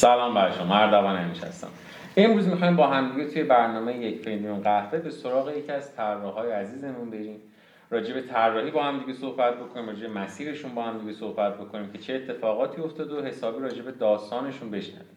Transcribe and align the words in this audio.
سلام 0.00 0.34
بر 0.34 0.50
شما 0.50 0.74
اردوان 0.74 1.16
همیش 1.16 1.44
هستم. 1.44 1.68
امروز 2.16 2.48
می‌خوایم 2.48 2.76
با 2.76 2.86
همدیگه 2.86 3.30
توی 3.30 3.42
برنامه 3.42 3.96
یک 3.96 4.24
فیلم 4.24 4.60
قهوه 4.60 4.98
به 4.98 5.10
سراغ 5.10 5.56
یکی 5.56 5.72
از 5.72 5.96
طراحهای 5.96 6.52
عزیزمون 6.52 7.10
بریم. 7.10 7.36
راجع 7.90 8.14
به 8.14 8.20
طراحی 8.20 8.70
با 8.70 8.82
هم 8.82 8.98
دیگه 8.98 9.12
صحبت 9.12 9.54
بکنیم 9.54 9.86
راجع 9.86 10.08
مسیرشون 10.08 10.74
با 10.74 10.82
هم 10.82 10.98
دیگه 10.98 11.12
صحبت 11.12 11.54
بکنیم 11.54 11.92
که 11.92 11.98
چه 11.98 12.14
اتفاقاتی 12.14 12.82
افتاده 12.82 13.14
و 13.14 13.24
حسابی 13.24 13.62
راجع 13.62 13.82
به 13.82 13.90
داستانشون 13.90 14.70
بشنویم. 14.70 15.16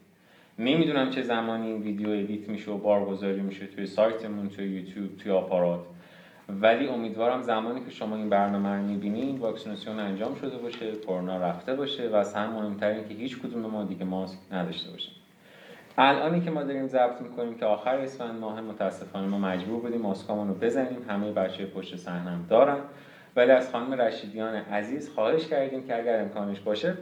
نمی‌دونم 0.59 1.09
چه 1.09 1.22
زمانی 1.22 1.68
این 1.68 1.81
ویدیو 1.81 2.09
ادیت 2.09 2.50
میشه 2.50 2.72
و 2.72 2.77
بارگذاری 2.77 3.41
میشه 3.41 3.68
توی 3.68 3.86
سایتمون 3.86 4.50
توی 4.50 4.66
یوتیوب 4.66 5.18
توی 5.18 5.31
آپارات. 5.31 5.80
ولی 6.50 6.88
امیدوارم 6.88 7.41
زمانی 7.41 7.86
که 7.86 7.91
شما 7.91 8.16
این 8.16 8.30
برنامه 8.30 8.70
رو 8.70 8.82
می‌بینید 8.82 9.39
واکسیناسیون 9.39 10.00
انجام 10.00 10.36
شده 10.36 10.58
باشه 10.58 10.96
کرونا 10.96 11.38
رفته 11.38 11.76
باشه 11.76 12.09
و 12.09 12.16
از 12.16 12.34
هم 12.34 12.50
مهمتر 12.50 13.02
که 13.02 13.13
هیچ 13.13 13.40
کدوم 13.40 13.62
ما 13.62 13.84
دیگه 13.84 14.05
ماسک 14.05 14.38
نداشته 14.52 14.91
باشیم. 14.91 15.13
الانی 15.98 16.41
که 16.41 16.52
ما 16.52 16.63
داریم 16.63 16.88
ضبط 16.88 17.21
می‌کنیم 17.21 17.55
که 17.55 17.66
آخر 17.66 17.95
اسفند 17.95 18.40
ماه 18.40 18.62
متاسفانه 18.62 19.27
ما 19.27 19.40
مجبور 19.40 19.82
بودیم 19.82 20.02
ماسکامون 20.02 20.48
رو 20.48 20.54
بزنیم. 20.54 21.05
همه 21.09 21.32
بچه 21.32 21.66
پشت 21.66 21.95
صحنه 21.95 22.38
دارن. 22.49 22.77
ولی 23.35 23.52
از 23.52 23.71
خانم 23.71 23.94
رشیدیان 23.94 24.55
عزیز 24.55 25.10
خواهش 25.10 25.48
کردیم 25.48 25.88
که 25.88 25.98
اگر 25.98 26.21
امکانش 26.21 26.60
باشه 26.60 26.98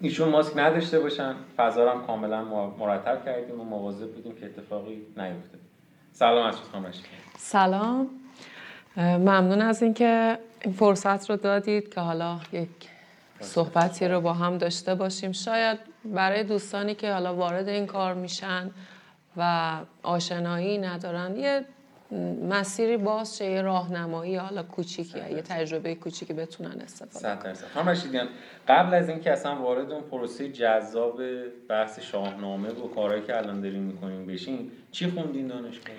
ایشون 0.00 0.28
ماسک 0.28 0.58
نداشته 0.58 1.00
باشن. 1.00 1.34
فضا 1.56 1.90
هم 1.90 2.06
کاملا 2.06 2.44
مرتب 2.78 3.24
کردیم 3.24 3.60
و 3.60 3.64
مواظب 3.64 4.14
بودیم 4.14 4.34
که 4.34 4.46
اتفاقی 4.46 5.02
نیفته. 5.16 5.58
سلام 6.12 6.46
از 6.46 6.56
خانم 6.56 6.90
سلام. 7.36 8.23
ممنون 8.96 9.60
از 9.62 9.82
اینکه 9.82 10.38
این 10.60 10.74
فرصت 10.74 11.30
رو 11.30 11.36
دادید 11.36 11.94
که 11.94 12.00
حالا 12.00 12.38
یک 12.52 12.68
صحبتی 13.40 14.08
رو 14.08 14.20
با 14.20 14.32
هم 14.32 14.58
داشته 14.58 14.94
باشیم. 14.94 15.32
شاید 15.32 15.78
برای 16.04 16.44
دوستانی 16.44 16.94
که 16.94 17.12
حالا 17.12 17.34
وارد 17.34 17.68
این 17.68 17.86
کار 17.86 18.14
میشن 18.14 18.70
و 19.36 19.72
آشنایی 20.02 20.78
ندارن 20.78 21.36
یه 21.36 21.64
مسیری 22.50 22.96
باز 22.96 23.38
شه 23.38 23.44
یه 23.44 23.62
راهنمایی 23.62 24.36
حالا 24.36 24.62
کوچیکی 24.62 25.18
یه 25.18 25.42
تجربه 25.42 25.94
کوچیکی 25.94 26.32
بتونن 26.32 26.80
استفاده 26.80 27.42
کنن. 27.42 27.54
خانم 27.74 27.88
رشیدیان 27.88 28.28
قبل 28.68 28.94
از 28.94 29.08
اینکه 29.08 29.32
اصلا 29.32 29.56
وارد 29.56 29.90
اون 29.90 30.02
پروسه 30.02 30.48
جذاب 30.48 31.20
بحث 31.68 32.00
شاهنامه 32.00 32.68
و 32.68 32.88
کارهایی 32.88 33.22
که 33.22 33.36
الان 33.36 33.60
داریم 33.60 33.82
می‌کنیم 33.82 34.26
بشین 34.26 34.70
چی 34.92 35.10
خوندین 35.10 35.46
دانشگاه؟ 35.46 35.94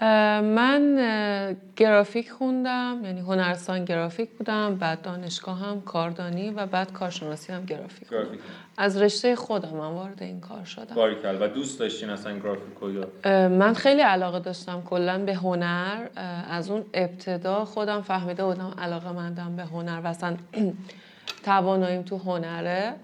من 0.00 1.56
گرافیک 1.76 2.30
خوندم 2.30 3.00
یعنی 3.04 3.20
هنرستان 3.20 3.84
گرافیک 3.84 4.30
بودم 4.30 4.74
بعد 4.74 5.02
دانشگاه 5.02 5.58
هم 5.58 5.80
کاردانی 5.80 6.50
و 6.50 6.66
بعد 6.66 6.92
کارشناسی 6.92 7.52
هم 7.52 7.64
گرافیک, 7.64 8.08
گرافیک. 8.08 8.40
از 8.76 9.02
رشته 9.02 9.36
خودم 9.36 9.68
من 9.68 9.92
وارد 9.92 10.22
این 10.22 10.40
کار 10.40 10.64
شدم. 10.64 10.94
باریکل. 10.94 11.36
و 11.40 11.48
دوست 11.48 11.78
داشتین 11.78 12.10
اصلا 12.10 12.38
گرافیک 12.38 13.06
من 13.50 13.74
خیلی 13.74 14.00
علاقه 14.00 14.40
داشتم 14.40 14.82
کلا 14.82 15.18
به 15.18 15.34
هنر. 15.34 16.06
از 16.50 16.70
اون 16.70 16.84
ابتدا 16.94 17.64
خودم 17.64 18.02
فهمیده 18.02 18.44
بودم 18.44 18.74
علاقه 18.78 19.12
مندم 19.12 19.56
به 19.56 19.62
هنر 19.62 20.00
و 20.04 20.06
اصلا 20.06 20.36
تواناییم 21.44 22.02
تو 22.02 22.18
هنره. 22.18 22.94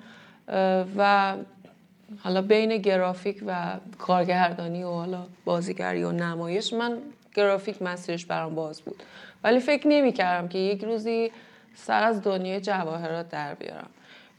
و 0.96 1.34
حالا 2.18 2.42
بین 2.42 2.76
گرافیک 2.76 3.42
و 3.46 3.78
کارگردانی 3.98 4.82
و 4.82 4.90
حالا 4.90 5.26
بازیگری 5.44 6.02
و 6.02 6.12
نمایش 6.12 6.72
من 6.72 6.98
گرافیک 7.34 7.82
مسیرش 7.82 8.26
برام 8.26 8.54
باز 8.54 8.82
بود. 8.82 9.02
ولی 9.44 9.60
فکر 9.60 9.88
نمی 9.88 10.12
کردم 10.12 10.48
که 10.48 10.58
یک 10.58 10.84
روزی 10.84 11.32
سر 11.74 12.02
از 12.02 12.22
دنیای 12.22 12.60
جواهرات 12.60 13.28
در 13.28 13.54
بیارم. 13.54 13.90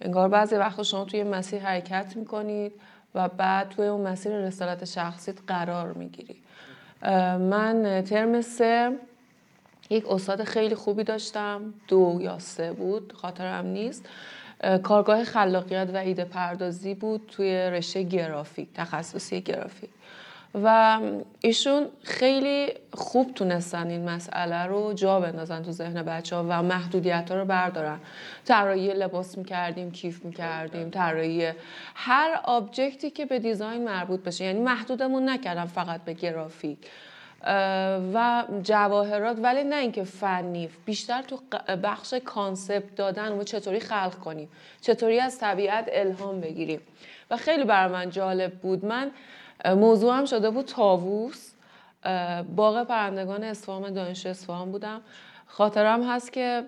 انگار 0.01 0.29
بعضی 0.29 0.55
وقتا 0.55 0.83
شما 0.83 1.05
توی 1.05 1.23
مسیر 1.23 1.61
حرکت 1.61 2.13
می‌کنید 2.15 2.71
و 3.15 3.29
بعد 3.29 3.69
توی 3.69 3.87
اون 3.87 4.07
مسیر 4.07 4.31
رسالت 4.31 4.85
شخصیت 4.85 5.35
قرار 5.47 5.93
می‌گیری. 5.93 6.35
من 7.39 8.03
ترم 8.09 8.41
سه 8.41 8.91
یک 9.89 10.11
استاد 10.11 10.43
خیلی 10.43 10.75
خوبی 10.75 11.03
داشتم 11.03 11.73
دو 11.87 12.17
یا 12.21 12.39
سه 12.39 12.73
بود 12.73 13.13
خاطرم 13.13 13.65
نیست. 13.65 14.09
کارگاه 14.83 15.23
خلاقیت 15.23 15.89
و 15.93 15.97
ایده 15.97 16.25
پردازی 16.25 16.93
بود 16.93 17.21
توی 17.27 17.55
رشته 17.55 18.03
گرافیک 18.03 18.67
تخصصی 18.73 19.41
گرافیک. 19.41 19.89
و 20.63 20.99
ایشون 21.41 21.85
خیلی 22.03 22.73
خوب 22.93 23.33
تونستن 23.33 23.89
این 23.89 24.09
مسئله 24.09 24.65
رو 24.65 24.93
جا 24.93 25.19
بندازن 25.19 25.63
تو 25.63 25.71
ذهن 25.71 26.03
بچه 26.03 26.35
ها 26.35 26.45
و 26.49 26.63
محدودیت 26.63 27.31
ها 27.31 27.37
رو 27.37 27.45
بردارن. 27.45 27.99
طراحی 28.45 28.93
لباس 28.93 29.37
می‌کردیم 29.37 29.91
کیف 29.91 30.25
می‌کردیم 30.25 30.89
طراحی 30.89 31.51
هر 31.95 32.39
object 32.43 33.00
ی 33.00 33.09
که 33.09 33.25
به 33.25 33.39
design 33.39 33.83
مربوط 33.83 34.23
بشه. 34.23 34.45
یعنی 34.45 34.59
محدودمون 34.59 35.29
نکردم 35.29 35.65
فقط 35.65 36.01
به 36.01 36.13
گرافیک. 36.13 36.77
و 38.13 38.43
جواهرات 38.63 39.37
ولی 39.43 39.63
نه 39.63 39.75
اینکه 39.75 40.03
فنی 40.03 40.69
بیشتر 40.85 41.21
تو 41.21 41.39
بخش 41.83 42.13
concept 42.13 42.95
دادن 42.95 43.31
و 43.31 43.43
چطوری 43.43 43.79
خلق 43.79 44.15
کنیم. 44.15 44.49
چطوری 44.81 45.19
از 45.19 45.39
طبیعت 45.39 45.89
الهام 45.91 46.41
بگیریم. 46.41 46.81
و 47.31 47.37
خیلی 47.37 47.63
برای 47.63 47.91
من 47.93 48.09
جالب 48.09 48.53
بود. 48.53 48.85
من 48.85 49.11
موضوعم 49.65 50.25
شده 50.25 50.49
بود 50.49 50.65
طاووس 50.65 51.51
باغ 52.55 52.83
پرندگان 52.83 53.43
اصفهان 53.43 53.93
دانشگاه 53.93 54.25
اصفهان 54.25 54.71
بودم. 54.71 55.01
خاطرم 55.47 56.03
هست 56.03 56.33
که 56.33 56.63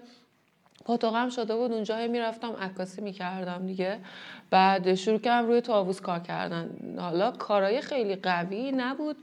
پاتوقم 0.86 1.30
شده 1.30 1.56
بود. 1.56 1.72
اونجا 1.72 2.08
می‌رفتم 2.08 2.56
عکاسی 2.62 3.02
می‌کردم 3.02 3.66
دیگه. 3.66 4.00
بعد 4.50 4.94
شروع 4.94 5.20
کردم 5.20 5.48
روی 5.48 5.62
تاووس 5.62 6.02
کار 6.02 6.20
کردن. 6.20 6.70
حالا 7.00 7.32
کارهای 7.32 7.82
خیلی 7.82 8.16
قوی 8.16 8.72
نبود. 8.72 9.18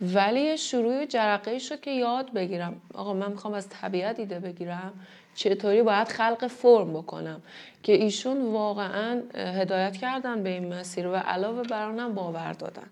ولی 0.00 0.58
شروع 0.58 1.06
جرقه 1.06 1.58
شد 1.58 1.80
که 1.80 1.90
یاد 1.90 2.32
بگیرم. 2.32 2.80
آقا 2.94 3.14
من 3.14 3.30
می‌خوام 3.30 3.54
از 3.54 3.68
طبیعت 3.68 4.18
ایده 4.18 4.38
بگیرم. 4.40 4.92
چطوری 5.34 5.82
باید 5.82 6.08
خلق 6.08 6.46
فرم 6.46 6.92
بکنم؟ 6.92 7.42
که 7.82 7.92
ایشون 7.92 8.52
واقعا 8.52 9.22
هدایت 9.34 9.96
کردن 9.96 10.42
به 10.42 10.50
این 10.50 10.74
مسیر 10.74 11.06
و 11.06 11.14
علاوه 11.14 11.62
برانم 11.62 12.14
باور 12.14 12.52
دادن. 12.52 12.86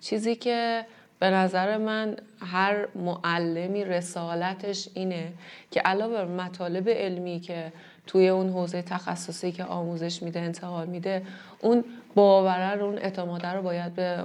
چیزی 0.00 0.36
که 0.36 0.86
به 1.18 1.30
نظر 1.30 1.76
من 1.76 2.16
هر 2.40 2.88
معلمی 2.94 3.84
رسالتش 3.84 4.88
اینه 4.94 5.32
که 5.70 5.80
علاوه 5.80 6.14
بر 6.14 6.24
مطالب 6.24 6.88
علمی 6.88 7.40
که 7.40 7.72
توی 8.06 8.28
اون 8.28 8.48
حوزه 8.48 8.82
تخصصی 8.82 9.52
که 9.52 9.64
آموزش 9.64 10.22
میده 10.22 10.40
انتقال 10.40 10.86
میده 10.86 11.22
اون 11.60 11.84
باوره 12.14 12.74
رو 12.74 12.84
اون 12.84 12.98
اعتماده 12.98 13.48
رو 13.48 13.62
باید 13.62 13.94
به 13.94 14.24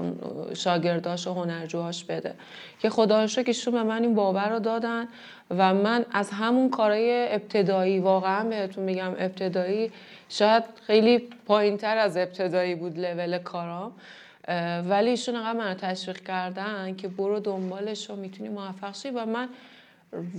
شاگرداش 0.54 1.28
و 1.28 1.34
هنرجوهاش 1.34 2.04
بده. 2.04 2.34
که 2.80 2.90
خدا 2.90 3.28
که 3.28 3.72
به 3.72 3.84
من 3.84 4.02
این 4.02 4.16
باور 4.16 4.50
رو 4.50 4.60
دادن 4.60 5.08
و 5.50 5.74
من 5.74 6.06
از 6.12 6.30
همون 6.30 6.70
کارهای 6.70 7.28
ابتدایی 7.32 8.00
واقعا 8.00 8.50
بهتون 8.50 8.84
میگم 8.84 9.12
ابتدایی 9.20 9.92
شاید 10.30 10.64
خیلی 10.88 11.30
پایین 11.46 11.78
تر 11.78 11.98
از 11.98 12.18
ابتدایی 12.18 12.76
بود 12.76 13.00
لول 13.00 13.38
کارام 13.38 13.92
ولی 14.90 15.10
ایشون 15.10 15.36
انقدر 15.36 15.60
منو 15.60 15.74
تشویق 15.74 16.18
کردن 16.18 16.96
که 16.96 17.08
برو 17.08 17.40
دنبالش 17.40 18.10
و 18.10 18.16
می‌تونی 18.16 18.50
موفق 18.50 18.96
شی 18.96 19.10
و 19.10 19.26
من 19.26 19.50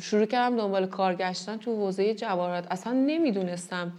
شروع 0.00 0.26
کردم 0.26 0.56
دنبال 0.56 0.86
کار 0.86 1.14
گشتن 1.14 1.56
تو 1.56 1.76
حوزه 1.76 2.14
جواهرات. 2.14 2.66
اصلا 2.72 2.92
نمی‌دونستم 2.92 3.92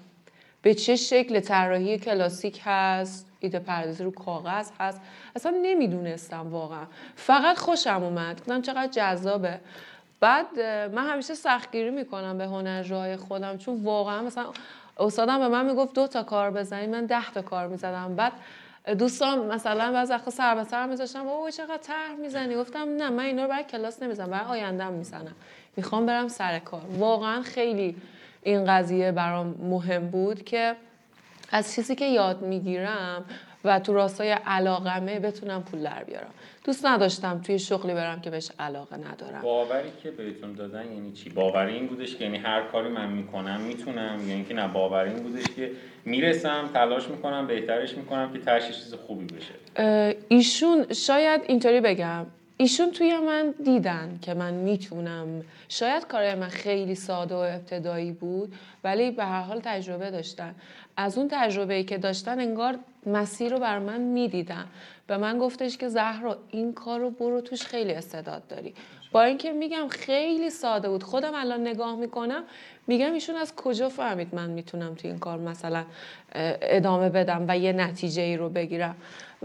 به 0.62 0.74
چه 0.74 0.96
شکل 0.96 1.40
طراحی 1.40 1.98
کلاسیک 1.98 2.62
هست 2.64 3.28
ایده 3.40 3.60
پردازی 3.60 4.04
رو 4.04 4.12
کاغذ 4.12 4.70
هست. 4.80 5.02
اصلا 5.36 5.54
نمی‌دونستم 5.62 6.52
واقعا. 6.52 6.86
فقط 7.16 7.58
خوشم 7.58 8.04
اومد. 8.04 8.40
گفتم 8.40 8.62
چقدر 8.62 8.88
جذابه. 8.88 9.60
بعد 10.20 10.60
من 10.92 11.08
همیشه 11.08 11.34
سختگیری 11.34 11.90
می‌کنم 11.90 12.38
به 12.38 12.46
هنرجوهای 12.46 13.16
خودم 13.16 13.58
چون 13.58 13.84
واقعا 13.84 14.22
مثلا 14.22 14.46
استادم 14.98 15.40
به 15.40 15.48
من 15.48 15.66
می‌گفت 15.66 15.94
دو 15.94 16.08
تا 16.08 16.24
کار 16.24 16.52
بزنی. 16.52 16.88
من 16.88 17.06
ده 17.06 17.32
تا 17.32 17.42
کار 17.42 17.68
می‌زدم. 17.68 18.16
بعد 18.16 18.34
دوستان 18.98 19.40
مثلا 19.40 19.92
بعض 19.92 20.12
وقتا 20.12 20.32
سر 20.32 20.56
به 20.56 20.64
سر 20.64 20.86
میذاشتم 20.86 21.28
اوه 21.28 21.52
چقدر 21.52 21.78
طرح 21.78 22.16
می‌زنی؟ 22.22 22.56
گفتم 22.56 22.80
نه 22.80 23.10
من 23.10 23.24
اینا 23.24 23.44
رو 23.44 23.50
برای 23.50 23.64
کلاس 23.64 24.04
نمی‌زنم 24.04 24.30
برای 24.30 24.46
آیندهم 24.46 24.94
می‌زنم. 24.94 25.36
می‌خوام 25.78 26.06
برم 26.06 26.28
سر 26.28 26.60
کار. 26.60 26.82
واقعا 26.98 27.42
خیلی 27.42 27.96
این 28.44 28.66
قضیه 28.66 29.12
برام 29.12 29.56
مهم 29.60 30.08
بود 30.08 30.44
که 30.44 30.76
از 31.52 31.74
چیزی 31.76 31.96
که 31.96 32.06
یاد 32.06 32.42
می‌گیرم 32.42 33.26
و 33.66 33.80
تو 33.80 33.94
راستای 33.94 34.32
علاقمه 34.32 35.20
بتونم 35.20 35.64
پول 35.64 35.84
در 35.84 36.04
بیارم. 36.04 36.30
دوست 36.64 36.86
نداشتم 36.86 37.42
توی 37.42 37.60
شغلی 37.60 37.94
برم 37.94 38.22
که 38.22 38.30
بهش 38.30 38.52
علاقه 38.60 38.98
ندارم. 38.98 39.42
باوری 39.42 39.90
که 40.04 40.12
بهتون 40.12 40.54
دادن 40.54 40.92
یعنی 40.92 41.12
چی؟ 41.12 41.30
باوری 41.30 41.74
این 41.74 41.88
بودش 41.88 42.16
که 42.16 42.24
یعنی 42.24 42.38
هر 42.38 42.62
کاری 42.62 42.90
من 42.90 43.10
می‌کنم 43.12 43.62
می‌تونم؟ 43.62 44.20
یعنی 44.20 44.34
اینکه 44.34 44.54
نه 44.54 44.68
باوری 44.68 45.10
این 45.10 45.24
بودش 45.24 45.44
که 45.44 45.72
می‌رسم 46.06 46.70
تلاش 46.74 47.08
می‌کنم 47.08 47.48
بهترش 47.48 47.98
می‌کنم 47.98 48.34
که 48.34 48.40
ترش 48.40 48.68
چیز 48.68 48.94
خوبی 48.94 49.26
بشه. 49.26 50.16
ایشون 50.28 50.94
شاید 50.94 51.42
اینطوری 51.48 51.82
بگم. 51.82 52.26
ایشون 52.58 52.92
توی 52.92 53.18
من 53.18 53.54
دیدن 53.64 54.20
که 54.22 54.34
من 54.34 54.54
می‌تونم. 54.54 55.42
شاید 55.70 56.08
کارهای 56.08 56.36
من 56.36 56.48
خیلی 56.48 56.96
ساده 56.96 57.36
و 57.36 57.38
ابتدایی 57.38 58.12
بود 58.12 58.54
ولی 58.84 59.12
به 59.12 59.26
هر 59.26 59.42
حال 59.42 59.62
تجربه 59.64 60.12
داشتن. 60.12 60.56
از 60.98 61.18
اون 61.18 61.28
تجربه 61.32 61.84
که 61.84 61.98
داشتن 61.98 62.40
انگار 62.40 62.80
مسیر 63.06 63.52
رو 63.52 63.60
بر 63.60 63.80
من 63.80 64.02
می‌دیدن. 64.02 64.66
به 65.08 65.18
من 65.18 65.38
گفتش 65.38 65.78
که 65.78 65.88
زهرا 65.90 66.38
این 66.52 66.74
کار 66.74 67.00
رو 67.00 67.10
برو 67.10 67.42
توش 67.42 67.62
خیلی 67.62 67.94
استعداد 67.94 68.48
داری. 68.48 68.74
با 69.12 69.24
اینکه 69.24 69.52
میگم 69.52 69.88
خیلی 69.88 70.50
ساده 70.50 70.90
بود 70.90 71.04
خودم 71.04 71.32
الان 71.36 71.62
نگاه 71.62 71.96
می‌کنم 71.96 72.44
میگم 72.88 73.14
ایشون 73.14 73.36
از 73.36 73.56
کجا 73.56 73.90
فهمید 73.90 74.36
من 74.36 74.50
می‌تونم 74.50 74.96
تو 74.96 75.08
این 75.08 75.20
کار 75.20 75.40
مثلا 75.40 75.86
ادامه 76.62 77.10
بدم 77.10 77.46
و 77.48 77.58
یه 77.58 77.74
نتیجه 77.74 78.22
ای 78.22 78.38
رو 78.38 78.50
بگیرم. 78.50 78.96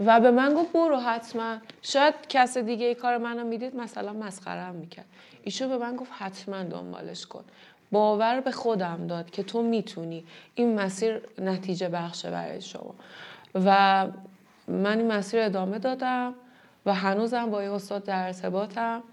و 0.05 0.19
به 0.19 0.31
من 0.31 0.53
گفت 0.53 0.73
برو 0.73 0.97
حتما. 0.97 1.57
شاید 1.81 2.13
کس 2.29 2.57
دیگه 2.57 2.85
ای 2.85 2.95
کار 2.95 3.17
منو 3.17 3.43
می‌دید 3.43 3.75
مثلا 3.75 4.13
مسخرم 4.13 4.75
می‌کرد. 4.75 5.05
ایشون 5.43 5.69
به 5.69 5.77
من 5.77 5.95
گفت 5.95 6.11
حتما 6.17 6.63
دنبالش 6.63 7.25
کن. 7.25 7.43
باور 7.91 8.39
به 8.39 8.51
خودم 8.51 9.07
داد 9.07 9.29
که 9.29 9.43
تو 9.43 9.61
می‌تونی. 9.61 10.23
این 10.55 10.79
مسیر 10.79 11.21
نتیجه 11.41 11.89
بخشه 11.89 12.31
برای 12.31 12.61
شما. 12.61 12.95
و 13.55 14.07
من 14.67 14.97
این 14.97 15.11
مسیر 15.11 15.39
ادامه 15.39 15.79
دادم 15.79 16.33
و 16.85 16.93
هنوزم 16.93 17.49
با 17.49 17.59
این 17.59 17.69
استاد 17.69 18.03
در 18.03 18.25
ارتباطم 18.25 19.03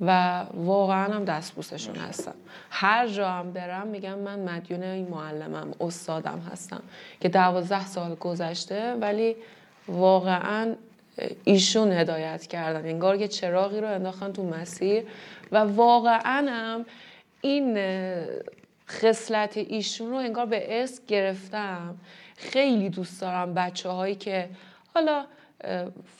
و 0.00 0.42
واقعا 0.54 1.14
هم 1.14 1.24
دستبوسشون 1.24 1.96
هستم. 1.96 2.34
هر 2.70 3.08
جا 3.08 3.30
هم 3.30 3.52
برم 3.52 3.86
میگم 3.86 4.18
من 4.18 4.38
مدیون 4.38 4.82
این 4.82 5.08
معلمم 5.08 5.72
استادم 5.80 6.38
هستم 6.52 6.82
که 7.20 7.28
دوازده 7.28 7.86
سال 7.86 8.14
گذشته 8.14 8.94
ولی 8.94 9.36
واقعا 9.88 10.74
ایشون 11.44 11.92
هدایت 11.92 12.46
کردن. 12.46 12.88
انگار 12.88 13.16
یه 13.16 13.28
چراغی 13.28 13.80
رو 13.80 13.88
انداختن 13.88 14.32
تو 14.32 14.44
مسیر 14.44 15.04
و 15.52 15.56
واقعا 15.56 16.46
هم 16.48 16.86
این 17.40 17.78
خصلت 18.88 19.56
ایشون 19.56 20.10
رو 20.10 20.16
انگار 20.16 20.46
به 20.46 20.78
ارث 20.78 21.00
گرفتم. 21.06 21.96
خیلی 22.36 22.88
دوست 22.88 23.20
دارم 23.20 23.54
بچه 23.54 23.88
هایی 23.88 24.14
که 24.14 24.48
حالا 24.94 25.24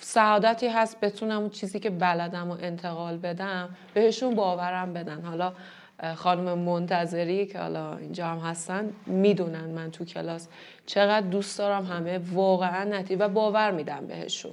سعادتی 0.00 0.68
هست 0.68 1.00
بتونم 1.00 1.40
اون 1.40 1.50
چیزی 1.50 1.80
که 1.80 1.90
بلدم 1.90 2.50
و 2.50 2.56
انتقال 2.60 3.16
بدم 3.16 3.68
بهشون 3.94 4.34
باورم 4.34 4.92
بدن. 4.92 5.22
حالا 5.22 5.52
خانم 6.16 6.58
منتظری 6.58 7.46
که 7.46 7.58
حالا 7.58 7.96
اینجا 7.96 8.26
هم 8.26 8.38
هستن 8.38 8.93
می‌دونن 9.06 9.64
من 9.64 9.90
تو 9.90 10.04
کلاس 10.04 10.48
چقدر 10.87 11.26
دوست 11.26 11.58
دارم 11.58 11.84
همه 11.84 12.20
واقعا 12.32 12.84
نتی 12.84 13.16
و 13.16 13.28
باور 13.28 13.70
میدم 13.70 14.06
بهشون. 14.06 14.52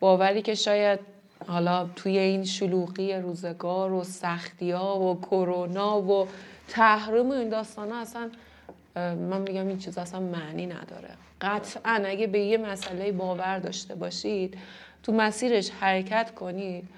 باوری 0.00 0.42
که 0.42 0.54
شاید 0.54 1.00
حالا 1.46 1.88
توی 1.96 2.18
این 2.18 2.44
شلوغی 2.44 3.14
روزگار 3.14 3.92
و 3.92 4.04
سختی 4.04 4.70
ها 4.70 5.00
و 5.00 5.20
کرونا 5.20 6.00
و 6.00 6.28
تحریم 6.68 7.28
و 7.28 7.32
این 7.32 7.48
داستان 7.48 7.90
ها 7.90 8.00
اصلا 8.00 8.30
من 8.96 9.40
میگم 9.40 9.68
این 9.68 9.78
چیز 9.78 9.98
اصلا 9.98 10.20
معنی 10.20 10.66
نداره. 10.66 11.10
قطعا 11.40 12.02
اگه 12.06 12.26
به 12.26 12.40
یه 12.40 12.58
مسئله 12.58 13.12
باور 13.12 13.58
داشته 13.58 13.94
باشید 13.94 14.58
تو 15.02 15.12
مسیرش 15.12 15.70
حرکت 15.70 16.34
کنید 16.34 16.88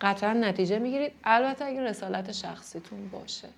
قطعا 0.00 0.32
نتیجه 0.32 0.78
می‌گیرید. 0.78 1.12
البته 1.24 1.64
اگه 1.64 1.84
رسالت 1.84 2.32
شخصیتون 2.32 3.08
باشه. 3.08 3.48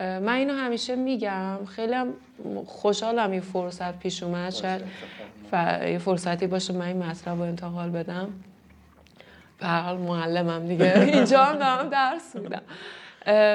من 0.00 0.28
اینو 0.28 0.54
همیشه 0.54 0.96
میگم. 0.96 1.64
خیلی 1.64 1.92
هم 1.94 2.14
خوشحالم 2.66 3.30
این 3.30 3.40
فرصت 3.40 3.98
پیش 3.98 4.22
اومد. 4.22 4.52
شاید 4.52 4.82
یه 5.92 5.98
فرصتی 5.98 6.46
باشه 6.46 6.72
من 6.72 6.86
این 6.86 7.02
مطلب 7.02 7.36
رو 7.36 7.42
انتقال 7.42 7.90
بدم. 7.90 8.32
به 9.58 9.66
حال 9.66 9.96
معلمم 9.96 10.66
دیگه. 10.66 11.00
اینجا 11.14 11.44
هم 11.44 11.58
دارم 11.58 11.88
درس 11.88 12.36
میدم. 12.36 12.62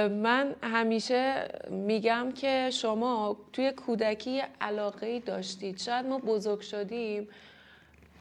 من 0.09 0.55
همیشه 0.63 1.47
میگم 1.69 2.31
که 2.31 2.69
شما 2.73 3.37
توی 3.53 3.71
کودکی 3.71 4.41
علاقه 4.61 5.19
داشتید. 5.19 5.77
شاید 5.79 6.05
ما 6.05 6.17
بزرگ 6.17 6.61
شدیم. 6.61 7.27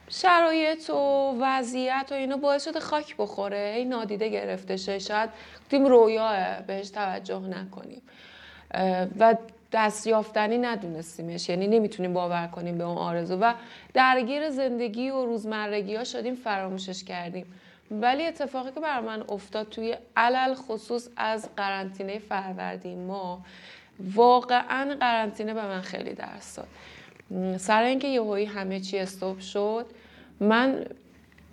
شرایط 0.09 0.91
و 0.91 1.35
وضعیت 1.41 2.09
و 2.11 2.15
اینو 2.15 2.37
باعث 2.37 2.65
شده 2.65 2.81
خاک 2.81 3.17
بخوره. 3.17 3.75
این 3.77 3.89
نادیده 3.89 4.29
گرفته 4.29 4.77
شه. 4.77 4.99
شاید 4.99 5.31
تیم 5.71 5.87
رویاه 5.87 6.61
بهش 6.61 6.91
توجه 6.91 7.41
نکنیم. 7.41 8.03
و 9.19 9.37
دست 9.73 10.07
یافتنی 10.07 10.59
ندونستیمش. 10.59 11.49
یعنی 11.49 11.69
نمی‌تونیم 11.69 12.13
باور 12.13 12.47
کنیم 12.47 12.79
به 12.79 12.85
اون 12.85 12.99
آرزو. 12.99 13.37
و 13.37 13.55
درگیر 13.95 14.51
زندگی 14.51 15.11
و 15.11 15.25
روزمرگی 15.27 15.97
ها 15.97 16.05
شدیم 16.05 16.35
فراموشش 16.35 17.05
کردیم. 17.05 17.55
ولی 17.91 18.27
اتفاقی 18.27 18.73
که 18.73 18.81
بر 18.81 19.01
من 19.01 19.25
افتاد 19.29 19.69
توی 19.69 19.97
علل 20.17 20.55
خصوص 20.55 21.09
از 21.17 21.49
قرنطینه 21.57 22.19
فروردین 22.19 23.07
ما 23.07 23.45
واقعا 24.15 24.97
قرنطینه 25.01 25.55
به 25.55 25.63
من 25.63 25.81
خیلی 25.81 26.15
درس 26.15 26.57
داد. 26.57 26.69
سر 27.57 27.83
اینکه 27.83 28.09
یهویی 28.09 28.45
همه 28.45 28.81
چی 28.81 28.99
stop 28.99 29.41
شد 29.41 29.87
من 30.41 30.85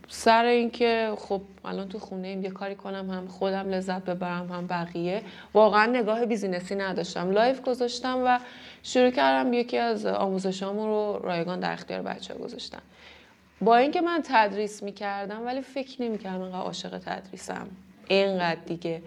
سر 0.07 0.45
اینکه 0.45 1.13
خب 1.17 1.41
الان 1.65 1.89
تو 1.89 1.99
خونه 1.99 2.27
ایم 2.27 2.43
یه 2.43 2.49
کاری 2.49 2.75
کنم 2.75 3.09
هم 3.09 3.27
خودم 3.27 3.69
لذت 3.69 4.05
ببرم 4.05 4.51
هم 4.51 4.67
بقیه. 4.67 5.21
واقعا 5.53 5.85
نگاه 5.85 6.25
business 6.25 6.70
ی 6.70 6.75
نداشتم. 6.75 7.31
live 7.31 7.61
گذاشتم 7.61 8.23
و 8.25 8.39
شروع 8.83 9.09
کردم 9.09 9.53
یکی 9.53 9.77
از 9.77 10.05
آموزشامو 10.05 10.85
رو 10.85 11.19
رایگان 11.23 11.59
در 11.59 11.73
اختیار 11.73 12.01
بچه 12.01 12.33
گذاشتم. 12.33 12.81
با 13.61 13.77
اینکه 13.77 14.01
من 14.01 14.21
تدریس 14.23 14.83
می‌کردم 14.83 15.45
ولی 15.45 15.61
فکر 15.61 16.01
نمی‌کردم 16.01 16.41
اینقدر 16.41 16.59
عاشق 16.59 16.97
تدریسم. 16.97 17.67
اینقدر 18.07 18.59
دیگه. 18.65 19.01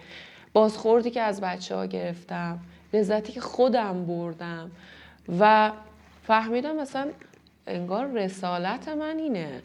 بازخوردی 0.53 1.11
که 1.11 1.21
از 1.21 1.41
بچه 1.41 1.75
ها 1.75 1.87
گرفتم 1.87 2.61
لذتی 2.93 3.33
که 3.33 3.41
خودم 3.41 4.07
بردم 4.07 4.71
و 5.41 5.71
فهمیدم 6.23 6.77
مثلا 6.77 7.11
انگار 7.67 8.07
رسالت 8.07 8.89
من 8.89 9.19
اینه. 9.19 9.63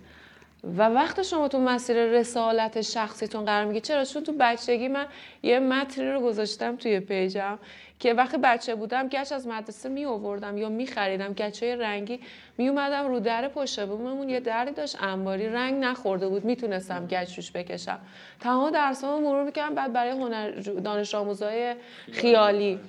و 0.77 0.89
وقت 0.89 1.21
شما 1.21 1.48
تو 1.48 1.59
مسیر 1.59 2.06
رسالت 2.06 2.81
شخصیتون 2.81 3.45
قرار 3.45 3.65
میگی 3.65 3.81
چرا؟ 3.81 4.06
چون 4.06 4.24
تو 4.24 4.33
بچگی 4.39 4.88
من 4.88 5.06
یه 5.44 5.59
متنی 5.59 6.12
رو 6.12 6.21
گذاشتم 6.21 6.75
توی 6.75 7.00
پیجم 7.00 7.59
که 8.00 8.13
وقتی 8.13 8.38
بچه 8.38 8.75
بودم 8.75 9.07
گچ 9.07 9.31
از 9.31 9.48
مدرسه 9.48 9.89
می 9.89 10.06
آوردم 10.06 10.57
یا 10.57 10.69
می 10.69 10.88
خریدم 10.88 11.33
گچ 11.33 11.63
رنگی 11.63 12.19
می 12.57 12.68
اومدم 12.68 13.07
رو 13.07 13.19
در 13.19 13.48
پشت 13.48 13.86
بوممون 13.86 14.30
یه 14.30 14.39
دری 14.39 14.71
داشت 14.71 15.04
انباری 15.04 15.50
رنگ 15.50 15.83
نخورده 15.83 16.27
بود 16.27 16.45
می‌تونستم 16.45 17.07
گچ 17.07 17.36
روش 17.36 17.51
بکشم. 17.51 18.00
تمام 18.39 18.69
درسامو 18.69 19.30
مرور 19.30 19.44
می‌کردم 19.44 19.75
بعد 19.75 19.94
برای 19.94 20.12
هنر 20.12 20.51
دانش 20.83 21.15
آموزای 21.15 21.75
خیالی. 22.12 22.80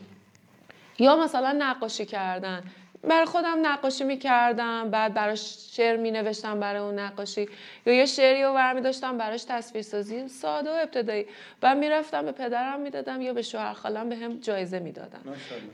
یا 0.99 1.17
مثلا 1.17 1.57
نقاشی 1.59 2.07
کردن. 2.07 2.63
برای 3.03 3.25
خودم 3.25 3.59
نقاشی 3.63 4.05
می‌کردم 4.05 4.91
بعد 4.91 5.15
براش 5.15 5.57
شعر 5.71 5.97
می 5.97 6.11
نوشتم 6.11 6.61
برای 6.61 6.81
اون 6.81 6.99
نقاشی. 6.99 7.49
یا 7.87 7.95
یه 7.95 8.07
شعری 8.07 8.43
رو 8.43 8.55
برمی 8.55 8.81
داشتم 8.81 9.19
براش 9.19 9.45
تصویرسازی. 9.45 10.29
ساده 10.29 10.71
و 10.71 10.73
ابتدایی. 10.83 11.27
بعد 11.61 11.79
می‌رفتم 11.79 12.25
به 12.25 12.33
پدرم 12.33 12.81
می‌دادم 12.81 13.21
یا 13.21 13.33
به 13.33 13.43
شوهر 13.43 13.73
خالم 13.73 14.09
به 14.09 14.17
هم 14.17 14.41
جایزه 14.41 14.79
می‌دادن. 14.79 15.21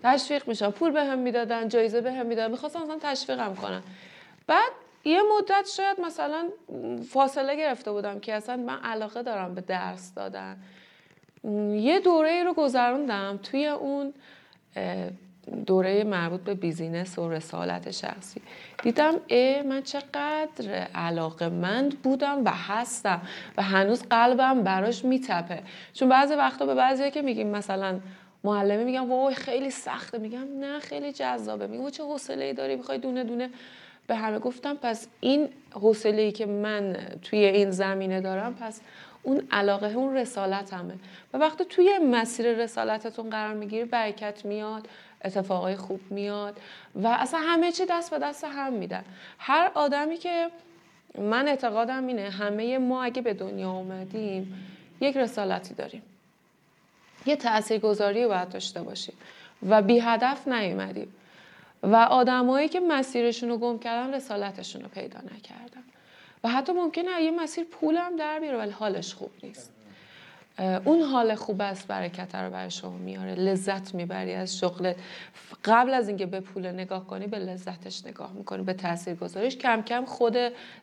تشویق 0.03 0.49
میشم 0.49 0.71
پول 0.71 0.91
به 0.91 1.05
هم 1.05 1.19
می‌دادن 1.19 1.69
جایزه 1.69 2.01
به 2.01 2.13
هم 2.13 2.27
می‌دادن. 2.27 2.51
می‌خواستم 2.51 2.83
مثلا 2.83 2.99
تشویقم 3.03 3.55
کنم 3.55 3.83
بعد 4.47 4.73
یه 5.05 5.21
مدت 5.39 5.69
شاید 5.77 6.01
مثلا 6.01 6.49
فاصله 7.11 7.57
گرفته 7.57 7.93
بودم 7.93 8.21
که 8.21 8.35
اصلا 8.35 8.57
من 8.57 8.79
علاقه 8.83 9.23
دارم 9.23 9.55
به 9.55 9.61
درس 9.61 10.15
دادن. 10.15 10.57
یه 11.73 12.01
دوره 12.01 12.31
ای 12.31 12.45
رو 12.45 12.55
گذروندم 12.55 13.41
توی 13.43 13.67
اون 13.67 14.15
دوره 15.67 16.05
مربوط 16.05 16.41
به 16.41 16.55
بیزینس 16.55 17.19
و 17.19 17.31
رسالت 17.31 17.91
شخصی 17.91 18.41
دیدم 18.83 19.15
ای 19.27 19.63
من 19.63 19.83
چقدر 19.83 20.89
علاقه 20.95 21.49
مند 21.49 22.03
بودم 22.03 22.45
و 22.45 22.51
هستم 22.51 23.21
و 23.57 23.63
هنوز 23.63 24.03
قلبم 24.03 24.63
براش 24.63 25.05
میتپه. 25.05 25.63
چون 25.93 26.09
بعضی 26.09 26.35
وقتا 26.35 26.67
به 26.67 26.75
بعضی 26.75 27.11
که 27.11 27.23
میگیم 27.23 27.49
مثلا 27.49 28.01
معلمی 28.45 28.85
میگم 28.85 29.11
وای 29.11 29.35
خیلی 29.35 29.71
سخته. 29.71 30.19
میگم 30.19 30.59
نه 30.61 30.81
خیلی 30.81 31.13
جذابه. 31.13 31.67
میگم 31.67 31.91
چه 31.91 32.03
حوصله 32.03 32.53
داری 32.53 32.77
می‌خوای 32.77 32.99
دونه 32.99 33.25
دونه 33.25 33.51
به 34.07 34.15
همه. 34.15 34.39
گفتم 34.39 34.75
پس 34.75 35.09
این 35.21 35.49
حوصله 35.73 36.23
ای 36.23 36.33
که 36.33 36.47
من 36.47 36.97
توی 37.23 37.39
این 37.39 37.71
زمینه 37.71 38.21
دارم 38.21 38.55
پس 38.55 38.81
اون 39.23 39.43
علاقه 39.51 39.87
اون 39.87 40.17
رسالت 40.17 40.75
همه 40.75 40.95
و 41.33 41.39
وقتی 41.39 41.65
توی 41.65 41.99
مسیر 41.99 42.53
رسالتتون 42.53 43.31
قرار 43.31 43.55
می‌گیری 43.55 43.85
برکت 43.85 44.45
میاد. 44.45 44.89
اتفاقای 45.25 45.77
خوب 45.77 46.01
میاد 46.11 46.61
و 46.95 47.07
اصلا 47.07 47.41
همه 47.41 47.73
چی 47.73 47.87
دست 47.91 48.11
به 48.11 48.19
دست 48.19 48.45
هم 48.45 48.73
میدن. 48.73 49.05
هر 49.39 49.71
آدمی 49.75 50.17
که 50.17 50.51
من 51.19 51.49
اعتقادم 51.49 52.07
اینه 52.07 52.31
همه 52.31 52.79
ما 52.79 53.05
اگه 53.05 53.23
به 53.23 53.35
دنیا 53.35 53.71
اومدیم 53.71 54.67
یک 55.01 55.17
رسالتی 55.17 55.75
داریم. 55.75 56.03
یه 57.27 57.37
تاثیرگذاری 57.37 58.27
باید 58.27 58.49
داشته 58.49 58.83
باشیم 58.83 59.15
و 59.69 59.83
بی 59.83 59.99
هدف 59.99 60.49
نیومدیم. 60.49 61.15
و 61.83 61.97
آدمایی 61.97 62.69
که 62.69 62.81
مسیرشون 62.81 63.49
رو 63.49 63.59
گم 63.59 63.79
کردن 63.79 64.15
رسالتشون 64.15 64.83
رو 64.83 64.89
پیدا 64.89 65.19
نکردن. 65.19 65.85
و 66.45 66.49
حتی 66.49 66.73
ممکنه 66.73 67.23
یه 67.23 67.31
مسیر 67.31 67.65
پولم 67.65 68.17
در 68.17 68.41
بیاره 68.41 68.59
ولی 68.59 68.71
حالش 68.71 69.15
خوب 69.15 69.31
نیست. 69.43 69.74
اون 70.59 71.01
حال 71.01 71.35
خوب 71.35 71.61
است 71.61 71.89
برکت 71.89 72.35
رو 72.35 72.51
برای 72.51 72.71
شما 72.71 72.99
میاره. 72.99 73.35
لذت 73.35 73.95
می‌بری 73.95 74.35
از 74.35 74.59
شغلت 74.59 74.97
قبل 75.65 75.95
از 75.95 76.09
اینکه 76.09 76.27
به 76.27 76.41
پول 76.41 76.67
نگاه 76.67 77.07
کنی 77.07 77.27
به 77.27 77.39
لذتش 77.39 78.07
نگاه 78.07 78.33
می‌کنی. 78.33 78.63
به 78.63 78.73
تاثیر 78.73 79.15
گذاریش 79.15 79.57
کم 79.57 79.83
کم 79.83 80.05
خود 80.05 80.37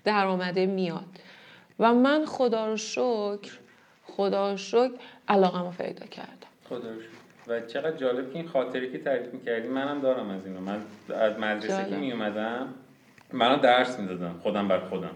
درآمده 0.04 0.66
میاد. 0.66 1.20
و 1.80 1.94
من 1.94 2.26
خدا 2.26 2.68
رو 2.68 2.78
شکر 2.78 3.60
خدا 4.04 4.52
رو 4.52 4.58
شکر 4.58 4.92
علاقه 5.28 5.60
رو 5.60 5.72
پیدا 5.72 6.06
کردم. 6.06 6.48
خدا 6.70 6.78
رو 6.78 7.02
شکر. 7.02 7.22
و 7.48 7.62
چقدر 7.62 7.98
جالب 7.98 8.32
که 8.32 8.40
این 8.40 8.48
خاطری 8.48 8.92
که 8.92 8.98
تعریف 8.98 9.34
می‌کردی 9.34 9.68
منم 9.68 10.02
دارم 10.02 10.30
از 10.30 10.46
اینو. 10.46 10.60
من 10.60 10.82
از 11.10 11.40
مدرسه 11.40 11.90
که 11.90 11.96
میومدم 11.96 12.68
منم 13.34 13.56
درس 13.56 14.00
می‌دادم 14.00 14.40
خودم 14.44 14.68
بر 14.68 14.80
خودم. 14.80 15.16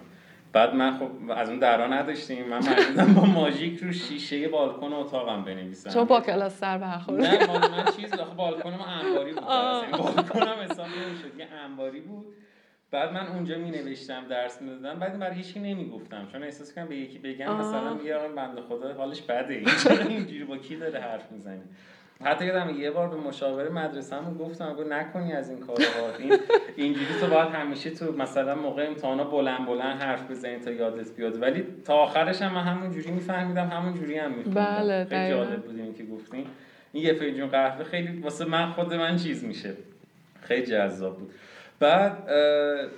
بعد 0.56 0.76
من 0.76 0.98
خب 0.98 1.10
از 1.36 1.50
اون 1.50 1.60
درا 1.60 1.88
نداشتیم 1.88 2.48
من 2.48 2.58
مجبورم 2.58 3.14
با 3.14 3.26
ماژیک 3.26 3.80
رو 3.80 3.92
شیشه 3.92 4.48
بالکن 4.48 4.94
اتاقم 4.94 5.44
بنویسم. 5.44 5.90
چون 5.90 6.04
با 6.04 6.22
کلاس 6.22 6.58
سر 6.58 6.78
برخورد. 6.78 7.26
نه 7.26 7.48
من 7.48 7.86
چیز 7.98 8.14
آخه 8.14 8.36
بالکن 8.36 8.70
ما 8.74 8.86
انباری 8.86 9.34
بود 9.34 9.44
یعنی 9.44 9.92
بالکنم 9.92 10.56
حساب 10.70 10.86
نمی‌شد 10.86 11.40
یه 11.40 11.48
انباری 11.66 12.00
بود. 12.02 12.26
بعد 12.92 13.14
من 13.14 13.28
اونجا 13.28 13.58
می 13.58 13.72
نوشتم 13.72 14.28
درس 14.30 14.62
می 14.62 14.70
دادم 14.70 15.00
بعد 15.00 15.20
برای 15.20 15.36
هیچی 15.36 15.60
نمی 15.60 15.90
گفتم 15.90 16.28
چون 16.32 16.44
احساس 16.44 16.76
کنم 16.76 16.88
به 16.88 16.96
یکی 16.96 17.20
بگم 17.20 17.56
مثلا 17.56 17.94
بیارم 17.94 18.36
بنده 18.36 18.62
خدا 18.62 18.94
حالش 18.94 19.22
بده. 19.22 19.64
اینجوری 20.10 20.44
با 20.44 20.58
کی 20.58 20.76
داره 20.76 21.00
حرف 21.00 21.32
می‌زنه؟ 21.32 21.62
حتی 22.24 22.46
یادم 22.46 22.80
یه 22.80 22.92
بار 22.92 23.08
به 23.08 23.16
مشاور 23.16 23.70
مدرسه‌مون 23.70 24.38
گفتم 24.38 24.74
گفت 24.74 24.92
نکنی 24.92 25.34
از 25.34 25.50
این 25.50 25.60
کارا 25.60 25.86
این 26.20 26.40
اینجوری 26.76 27.20
تو 27.20 27.28
باید 27.28 27.50
همیشه 27.50 27.90
تو 27.90 28.12
مثلا 28.12 28.56
موقع 28.56 28.88
امتحانا 28.88 29.24
بلند 29.24 29.66
بلند 29.66 30.02
حرف 30.02 30.32
بزنی 30.32 30.60
تا 30.60 30.72
یادت 30.72 31.16
بیاد. 31.16 31.42
ولی 31.42 31.66
تا 31.86 31.94
آخرش 31.94 32.42
هم 32.42 32.54
من 32.54 32.62
همون 32.62 32.92
جوری 32.92 33.12
میفهمیدم 33.12 33.68
همون 33.68 33.94
جوری 33.94 34.18
هم 34.18 34.32
میخوندم 34.32 34.76
بله 34.76 35.06
خیلی 35.06 35.30
جالب 35.30 35.64
بود 35.64 35.98
که 35.98 36.06
گفتین 36.06 36.46
این 36.94 37.04
یه 37.04 37.14
فنجون 37.14 37.48
قهوه 37.48 37.84
خیلی 37.84 38.22
واسه 38.22 38.46
من 38.46 38.72
خود 38.72 38.94
من 38.94 39.16
چیز 39.16 39.44
میشه. 39.44 39.74
خیلی 40.42 40.66
جذاب 40.66 41.18
بود. 41.18 41.32
بعد 41.80 42.30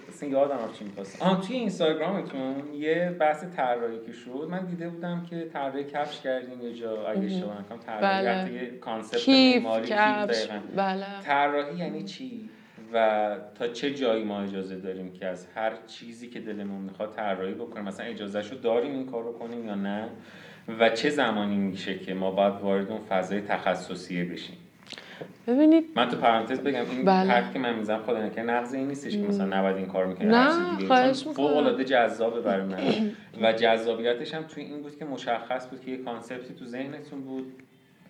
اصلا 0.10 0.30
یادم 0.30 0.58
چی 0.80 0.86
می‌خواست 0.86 1.22
آن 1.22 1.42
توی 1.42 1.56
اینستاگرامتون 1.56 2.74
یه 2.74 3.16
بحث 3.20 3.44
طراحی 3.56 4.00
که 4.06 4.12
شد 4.12 4.48
من 4.50 4.66
دیده 4.66 4.90
بودم 4.90 5.26
که 5.30 5.50
طراحی 5.54 5.84
کفش 5.84 6.22
کردین 6.22 6.62
یه 6.62 6.74
جا. 6.74 7.08
اگه 7.08 7.22
اشتباه 7.22 7.60
نکنم 7.60 7.78
طراحی 7.78 8.58
بله. 8.58 8.78
کانسپت 8.78 9.30
معماری 9.30 9.88
کفش 9.90 10.48
بله. 10.76 11.22
طراحی 11.24 11.78
یعنی 11.78 12.04
چی؟ 12.04 12.50
و 12.94 13.38
تا 13.56 13.68
چه 13.68 13.94
جایی 13.94 14.24
ما 14.24 14.42
اجازه 14.42 14.76
داریم 14.76 15.12
که 15.14 15.26
از 15.26 15.48
هر 15.56 15.74
چیزی 15.88 16.30
که 16.30 16.40
دلمون 16.40 16.82
می‌خواد 16.82 17.14
طراحی 17.16 17.54
بکنیم؟ 17.54 17.86
مثلا 17.86 18.06
اجازهشو 18.06 18.56
داریم 18.56 18.92
این 18.92 19.06
کار 19.06 19.24
رو 19.24 19.34
کنیم 19.34 19.66
یا 19.66 19.76
نه؟ 19.76 20.10
و 20.80 20.90
چه 20.90 21.10
زمانی 21.10 21.58
میشه 21.58 22.00
که 22.00 22.14
ما 22.14 22.32
باید 22.32 22.54
وارد 22.54 22.92
اون 22.92 23.02
فضای 23.02 23.42
تخصصیه 23.42 24.26
بشیم؟ 24.26 24.58
ببینید. 25.48 25.84
من 25.96 26.10
تو 26.10 26.18
پرانتز 26.18 26.60
بگم 26.60 26.90
این 26.92 27.06
بله. 27.06 27.32
حرف 27.32 27.54
که 27.54 27.60
من 27.60 27.76
می‌زنم 27.76 28.04
خدا 28.04 28.26
نکنه 28.26 28.44
نقض 28.44 28.74
این 28.74 28.88
نیستش 28.88 29.12
که 29.12 29.24
مثلا 29.24 29.60
نباید 29.60 29.78
این 29.78 29.86
کار 29.86 30.06
می‌کنه 30.06 30.28
نه 30.28 30.88
خواهش 30.88 31.24
فوق 31.24 31.58
العاده 31.58 31.84
جذابه 31.84 32.42
برای 32.42 32.66
من. 32.66 33.12
و 33.42 33.54
جذابیتش 33.54 34.34
هم 34.34 34.44
توی 34.44 34.64
این 34.64 34.82
بود 34.82 35.00
که 35.00 35.06
مشخص 35.06 35.70
بود 35.70 35.82
که 35.82 35.92
یه 35.92 35.98
کانسپتی 35.98 36.54
تو 36.54 36.66
ذهنتون 36.66 37.22
بود. 37.22 37.54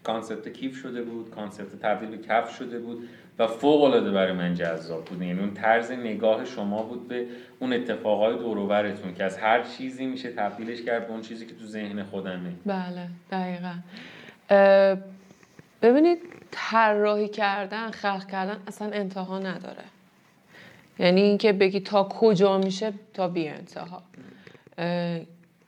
concept 0.04 0.54
کیف 0.54 0.76
شده 0.76 1.02
بود 1.02 1.30
concept 1.30 1.80
تبدیل 1.80 2.10
به 2.10 2.18
کیف 2.18 2.56
شده 2.58 2.80
بود 2.80 3.10
و 3.40 3.48
فوق 3.48 3.84
العاده 3.84 4.12
برای 4.12 4.34
من 4.34 4.54
جذاب 4.54 5.06
بود. 5.06 5.22
یعنی 5.22 5.40
اون 5.40 5.54
طرز 5.54 5.92
نگاه 5.92 6.46
شما 6.46 6.84
بود 6.84 7.08
به 7.08 7.26
اون 7.60 7.74
اتفاقای 7.74 8.38
دور 8.38 8.94
که 9.18 9.24
از 9.24 9.38
هر 9.38 9.64
چیزی 9.64 10.06
میشه 10.06 10.32
تبدیلش 10.32 10.82
کرد 10.82 11.08
به 11.08 11.14
اون 11.14 11.22
چیزی 11.22 11.46
که 11.46 11.56
تو 11.56 11.66
ذهن 11.66 12.04
خودمه. 12.04 12.52
بله 12.66 13.08
دقیقا. 13.32 13.74
ببینید 15.82 16.20
طراحی 16.52 17.28
کردن 17.28 17.92
خلق 17.92 18.28
کردن 18.28 18.64
اصلا 18.68 18.92
انتها 18.92 19.40
نداره. 19.40 19.84
یعنی 21.00 21.22
اینکه 21.22 21.54
بگی 21.54 21.80
تا 21.80 22.04
کجا 22.04 22.58
میشه 22.58 22.94
تا 23.14 23.28
بی 23.28 23.48
انتها. 23.48 24.04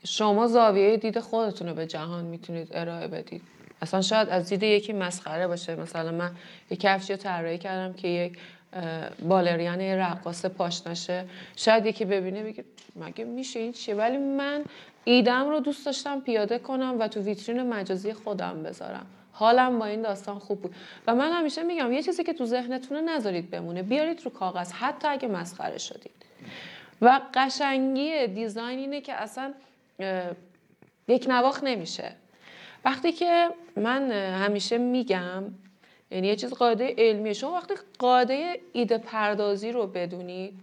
شما 0.05 0.47
زاویه 0.47 0.97
دید 0.97 1.19
خودتون 1.19 1.67
رو 1.67 1.73
به 1.73 1.87
جهان 1.87 2.25
می‌تونید 2.25 2.69
ارائه 2.71 3.07
بدید. 3.07 3.41
اصلا 3.81 4.01
شاید 4.01 4.29
از 4.29 4.49
دید 4.49 4.63
یکی 4.63 4.93
مسخره 4.93 5.47
باشه. 5.47 5.75
مثلا 5.75 6.11
من 6.11 6.31
یک 6.69 6.79
کفشی 6.79 7.15
طراحی 7.15 7.57
کردم 7.57 7.93
که 7.93 8.07
یک 8.07 8.37
بالریان 9.21 9.81
رقاص 9.81 10.45
پاشنشه 10.45 11.25
شاید 11.55 11.85
یکی 11.85 12.05
ببینه 12.05 12.43
بگه 12.43 12.63
مگه 12.95 13.25
میشه؟ 13.25 13.59
این 13.59 13.71
چیه؟ 13.71 13.95
ولی 13.95 14.17
من 14.17 14.63
ایدم 15.03 15.49
رو 15.49 15.59
دوست 15.59 15.85
داشتم 15.85 16.21
پیاده 16.21 16.59
کنم 16.59 16.95
و 16.99 17.07
تو 17.07 17.21
ویترین 17.21 17.69
مجازی 17.73 18.13
خودم 18.13 18.63
بذارم. 18.63 19.05
حالم 19.39 19.79
با 19.79 19.86
این 19.86 20.01
داستان 20.01 20.39
خوب 20.39 20.62
بود. 20.62 20.75
و 21.08 21.15
من 21.15 21.31
همیشه 21.31 21.63
میگم 21.63 21.93
یه 21.93 22.03
چیزی 22.03 22.24
که 22.24 22.34
تو 22.34 22.46
ذهنتونه 22.46 23.01
نذارید 23.01 23.50
بمونه 23.50 23.84
بیارید 23.84 24.22
رو 24.25 24.31
کاغذ 24.31 24.72
حتی 24.72 25.08
اگه 25.08 25.27
مسخره 25.27 25.77
شدید. 25.77 26.12
و 27.01 27.22
قشنگی 27.34 28.27
design 28.27 28.79
اینه 28.79 29.01
که 29.01 29.13
اصلا 29.13 29.53
یکنواخت 31.07 31.63
نمیشه. 31.63 32.12
وقتی 32.86 33.12
که 33.12 33.50
من 33.75 34.12
همیشه 34.12 34.77
میگم 34.77 35.43
یعنی 36.12 36.27
یه 36.27 36.36
چیز 36.36 36.53
قاعده 36.53 36.96
علمیه 36.98 37.34
شما 37.34 37.53
وقتی 37.53 37.74
قاعده 38.00 38.60
ایده 38.74 38.98
پردازی 38.98 39.72
رو 39.72 39.88
بدونید 39.88 40.53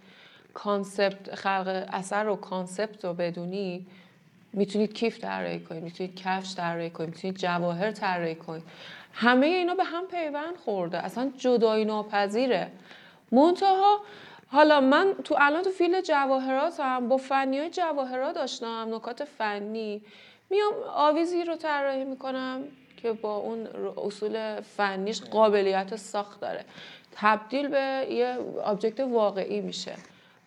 concept 0.54 1.34
خلق 1.34 1.88
اثر 1.92 2.24
رو 2.24 2.36
concept 2.36 3.04
رو 3.04 3.14
بدونید 3.14 3.86
می‌تونید 4.56 4.94
کیف 4.94 5.18
طراحی 5.18 5.60
کنید 5.60 5.82
می‌تونید 5.82 6.22
کفش 6.22 6.54
طراحی 6.54 6.90
کنید 6.90 7.10
می‌تونید 7.10 7.36
جواهر 7.36 7.90
طراحی 7.90 8.34
کنید. 8.34 8.62
همه 9.12 9.46
اینا 9.46 9.74
به 9.74 9.84
هم 9.84 10.06
پیوند 10.06 10.56
خورده 10.56 10.98
اصلا 10.98 11.32
جدایی 11.36 11.84
ناپذیره. 11.84 12.70
منتها 13.32 14.00
حالا 14.48 14.80
من 14.80 15.14
تو 15.24 15.36
الان 15.38 15.62
تو 15.62 15.70
field 15.70 16.00
جواهرات 16.00 16.80
هم 16.80 17.08
با 17.08 17.16
فنی 17.16 17.58
های 17.58 17.70
جواهرات 17.70 18.34
داشتم 18.34 18.94
نکات 18.94 19.24
فنی 19.24 20.02
میام 20.50 20.72
آویزی 20.94 21.44
رو 21.44 21.56
طراحی 21.56 22.04
می‌کنم 22.04 22.62
که 22.96 23.12
با 23.12 23.36
اون 23.36 23.66
اصول 23.96 24.60
فنیش 24.60 25.22
قابلیت 25.22 25.96
ساخت 25.96 26.40
داره. 26.40 26.64
تبدیل 27.12 27.68
به 27.68 28.06
یه 28.10 28.38
object 28.64 29.00
واقعی 29.00 29.60
میشه. 29.60 29.92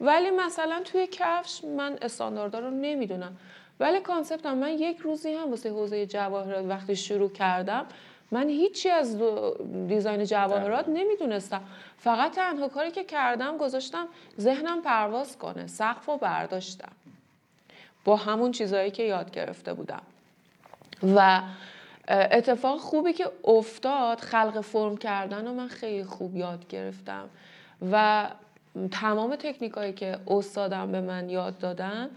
ولی 0.01 0.29
مثلا 0.29 0.81
توی 0.85 1.07
کفش 1.11 1.63
من 1.63 1.97
استانداردها 2.01 2.61
رو 2.61 2.69
نمی‌دونم. 2.69 3.37
ولی 3.79 3.99
concept 3.99 4.44
م. 4.44 4.57
من 4.57 4.71
یک 4.71 4.97
روزی 4.97 5.33
هم 5.33 5.49
واسه 5.49 5.69
حوزه 5.69 6.05
جواهرات 6.05 6.65
وقتی 6.65 6.95
شروع 6.95 7.31
کردم 7.31 7.85
من 8.31 8.49
هیچی 8.49 8.89
از 8.89 9.17
دیزاین 9.87 10.23
جواهرات 10.23 10.89
نمی‌دونستم. 10.89 11.61
فقط 11.97 12.31
تنها 12.31 12.67
کاری 12.67 12.91
که 12.91 13.03
کردم 13.03 13.57
گذاشتم 13.57 14.07
ذهنم 14.39 14.81
پرواز 14.81 15.37
کنه 15.37 15.67
سقف 15.67 16.05
رو 16.05 16.17
برداشتم. 16.17 16.91
با 18.05 18.15
همون 18.15 18.51
چیزهایی 18.51 18.91
که 18.91 19.03
یاد 19.03 19.31
گرفته 19.31 19.73
بودم. 19.73 20.01
و 21.15 21.41
اتفاق 22.07 22.79
خوبی 22.79 23.13
که 23.13 23.31
افتاد 23.43 24.19
خلق 24.19 24.61
فرم 24.61 24.97
کردن 24.97 25.47
رو 25.47 25.53
من 25.53 25.67
خیلی 25.67 26.03
خوب 26.03 26.35
یاد 26.35 26.67
گرفتم. 26.67 27.29
و 27.91 28.27
تمام 28.91 29.35
تکنیکایی 29.35 29.93
که 29.93 30.17
استادم 30.27 30.91
به 30.91 31.01
من 31.01 31.29
یاد 31.29 31.57
دادن 31.57 32.09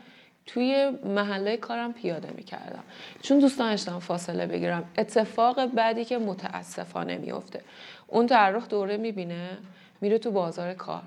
توی 0.47 0.91
محله 1.05 1.57
کارم 1.57 1.93
پیاده 1.93 2.31
می‌کردم. 2.37 2.83
چون 3.23 3.39
دوست 3.39 3.59
داشتم 3.59 3.99
فاصله 3.99 4.47
بگیرم. 4.47 4.85
اتفاق 4.99 5.67
بعدی 5.67 6.05
که 6.05 6.19
متاسفانه 6.19 7.19
میفته 7.19 7.61
اون 8.07 8.27
طراح 8.27 8.67
دوره 8.67 8.97
می‌بینه 8.97 9.59
میره 10.01 10.19
تو 10.19 10.31
بازار 10.31 10.75
کار. 10.75 11.03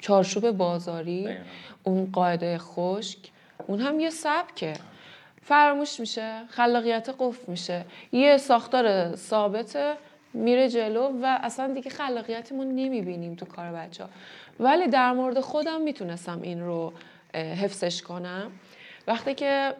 چارچوب 0.00 0.50
بازاری 0.50 1.28
اون 1.84 2.10
قاعده 2.12 2.58
خشک. 2.58 3.18
اون 3.66 3.80
هم 3.80 4.00
یه 4.00 4.10
سبکه. 4.10 4.72
فراموش 5.42 6.00
میشه 6.00 6.42
خلاقیت 6.48 7.08
قفل 7.18 7.52
میشه. 7.52 7.84
یه 8.12 8.36
ساختار 8.36 9.16
ثابته 9.16 9.94
میره 10.34 10.68
جلو 10.68 11.08
و 11.22 11.38
اصلا 11.42 11.74
دیگه 11.74 11.90
خلاقیتمون 11.90 12.66
نمی‌بینیم 12.66 13.34
تو 13.34 13.46
کار 13.46 13.72
بچه 13.72 14.04
ها 14.04 14.10
ولی 14.60 14.88
در 14.88 15.12
مورد 15.12 15.40
خودم 15.40 15.80
می‌تونستم 15.80 16.42
این 16.42 16.60
رو 16.60 16.92
حفظش 17.34 18.02
کنم. 18.02 18.50
وقتی 19.06 19.34
که 19.34 19.74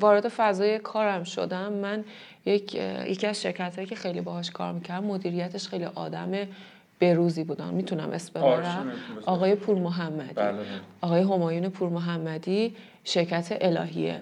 وارد 0.00 0.28
فضای 0.28 0.78
کارم 0.78 1.24
شدم 1.24 1.72
من 1.72 2.04
یک 2.46 2.74
یکی 3.06 3.26
از 3.26 3.42
شرکت 3.42 3.76
هایی 3.76 3.88
که 3.88 3.96
خیلی 3.96 4.20
باهاش 4.20 4.50
کار 4.50 4.72
می‌کردم 4.72 5.04
مدیریتش 5.04 5.68
خیلی 5.68 5.84
آدم 5.84 6.32
بروزی 7.00 7.44
بودن. 7.44 7.74
می‌تونم 7.74 8.10
اسم 8.10 8.40
ببرم؟ 8.40 8.92
آقای 9.26 9.54
پور 9.54 9.78
محمدی 9.78 10.34
بله. 10.34 10.58
آقای 11.00 11.20
همایون 11.20 11.68
پور 11.68 11.88
محمدی 11.88 12.76
شرکت 13.04 13.58
الهیه. 13.60 14.20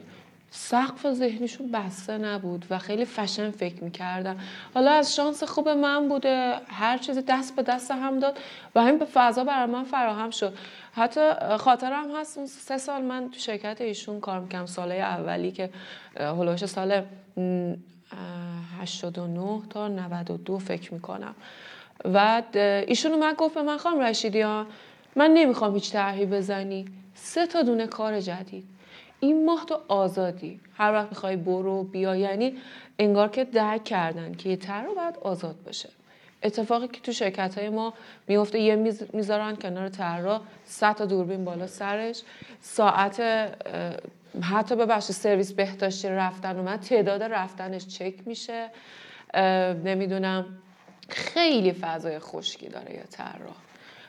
سقف 0.50 1.12
ذهنیشون 1.12 1.70
بسته 1.70 2.18
نبود 2.18 2.66
و 2.70 2.78
خیلی 2.78 3.04
فشن 3.04 3.50
فکر 3.50 3.84
می‌کردن. 3.84 4.40
حالا 4.74 4.90
از 4.90 5.16
شانس 5.16 5.42
خوب 5.42 5.68
من 5.68 6.08
بوده 6.08 6.54
هر 6.68 6.98
چیزی 6.98 7.22
دست 7.22 7.56
به 7.56 7.62
دست 7.62 7.90
هم 7.90 8.18
داد 8.18 8.38
و 8.74 8.82
همین 8.82 8.98
به 8.98 9.04
فضا 9.04 9.44
برای 9.44 9.66
من 9.66 9.84
فراهم 9.84 10.30
شد. 10.30 10.58
حتی 10.92 11.20
خاطرم 11.58 12.16
هست 12.16 12.38
اون 12.38 12.46
سه 12.46 12.78
سال 12.78 13.02
من 13.02 13.30
تو 13.30 13.38
شرکت 13.38 13.80
ایشون 13.80 14.20
کار 14.20 14.40
می‌کردم 14.40 14.66
ساله 14.66 14.94
اولی 14.94 15.52
که 15.52 15.70
هلوش 16.18 16.66
سال 16.66 17.02
89 18.80 19.62
تا 19.70 19.88
92 19.88 20.58
فکر 20.58 20.94
می‌کنم. 20.94 21.34
و 22.04 22.42
ایشون 22.54 23.12
اومد 23.12 23.36
گفت 23.36 23.54
به 23.54 23.62
من 23.62 23.76
خواهم 23.76 24.00
رشیدی 24.00 24.40
ها 24.40 24.66
من 25.16 25.30
نمی‌خوام 25.30 25.74
هیچ 25.74 25.92
طرحی 25.92 26.26
بزنی. 26.26 26.86
سه 27.14 27.46
تا 27.46 27.62
دونه 27.62 27.86
کار 27.86 28.20
جدید 28.20 28.75
این 29.20 29.44
ماه 29.44 29.64
تو 29.66 29.80
آزادی. 29.88 30.60
هر 30.76 30.92
وقت 30.92 31.08
می‌خوای 31.08 31.36
برو 31.36 31.82
بیا 31.82 32.16
یعنی 32.16 32.56
انگار 32.98 33.28
که 33.28 33.44
درک 33.44 33.84
کردن 33.84 34.34
که 34.34 34.48
یه 34.48 34.56
طرح 34.56 34.86
باید 34.86 35.16
آزاد 35.22 35.56
باشه. 35.66 35.88
اتفاقی 36.42 36.88
که 36.88 37.00
تو 37.00 37.12
شرکت 37.12 37.58
های 37.58 37.68
ما 37.68 37.94
میفته 38.28 38.58
یه 38.58 38.76
میز 38.76 39.02
می‌ذارن 39.12 39.56
کنار 39.56 39.88
طرح 39.88 40.40
100 40.64 40.94
تا 40.94 41.06
دوربین 41.06 41.44
بالا 41.44 41.66
سرش. 41.66 42.22
ساعت 42.60 43.22
حتی 44.42 44.76
به 44.76 44.86
بخش 44.86 45.04
سرویس 45.04 45.52
بهداشتی 45.52 46.08
رفتن 46.08 46.58
اومد 46.58 46.80
تعداد 46.80 47.22
رفتنش 47.22 47.86
چک 47.86 48.14
میشه. 48.26 48.70
نمی‌دونم 49.84 50.46
خیلی 51.08 51.72
فضای 51.72 52.18
خشکی 52.18 52.68
داره 52.68 52.92
یه 52.92 53.04
طراح 53.10 53.56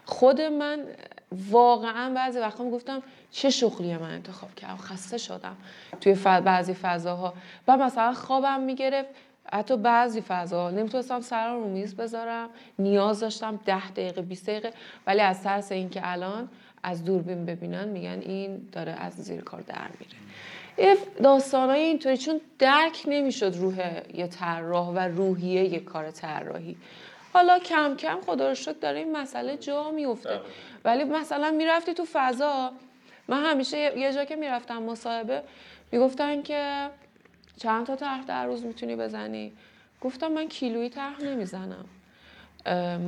خود 0.05 0.41
من 0.41 0.85
واقعا 1.31 2.13
بعضی 2.13 2.39
وقتا 2.39 2.69
گفتم 2.69 3.03
چه 3.31 3.49
شغلی 3.49 3.97
من 3.97 4.11
انتخاب 4.11 4.55
کردم 4.55 4.77
خسته 4.77 5.17
شدم 5.17 5.57
توی 6.01 6.13
بعضی 6.23 6.73
فضاها. 6.73 7.33
و 7.67 7.77
مثلا 7.77 8.13
خوابم 8.13 8.59
می‌گرفت 8.59 9.09
حتی 9.53 9.77
بعضی 9.77 10.21
فضاها. 10.21 10.71
نمی‌تونستم 10.71 11.21
سرم 11.21 11.53
رو 11.53 11.67
میز 11.67 11.95
بذارم 11.95 12.49
نیاز 12.79 13.19
داشتم 13.19 13.59
ده 13.65 13.91
دقیقه 13.91 14.21
20 14.21 14.49
دقیقه. 14.49 14.73
ولی 15.07 15.21
از 15.21 15.43
ترس 15.43 15.71
اینکه 15.71 16.01
الان 16.03 16.49
از 16.83 17.05
دوربین 17.05 17.45
ببینن 17.45 17.87
میگن 17.87 18.19
این 18.21 18.69
داره 18.71 18.91
از 18.91 19.13
زیر 19.13 19.41
کار 19.41 19.61
در 19.61 19.87
میره. 19.99 20.97
داستانای 21.23 21.81
اینطوری 21.81 22.17
چون 22.17 22.41
درک 22.59 23.03
نمی‌شد 23.07 23.55
روح 23.55 24.01
یه 24.13 24.27
طراح 24.27 24.87
و 24.87 24.99
روحیه 24.99 25.63
یه 25.63 25.79
کار 25.79 26.11
طراحی. 26.11 26.77
حالا 27.37 27.59
کم 27.59 27.95
کم 27.95 28.21
خدا 28.25 28.49
رو 28.49 28.55
شکر 28.55 28.71
داره 28.81 28.99
این 28.99 29.17
مسئله 29.17 29.57
جا 29.57 29.91
میفته. 29.91 30.39
ولی 30.85 31.03
مثلا 31.03 31.51
می‌رفتی 31.51 31.93
تو 31.93 32.05
فضا 32.13 32.71
من 33.27 33.43
همیشه 33.43 33.77
یه 33.99 34.13
جا 34.13 34.25
که 34.25 34.35
می‌رفتم 34.35 34.83
مصاحبه 34.83 35.43
می‌گفتن 35.91 36.41
که 36.41 36.89
چند 37.57 37.85
تا 37.85 37.95
طرح 37.95 38.25
در 38.25 38.45
روز 38.45 38.65
می‌تونی 38.65 38.95
بزنی؟ 38.95 39.53
گفتم 40.01 40.27
من 40.27 40.47
کیلویی 40.47 40.89
طرح 40.89 41.21
نمی‌زنم. 41.21 41.85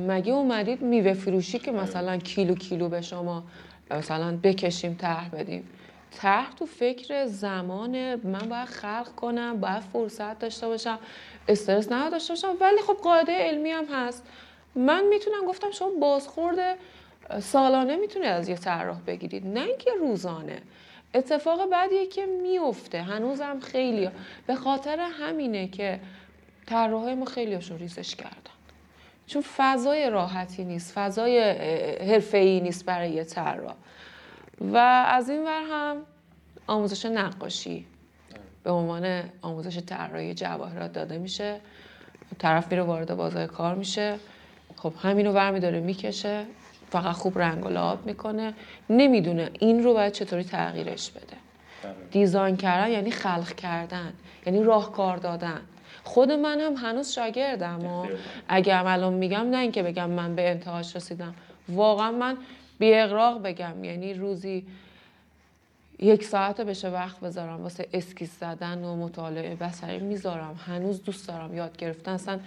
مگه 0.08 0.32
اومدید 0.32 0.82
میوه 0.82 1.12
فروشی 1.12 1.58
که 1.58 1.72
مثلا 1.72 2.16
کیلو 2.16 2.54
کیلو 2.54 2.88
به 2.88 3.00
شما 3.00 3.44
مثلا 3.90 4.36
بکشیم 4.42 4.94
طرح 4.94 5.28
بدیم؟ 5.28 5.68
طرح 6.10 6.52
تو 6.52 6.66
فکر 6.66 7.26
زمان 7.26 8.14
من 8.14 8.48
باید 8.48 8.68
خلق 8.68 9.08
کنم 9.16 9.60
باید 9.60 9.80
فرصت 9.80 10.38
داشته 10.38 10.66
باشم. 10.66 10.98
استرس 11.50 11.92
نداشته 11.92 12.32
باشم 12.32 12.56
ولی 12.60 12.82
خب 12.86 12.96
قاعده 13.02 13.32
علمی 13.32 13.70
هم 13.70 13.84
هست. 13.84 14.26
من 14.74 15.04
می‌تونم 15.04 15.44
گفتم 15.46 15.70
شما 15.70 15.90
بازخورد 16.00 16.78
سالانه 17.40 17.96
می‌تونید 17.96 18.28
از 18.28 18.48
یه 18.48 18.56
طراح 18.56 19.00
بگیرید. 19.06 19.46
نه 19.46 19.60
اینکه 19.60 19.90
روزانه. 20.00 20.62
اتفاق 21.14 21.70
بعدیه 21.70 22.06
که 22.06 22.26
میفته. 22.26 23.02
هنوزم 23.02 23.60
خیلی 23.60 24.10
به 24.46 24.54
خاطر 24.54 25.00
همینه 25.00 25.68
که 25.68 26.00
طراحای 26.66 27.14
ما 27.14 27.24
خیلیشون 27.24 27.78
ریزش 27.78 28.14
کردن. 28.14 28.34
چون 29.26 29.42
فضای 29.56 30.10
راحتی 30.10 30.64
نیست 30.64 30.92
فضای 30.92 31.40
حرفه‌ای 32.12 32.60
نیست 32.60 32.84
برای 32.84 33.10
یه 33.10 33.24
طراح. 33.24 33.74
و 34.60 34.76
از 35.06 35.30
این 35.30 35.44
ور 35.44 35.62
هم 35.70 35.96
آموزش 36.66 37.06
نقاشی. 37.06 37.86
به 38.64 38.70
عنوان 38.70 39.22
آموزش 39.42 39.78
طراحی 39.78 40.34
جواهرات 40.34 40.92
داده 40.92 41.18
میشه. 41.18 41.56
طرف 42.38 42.70
میره 42.70 42.82
وارد 42.82 43.14
بازار 43.14 43.46
کار 43.46 43.74
میشه. 43.74 44.16
خب 44.76 44.92
همینو 45.02 45.32
برمی 45.32 45.60
داره 45.60 45.80
می‌کشه. 45.80 46.44
فقط 46.90 47.12
خوب 47.12 47.38
رنگ 47.38 47.66
و 47.66 47.68
لعاب 47.68 48.06
می‌کنه. 48.06 48.54
نمی‌دونه 48.90 49.50
این 49.58 49.84
رو 49.84 49.94
باید 49.94 50.12
چطوری 50.12 50.44
تغییرش 50.44 51.10
بده. 51.10 51.24
بله. 51.82 51.94
design 52.10 52.56
کردن 52.56 52.90
یعنی 52.90 53.10
خلق 53.10 53.54
کردن 53.54 54.12
یعنی 54.46 54.62
راهکار 54.62 55.16
دادن. 55.16 55.60
خود 56.04 56.32
من 56.32 56.60
هم 56.60 56.74
هنوز 56.74 57.12
شاگردم 57.12 57.84
و 57.86 58.06
اگر 58.48 58.86
الان 58.86 59.12
میگم 59.12 59.50
نه 59.50 59.56
اینکه 59.56 59.82
بگم 59.82 60.10
من 60.10 60.34
به 60.34 60.50
انتهاش 60.50 60.96
رسیدم. 60.96 61.34
واقعا 61.68 62.10
من 62.10 62.36
بی 62.78 62.94
اغراق 62.94 63.42
بگم. 63.42 63.84
یعنی 63.84 64.14
روزی 64.14 64.66
یک 66.02 66.24
ساعت 66.24 66.60
بشه 66.60 66.88
وقت 66.88 67.20
بذارم 67.20 67.62
واسه 67.62 67.88
اسکیس 67.92 68.40
زدن 68.40 68.84
و 68.84 68.96
مطالعه 68.96 69.54
بصری 69.54 69.98
می‌ذارم. 69.98 70.60
هنوز 70.66 71.02
دوست 71.02 71.28
دارم 71.28 71.54
یاد 71.54 71.76
گرفتن. 71.76 72.12
اصلا 72.12 72.40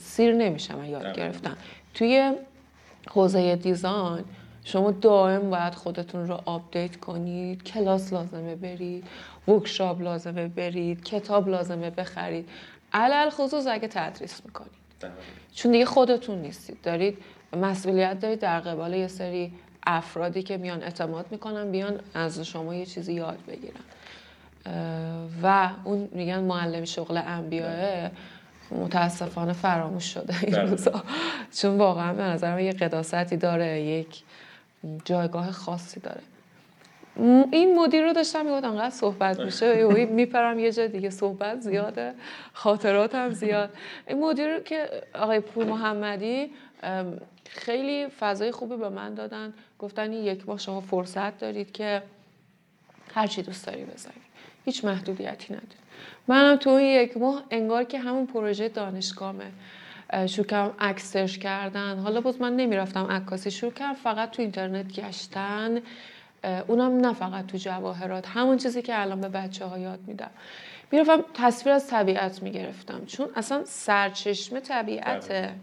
سیر 0.00 0.34
نمیشم 0.34 0.84
یاد 0.84 1.16
گرفتن. 1.16 1.56
توی 1.94 2.32
حوزه 3.10 3.56
design 3.56 4.24
شما 4.64 4.90
دائم 4.90 5.50
باید 5.50 5.74
خودتون 5.74 6.28
رو 6.28 6.40
update 6.44 6.96
کنید 6.96 7.62
کلاس 7.62 8.12
لازمه 8.12 8.54
برید 8.54 9.04
workshop 9.48 10.00
لازمه 10.00 10.48
برید 10.48 11.04
کتاب 11.04 11.48
لازمه 11.48 11.90
بخرید. 11.90 12.48
علی‌الخصوص 12.92 13.66
اگه 13.66 13.88
تدریس 13.88 14.40
می‌کنید. 14.44 14.72
چون 15.52 15.72
دیگه 15.72 15.84
خودتون 15.84 16.38
نیستید. 16.38 16.80
دارید 16.82 17.18
مسئولیت 17.56 18.20
دارید 18.20 18.38
در 18.38 18.60
قبال 18.60 18.94
یه 18.94 19.08
سری 19.08 19.52
افرادی 19.86 20.42
که 20.42 20.56
میان 20.56 20.82
اعتماد 20.82 21.26
می‌کنن 21.30 21.70
بیان 21.70 22.00
از 22.14 22.40
شما 22.40 22.74
یه 22.74 22.86
چیزی 22.86 23.12
یاد 23.12 23.38
بگیرن. 23.48 23.80
و 25.42 25.70
اون 25.84 26.08
میگن 26.12 26.40
معلم 26.40 26.84
شغل 26.84 27.20
انبیاء 27.26 28.08
متاسفانه 28.70 29.52
فراموش 29.52 30.14
شده 30.14 30.34
این 30.42 30.52
بله. 30.52 30.62
روزا. 30.70 31.02
چون 31.52 31.78
واقعا 31.78 32.12
به 32.14 32.22
نظرم 32.22 32.58
یه 32.58 32.72
قداستی 32.72 33.36
داره 33.36 33.80
یک 33.80 34.22
جایگاه 35.04 35.50
خاصی 35.50 36.00
داره. 36.00 36.20
این 37.50 37.78
مدیر 37.78 38.04
رو 38.04 38.12
داشتم 38.12 38.46
می‌گفت 38.46 38.64
انقدر 38.64 38.90
صحبت 38.90 39.40
میشه؟ 39.40 39.84
میپرم 40.10 40.58
یه 40.58 40.72
جا 40.72 40.86
دیگه. 40.86 41.10
صحبت 41.10 41.60
زیاده 41.60 42.12
خاطراتم 42.52 43.30
زیاد. 43.30 43.70
این 44.06 44.20
مدیر 44.20 44.58
که 44.60 44.88
آقای 45.14 45.40
پور 45.40 45.64
محمدی 45.64 46.50
خیلی 47.48 48.08
فضای 48.08 48.52
خوبی 48.52 48.76
به 48.76 48.88
من 48.88 49.14
دادن. 49.14 49.54
گفتن 49.78 50.12
یک 50.12 50.48
ماه 50.48 50.58
شما 50.58 50.80
فرصت 50.80 51.38
دارید 51.38 51.72
که 51.72 52.02
هر 53.14 53.26
چی 53.26 53.42
دوست 53.42 53.66
داری 53.66 53.84
بزنید 53.84 54.22
هیچ 54.64 54.84
محدودیتی 54.84 55.54
نداری 55.54 55.66
منم 56.28 56.56
تو 56.56 56.70
این 56.70 57.02
یک 57.02 57.16
ماه 57.16 57.42
انگار 57.50 57.84
که 57.84 57.98
همون 57.98 58.26
پروژه 58.26 58.68
دانشگاهمه. 58.68 59.52
شروع 60.26 60.46
کردم 60.46 60.74
عکس 60.78 61.16
کردن. 61.16 61.98
حالا 61.98 62.20
باز 62.20 62.40
من 62.40 62.56
نمی‌رفتم 62.56 63.04
عکاسی. 63.04 63.50
شروع 63.50 63.72
کردم 63.72 63.94
فقط 63.94 64.30
تو 64.30 64.42
اینترنت 64.42 64.92
گشتن. 64.92 65.80
اونم 66.66 67.06
نه 67.06 67.12
فقط 67.12 67.46
تو 67.46 67.58
جواهرات. 67.58 68.28
همون 68.28 68.56
چیزی 68.56 68.82
که 68.82 69.00
الان 69.00 69.20
به 69.20 69.28
بچه 69.28 69.64
ها 69.64 69.78
یاد 69.78 70.00
میدم. 70.06 70.30
می‌رفتم 70.92 71.24
تصویر 71.34 71.74
از 71.74 71.86
طبیعت 71.86 72.42
می‌گرفتم. 72.42 73.06
چون 73.06 73.28
اصلا 73.36 73.64
سرچشمه 73.64 74.60
طبیعت. 74.60 75.28
بله. 75.28 75.54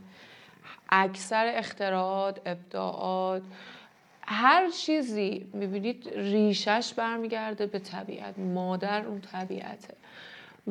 اکثر 0.92 1.52
اختراعات 1.56 2.40
ابداعات 2.46 3.42
هر 4.22 4.70
چیزی 4.70 5.48
می‌بینید 5.54 6.10
ریشش 6.16 6.94
برمیگرده 6.98 7.66
به 7.66 7.80
طبیعت 7.80 8.40
مادر 8.40 9.06
اون 9.06 9.22
طبیعته. 9.22 9.94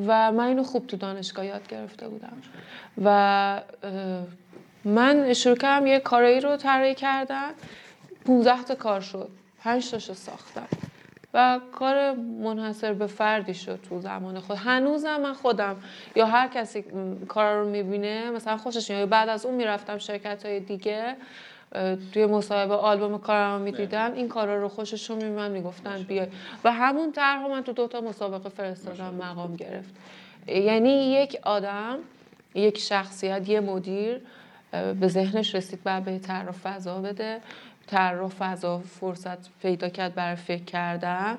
و 0.07 0.31
من 0.31 0.47
اینو 0.47 0.63
خوب 0.63 0.87
تو 0.87 0.97
دانشگاه 0.97 1.45
یاد 1.45 1.67
گرفته 1.67 2.07
بودم. 2.07 2.41
و 3.03 3.61
من 4.85 5.33
شروع 5.33 5.55
کردم 5.55 5.87
یه 5.87 5.99
کارایی 5.99 6.39
رو 6.39 6.57
طراحی 6.57 6.95
کردم 6.95 7.51
15 8.25 8.63
تا 8.63 8.75
کار 8.75 9.01
شد. 9.01 9.29
5 9.63 9.91
تاشو 9.91 10.13
ساختم. 10.13 10.67
و 11.33 11.59
کار 11.71 12.13
منحصر 12.13 12.93
به 12.93 13.07
فردی 13.07 13.53
شد 13.53 13.79
تو 13.89 14.01
زمان 14.01 14.39
خود. 14.39 14.57
هنوزم 14.57 15.21
من 15.21 15.33
خودم 15.33 15.75
یا 16.15 16.25
هر 16.25 16.47
کسی 16.47 16.85
کار 17.27 17.55
رو 17.55 17.69
می‌بینه 17.69 18.31
مثلا 18.31 18.57
خوشش 18.57 18.89
یا 18.89 19.05
بعد 19.05 19.29
از 19.29 19.45
اون 19.45 19.55
می‌رفتم 19.55 19.97
شرکت 19.97 20.45
های 20.45 20.59
دیگه 20.59 21.15
توی 22.13 22.25
مصاحبه 22.25 22.73
آلبوم 22.73 23.17
کارم 23.17 23.61
می‌دیدن 23.61 24.13
این 24.13 24.27
کارا 24.27 24.61
رو 24.61 24.67
خوششون 24.67 25.17
میمن 25.17 25.51
می‌گفتن 25.51 26.03
بیای 26.03 26.27
و 26.63 26.71
همون 26.71 27.11
طرح 27.11 27.47
من 27.47 27.63
تو 27.63 27.73
دوتا 27.73 28.01
مسابقه 28.01 28.49
فرستادم 28.49 29.13
مقام 29.13 29.55
گرفت. 29.55 29.95
یعنی 30.47 30.89
یک 30.89 31.39
آدم 31.43 31.97
یک 32.55 32.77
شخصیت 32.79 33.49
یه 33.49 33.59
مدیر 33.59 34.21
به 34.71 35.07
ذهنش 35.07 35.55
رسید 35.55 35.83
بعد 35.83 36.05
به 36.05 36.19
طرح 36.19 36.51
فضا 36.51 37.01
بده. 37.01 37.41
طرح 37.89 38.27
فضا 38.27 38.79
فرصت 38.79 39.59
پیدا 39.61 39.89
کرد 39.89 40.15
برای 40.15 40.35
فکر 40.35 40.63
کردن 40.63 41.37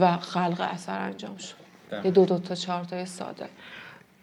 و 0.00 0.16
خلق 0.16 0.68
اثر 0.72 1.00
انجام 1.00 1.36
شد. 1.36 1.54
یه 2.04 2.10
دو 2.10 2.24
دو 2.24 2.38
تا 2.38 2.54
چهار 2.54 2.84
تای 2.84 3.06
ساده. 3.06 3.46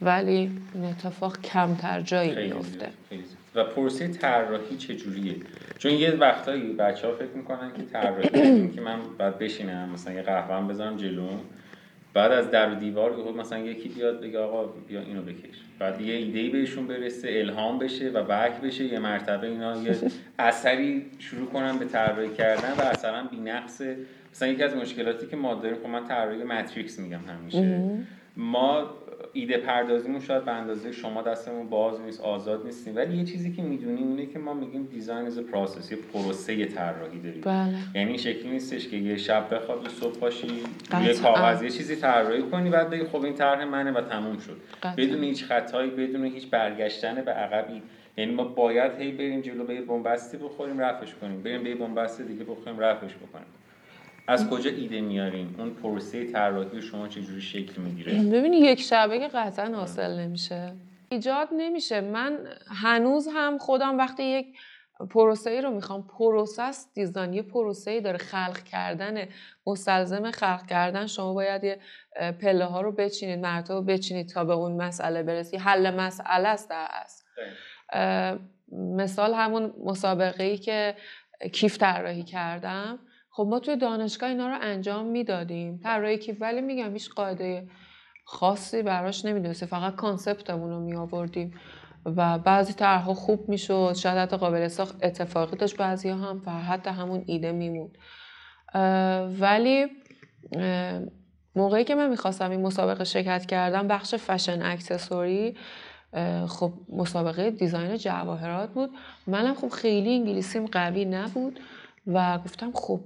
ولی 0.02 0.52
این 0.74 0.86
اتفاق 0.86 1.42
کمتر 1.42 2.02
جایی 2.02 2.48
میفته. 2.48 2.90
و 3.56 3.64
پروسه 3.64 4.08
طراحی 4.08 4.78
چجوریه؟ 4.78 5.36
چون 5.78 5.92
یه 5.92 6.12
وقتایی 6.12 6.74
بچه 6.74 7.08
ها 7.08 7.14
فکر 7.14 7.32
می‌کنن 7.36 7.72
که 7.78 7.84
طراحی 7.84 8.70
که 8.70 8.82
من 8.82 9.00
باید 9.20 9.40
بشینم 9.40 9.90
مثلا 9.90 10.14
یه 10.14 10.22
قهوه 10.22 10.68
بذارم 10.68 10.98
جلوم 10.98 11.40
بعد 12.16 12.32
از 12.32 12.52
در 12.52 12.72
و 12.72 12.76
دیوار 12.76 13.12
یهو 13.20 13.32
مثلا 13.32 13.60
یکی 13.60 13.90
بیاد 13.90 14.22
بگه 14.22 14.40
آقا 14.40 14.66
بیا 14.66 15.00
اینو 15.00 15.22
بکش. 15.22 15.56
بعد 15.80 16.02
یه 16.02 16.16
ایده 16.16 16.50
بهشون 16.50 16.88
برسه 16.88 17.28
الهام 17.32 17.80
بشه 17.80 18.10
و 18.10 18.24
بک 18.24 18.62
بشه 18.62 18.84
یه 18.84 19.00
مرتبه 19.00 19.48
اینا 19.48 19.78
یه 19.82 19.96
اثری 20.40 21.06
شروع 21.20 21.48
کنن 21.48 21.78
به 21.80 21.86
طراحی 21.86 22.30
کردن 22.30 22.72
و 22.72 22.82
اثرا 22.82 23.24
بی‌نقصه 23.24 23.98
مثلا 24.32 24.48
یکی 24.48 24.64
از 24.64 24.76
مشکلاتی 24.76 25.28
که 25.28 25.36
ما 25.36 25.54
داریم 25.54 25.78
خب 25.84 25.90
من 25.90 26.04
طراحی 26.08 26.44
ماتریکس 26.44 27.00
میگم 27.00 27.20
همیشه. 27.28 27.82
ما 28.38 28.90
ایده 29.36 29.58
پردازیمون 29.58 30.20
شاید 30.20 30.46
به 30.46 30.52
اندازه 30.52 30.92
شما 30.92 31.22
دستمون 31.22 31.70
باز 31.70 32.02
نیست 32.02 32.22
آزاد 32.22 32.66
نیستیم. 32.66 32.96
ولی 32.96 33.18
یه 33.18 33.24
چیزی 33.24 33.54
که 33.54 33.62
می‌دونیم 33.62 34.08
اینه 34.08 34.26
که 34.26 34.40
ما 34.40 34.54
میگیم 34.54 34.84
design 34.92 35.26
از 35.26 35.40
process 35.40 35.92
یه 35.92 35.98
پروسه 36.14 36.66
طراحی 36.66 37.20
داریم. 37.20 37.42
بله. 37.42 37.78
یعنی 37.96 38.10
این 38.10 38.18
شکلی 38.18 38.50
نیستش 38.50 38.88
که 38.88 38.98
یه 38.98 39.18
شب 39.18 39.56
بخواب 39.56 39.84
و 39.84 39.90
صبح 39.90 40.20
پاشی 40.20 40.48
روی 40.48 41.08
قطعاً. 41.08 41.34
کاغذ 41.34 41.64
یه 41.64 41.70
چیزی 41.70 41.96
طراحی 41.96 42.42
کنی 42.42 42.70
بعد 42.70 42.90
بگی 42.90 43.04
خب 43.04 43.24
این 43.24 43.34
طرح 43.34 43.66
منه 43.66 43.92
و 43.92 44.02
تموم 44.02 44.38
شد. 44.38 44.58
قطعاً. 44.84 44.96
بدون 44.96 45.24
هیچ 45.24 45.44
خطایی 45.44 45.90
بدون 45.90 46.26
هیچ 46.26 46.50
برگشتن 46.50 47.16
به 47.16 47.32
عقبی. 47.32 47.82
یعنی 48.18 48.34
ما 48.34 48.44
باید 48.44 48.92
هی 49.00 49.12
بریم 49.12 49.42
جلو 49.42 49.64
به 49.64 49.82
بنبستی 49.82 50.38
بخوریم 50.38 50.80
رفعش 50.80 51.14
کنیم. 51.22 51.42
بریم 51.42 51.64
به 51.64 51.76
بنبست 51.76 52.22
دیگه 52.22 52.44
بخوریم 52.44 52.80
رفعش 52.80 53.16
بکنیم. 53.16 53.46
از 54.28 54.50
کجا 54.50 54.70
ایده 54.70 55.02
میاریم 55.02 55.56
اون 55.58 55.74
پروسه 55.74 56.32
طراحی 56.32 56.82
شما 56.82 57.08
چجوری 57.08 57.42
شکل 57.42 57.82
می‌گیره؟ 57.82 58.14
ببینی 58.14 58.58
یک 58.58 58.82
شبه 58.82 59.20
که 59.20 59.28
قطعا 59.28 59.76
حاصل 59.76 60.20
نمیشه. 60.20 60.74
ایجاد 61.10 61.48
نمیشه. 61.58 62.02
من 62.02 62.38
هنوز 62.68 63.28
هم 63.34 63.58
خودم 63.58 63.98
وقتی 63.98 64.24
یک 64.24 64.48
پروسه 65.10 65.50
ای 65.50 65.62
رو 65.62 65.72
می‌خوام 65.72 66.08
process 66.08 66.88
design 66.94 67.34
یه 67.34 67.42
پروسه 67.42 67.92
ای 67.92 68.02
داره 68.02 68.18
خلق 68.18 68.64
کردن 68.64 69.28
مستلزم 69.68 70.32
خلق 70.32 70.66
کردن 70.66 71.08
شما 71.08 71.34
باید 71.34 71.64
یه 71.64 71.80
پله 72.42 72.66
ها 72.66 72.82
رو 72.82 72.92
بچینید 72.92 73.40
مرتبه 73.40 73.82
بچینید 73.82 74.30
تا 74.30 74.46
به 74.46 74.54
اون 74.54 74.72
مسئله 74.72 75.24
برسی 75.24 75.58
حل 75.58 75.96
مسئله 75.96 76.48
است 76.48 76.70
در 76.70 76.88
اصل 76.92 77.26
مثال 78.72 79.34
همون 79.34 79.74
مسابقه 79.84 80.44
ای 80.44 80.58
که 80.58 80.96
کیف 81.54 81.78
طراحی 81.78 82.24
کردم. 82.24 83.00
خب 83.36 83.48
ما 83.50 83.60
توی 83.60 83.78
دانشگاه 83.78 84.30
اینا 84.30 84.48
رو 84.48 84.58
انجام 84.62 85.06
می‌دادیم. 85.06 85.80
طراحی 85.84 86.18
کیف 86.18 86.38
ولی 86.42 86.62
میگم 86.62 86.94
هیچ 86.94 87.10
قاعده 87.10 87.68
خاصی 88.26 88.84
براش 88.84 89.26
نمی‌دونستیم. 89.26 89.68
فقط 89.68 89.96
concept 89.96 90.48
مون 90.48 90.70
رو 90.70 90.80
می 90.80 90.96
آوردیم 90.96 91.54
و 92.06 92.40
بعضی 92.40 92.74
طرحها 92.74 93.14
خوب 93.14 93.50
می‌شد. 93.50 93.94
شاید 93.94 94.18
حتی 94.18 94.38
قابل 94.38 94.68
ساخت 94.68 94.96
اتفاقی 95.02 95.58
داشت. 95.58 95.78
بعضی 95.78 96.10
هم 96.10 96.42
و 96.46 96.52
حتی 96.52 96.90
همون 96.90 97.24
ایده 97.26 97.52
میموند. 97.52 97.98
ولی 99.40 99.88
موقعی 101.56 101.84
که 101.84 101.96
من 101.96 102.10
می‌خواستم 102.10 102.52
این 102.52 102.62
مسابقه 102.62 103.04
شرکت 103.04 103.46
کردم 103.46 103.88
بخش 103.88 104.16
fashion 104.16 104.62
accessory 104.62 105.58
خب 106.48 106.74
مسابقه 106.90 107.52
design 107.52 107.98
جواهرات 107.98 108.70
بود. 108.70 108.90
منم 109.28 109.56
خب 109.56 109.70
خیلی 109.70 110.14
انگلیسیم 110.14 110.66
قوی 110.66 111.06
نبود. 111.06 111.60
و 112.08 112.38
گفتم 112.38 112.72
خب 112.72 113.02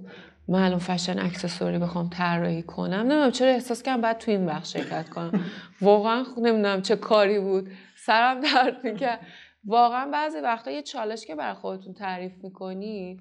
من 0.48 0.62
الان 0.62 0.78
فشن 0.78 1.18
اکسسوری 1.18 1.78
بخوام 1.78 2.08
طراحی 2.08 2.62
کنم. 2.62 2.94
نمی‌دونم 2.94 3.30
چرا 3.30 3.48
احساس 3.48 3.82
کردم 3.82 4.00
بعد 4.00 4.18
تو 4.18 4.30
این 4.30 4.46
بخش 4.46 4.72
شرکت 4.72 5.08
کنم. 5.08 5.44
واقعا 5.80 6.24
خب 6.24 6.38
نمی‌دونم 6.38 6.82
چه 6.82 6.96
کاری 6.96 7.40
بود. 7.40 7.70
سرم 8.06 8.40
درد 8.40 8.84
می‌کرد. 8.84 9.20
واقعا 9.64 10.10
بعضی 10.10 10.38
وقتا 10.38 10.70
یه 10.70 10.82
چالش 10.82 11.26
که 11.26 11.34
برای 11.34 11.54
خودتون 11.54 11.94
تعریف 11.94 12.32
می‌کنی 12.42 13.20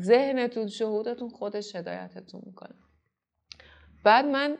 ذهنتون 0.00 0.68
شهودتون 0.68 1.28
خودش 1.28 1.76
هدایتتون 1.76 2.42
می‌کنه. 2.46 2.74
بعد 4.04 4.24
من 4.24 4.56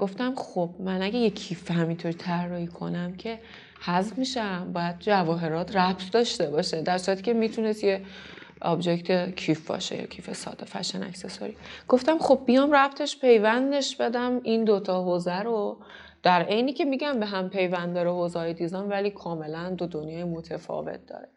گفتم 0.00 0.34
خب 0.34 0.74
من 0.80 1.02
اگه 1.02 1.18
یه 1.18 1.30
کیف 1.30 1.70
همینطوری 1.70 2.14
طراحی 2.14 2.66
کنم 2.66 3.14
که 3.16 3.40
حذف 3.80 4.18
میشم 4.18 4.72
باید 4.72 4.98
جواهرات 4.98 5.76
ربط 5.76 6.10
داشته 6.12 6.50
باشه. 6.50 6.82
در 6.82 6.98
صورتی 6.98 7.22
که 7.22 7.32
می‌تونست 7.32 7.84
یه 7.84 8.04
object 8.62 9.36
کیف 9.36 9.66
باشه 9.66 9.96
یا 9.96 10.06
کیف 10.06 10.32
ساده 10.32 10.64
fashion 10.64 11.02
accessory. 11.02 11.56
گفتم 11.88 12.18
خب 12.18 12.42
بیام 12.46 12.72
ربطش 12.72 13.18
پیوندش 13.20 13.96
بدم 13.96 14.40
این 14.42 14.64
دوتا 14.64 15.02
حوزه 15.02 15.38
رو. 15.38 15.82
در 16.22 16.42
عینی 16.42 16.72
که 16.72 16.84
میگم 16.84 17.20
به 17.20 17.26
هم 17.26 17.48
پیوند 17.48 17.94
داره 17.94 18.10
حوزه 18.10 18.52
design 18.52 18.88
ولی 18.88 19.10
کاملا 19.10 19.70
دو 19.70 19.86
دنیای 19.86 20.24
متفاوت 20.24 21.06
داره. 21.06 21.28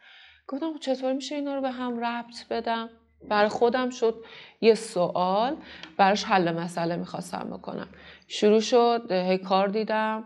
گفتم 0.48 0.74
خب 0.74 0.80
چطور 0.80 1.14
میشه 1.14 1.36
اینا 1.36 1.56
رو 1.56 1.62
به 1.62 1.72
هم 1.72 2.06
ربط 2.06 2.48
بدم؟ 2.50 2.90
برای 3.30 3.50
خودم 3.50 3.90
شد 3.90 4.16
یه 4.62 4.76
سوال 4.76 5.58
براش 5.98 6.24
حل 6.24 6.52
مسئله 6.52 6.96
می‌خواستم 6.96 7.50
بکنم. 7.58 7.88
شروع 8.28 8.60
شد 8.60 9.12
هی 9.12 9.38
کار 9.38 9.68
دیدم. 9.68 10.24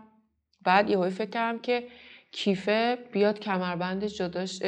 بعد 0.64 0.90
یهو 0.90 1.10
فکر 1.10 1.30
کردم 1.30 1.58
که 1.58 1.88
کیفه 2.32 2.98
بیاد 3.12 3.38
کمربندش 3.38 4.18
جداش 4.18 4.62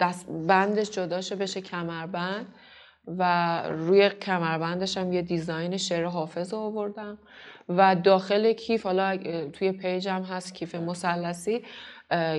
دست 0.00 0.26
بندش 0.48 0.90
جداشه 0.90 1.36
بشه 1.36 1.60
کمربند 1.60 2.46
و 3.06 3.62
روی 3.68 4.08
کمربندش 4.10 4.96
هم 4.96 5.12
یه 5.12 5.22
دیزاین 5.22 5.76
شعر 5.76 6.04
حافظ 6.04 6.52
رو 6.52 6.58
آوردم 6.58 7.18
و 7.68 7.96
داخل 7.96 8.52
کیف 8.52 8.82
حالا 8.82 9.16
توی 9.52 9.72
پیجم 9.72 10.22
هست 10.22 10.54
کیف 10.54 10.74
مثلثی 10.74 11.62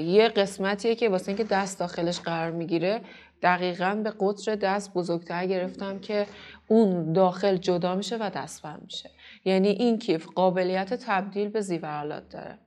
یه 0.04 0.32
قسمتیه 0.36 0.96
که 0.96 1.10
واسه 1.10 1.30
اینکه 1.30 1.44
دست 1.44 1.80
داخلش 1.80 2.20
قرار 2.20 2.52
می‌گیره 2.52 3.02
دقیقا 3.42 4.02
به 4.04 4.14
قطر 4.20 4.56
دست 4.56 4.94
بزرگتر 4.94 5.46
گرفتم 5.46 6.00
که 6.00 6.28
اون 6.68 7.14
داخل 7.14 7.58
جدا 7.58 7.96
میشه 7.96 8.18
و 8.18 8.32
دستبند 8.36 8.82
میشه. 8.84 9.10
یعنی 9.46 9.68
این 9.68 10.00
کیف 10.00 10.28
قابلیت 10.36 10.94
تبدیل 10.94 11.50
به 11.50 11.62
زیورالات 11.62 12.30
داره. 12.30 12.60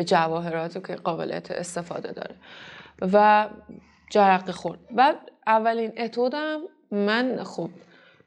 به 0.00 0.04
جواهرات 0.04 0.86
که 0.86 0.94
قابلیت 0.94 1.50
استفاده 1.50 2.12
داره. 2.12 2.34
و 3.12 3.48
جرقه 4.10 4.52
خورد 4.52 4.78
بعد 4.90 5.16
اولین 5.46 5.92
اتودم 5.96 6.60
من 6.90 7.44
خب 7.44 7.70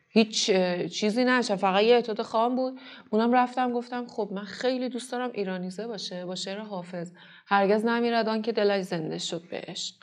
هیچ 0.10 0.52
چیزی 0.92 1.26
نشم 1.26 1.56
فقط 1.56 1.84
یه 1.84 1.96
اتود 1.96 2.22
خام 2.22 2.56
بود. 2.56 2.80
اونم 3.10 3.34
رفتم 3.34 3.74
گفتم 3.74 4.08
خب 4.08 4.30
من 4.32 4.44
خیلی 4.44 4.90
دوست 4.90 5.12
دارم 5.12 5.32
ایرانیزه 5.34 5.88
باشه 5.88 6.26
با 6.26 6.36
شعر 6.36 6.60
حافظ. 6.60 7.12
هرگز 7.48 7.86
نمیرد 7.86 8.30
آن 8.30 8.42
که 8.42 8.52
دلش 8.52 8.84
زنده 8.84 9.18
شد 9.18 9.42
به 9.52 9.62
عشق 9.68 9.96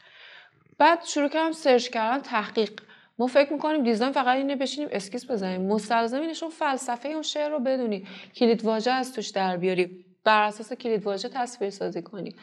بعد 0.78 1.04
شروع 1.04 1.28
کردم 1.28 1.52
search 1.52 1.88
کردن 1.88 2.20
تحقیق. 2.20 2.80
ما 3.18 3.26
فکر 3.26 3.52
می‌کنیم 3.52 3.82
design 3.82 4.12
فقط 4.12 4.36
اینه 4.36 4.56
بشینیم 4.56 4.88
اسکیس 4.92 5.30
بزنیم. 5.30 5.60
مستلزم 5.60 6.20
اینه 6.20 6.32
شما 6.32 6.48
فلسفه 6.48 7.08
اون 7.08 7.22
شعر 7.22 7.48
رو 7.50 7.58
بدونی. 7.58 8.06
کلید 8.36 8.64
واژه 8.64 8.90
از 8.90 9.14
توش 9.14 9.28
در 9.28 9.56
بیاری. 9.56 10.04
بر 10.24 10.42
اساس 10.42 10.72
کلید 10.72 11.02
واژه 11.02 11.28
تصویر 11.28 11.70
سازی 11.70 12.02
کنی. 12.02 12.34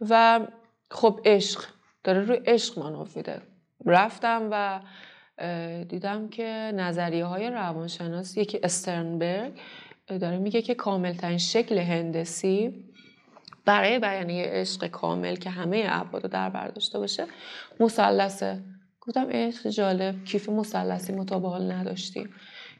و 0.00 0.40
خب 0.90 1.20
عشق. 1.24 1.64
داره 2.04 2.20
روی 2.20 2.36
عشق 2.36 2.78
مانور 2.78 3.08
میده. 3.14 3.42
رفتم 3.86 4.48
و 4.52 4.80
دیدم 5.84 6.28
که 6.28 6.72
نظریه 6.74 7.24
های 7.24 7.50
روانشناس 7.50 8.36
یکی 8.36 8.60
استرنبرگ 8.62 9.52
داره 10.08 10.38
میگه 10.38 10.62
که 10.62 10.74
کاملترین 10.74 11.38
شکل 11.38 11.78
هندسی 11.78 12.84
برای 13.64 13.98
بیان 13.98 14.30
یه 14.30 14.44
عشق 14.46 14.86
کامل 14.86 15.36
که 15.36 15.50
همه 15.50 15.84
ابعاد 15.88 16.22
رو 16.22 16.28
در 16.28 16.50
بر 16.50 16.68
داشته 16.68 16.98
باشه 16.98 17.26
مثلثه. 17.80 18.62
گفتم 19.00 19.26
عشق 19.30 19.68
جالب. 19.68 20.24
کیف 20.24 20.48
مثلثی 20.48 21.12
حال 21.30 21.72
نداشتیم. 21.72 22.34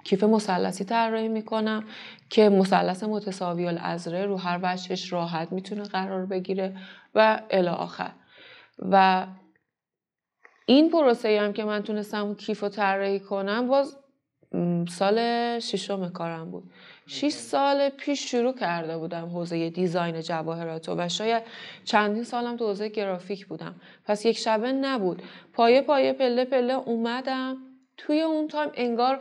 کیف 0.05 0.25
مثلثی 0.25 0.85
طراحی 0.85 1.29
می‌کنم 1.29 1.85
که 2.31 2.49
مثلث 2.49 3.05
متساوی 3.05 3.67
الازره 3.67 4.27
رو 4.27 4.37
هر 4.37 4.61
وجهش 4.63 5.13
راحت 5.13 5.53
می‌تونه 5.53 5.83
قرار 5.83 6.27
بگیره 6.27 6.77
و 7.15 7.41
الی 7.51 7.69
آخر. 7.69 8.13
و 8.79 9.27
این 10.67 10.91
پروسه 10.91 11.41
هم 11.41 11.53
که 11.53 11.65
من 11.65 11.83
تونستم 11.83 12.35
کیف 12.35 12.63
رو 12.63 12.69
طراحی 12.69 13.21
کنم 13.21 13.69
باز 13.69 13.97
سال 14.89 15.19
ششم 15.59 16.09
کارم 16.09 16.51
بود. 16.51 16.71
شیش 17.07 17.35
سال 17.35 17.89
پیش 17.89 18.31
شروع 18.31 18.55
کرده 18.55 18.99
بودم 18.99 19.29
حوزه 19.29 19.71
design 19.71 20.21
جواهرات 20.21 20.89
و 20.89 21.09
شاید 21.09 21.43
چندین 21.85 22.25
سالم 22.25 22.57
تو 22.57 22.67
حوزه 22.67 22.89
گرافیک 22.89 23.47
بودم. 23.47 23.75
پس 24.05 24.27
یک 24.27 24.39
شبه 24.39 24.73
نبود. 24.73 25.23
پایه 25.53 25.83
پایه 25.83 26.13
پله 26.13 26.45
پله 26.45 26.75
اومدم. 26.75 27.57
توی 27.97 28.21
اون 28.21 28.49
time 28.49 28.71
انگار 28.75 29.21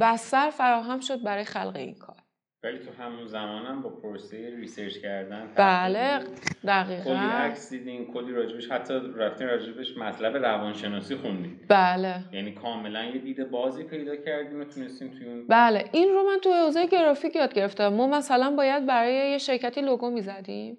بستر 0.00 0.50
فراهم 0.50 1.00
شد 1.00 1.22
برای 1.22 1.44
خلق 1.44 1.76
این 1.76 1.94
کار. 1.94 2.16
ولی 2.64 2.78
تو 2.78 3.02
همون 3.02 3.26
زمانم 3.26 3.82
با 3.82 3.90
پروسه 3.90 4.56
research 4.56 4.98
کردن 4.98 5.48
بله 5.56 6.18
کلی 6.18 6.34
دقیقا. 6.66 7.14
عکس 7.14 7.70
دیدین 7.70 8.12
کلی 8.12 8.32
راجبش 8.32 8.70
حتی 8.70 8.94
رفتین 9.16 9.46
راجبش 9.46 9.96
مطلب 9.96 10.36
روانشناسی 10.36 11.16
خوندین 11.16 11.60
بله. 11.68 12.14
یعنی 12.32 12.52
کاملا 12.52 13.04
یه 13.04 13.18
دید 13.18 13.50
بازی 13.50 13.84
پیدا 13.84 14.16
کردین 14.16 14.60
و 14.60 14.64
تونستین 14.64 15.10
توی 15.10 15.26
اون 15.28 15.46
بله. 15.46 15.84
این 15.92 16.08
رو 16.08 16.22
من 16.22 16.38
تو 16.42 16.52
حوزه 16.52 16.86
گرافیک 16.86 17.36
یاد 17.36 17.54
گرفتم. 17.54 17.88
ما 17.88 18.06
مثلا 18.06 18.50
باید 18.50 18.86
برای 18.86 19.14
یه 19.14 19.38
شرکتی 19.38 19.80
لوگو 19.80 20.10
می‌زدیم. 20.10 20.78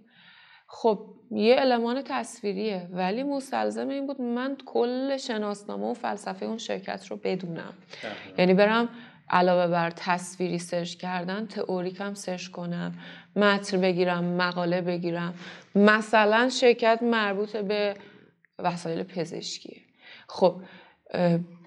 خب 0.76 1.00
یه 1.32 1.56
المان 1.60 2.02
تصویریه 2.06 2.88
ولی 2.92 3.24
مستلزم 3.24 3.90
این 3.90 4.08
بود 4.08 4.22
من 4.22 4.58
کل 4.66 5.18
شناسنامه 5.18 5.86
و 5.86 5.94
فلسفه 5.94 6.46
اون 6.46 6.58
شرکت 6.58 7.08
رو 7.08 7.20
بدونم. 7.24 7.74
یعنی 8.38 8.54
برم 8.54 8.90
علاوه 9.30 9.68
بر 9.68 9.92
تصویری 9.96 10.60
سرچ 10.60 10.96
کردن 10.96 11.46
تئوریک 11.46 12.02
هم 12.02 12.14
سرچ 12.14 12.48
کنم 12.48 12.94
متن 13.36 13.82
بگیرم 13.82 14.24
مقاله 14.24 14.82
بگیرم. 14.82 15.34
مثلا 15.76 16.50
شرکت 16.50 17.00
مربوط 17.02 17.58
به 17.58 17.96
وسایل 18.60 19.04
پزشکی. 19.04 19.82
خب 20.28 20.62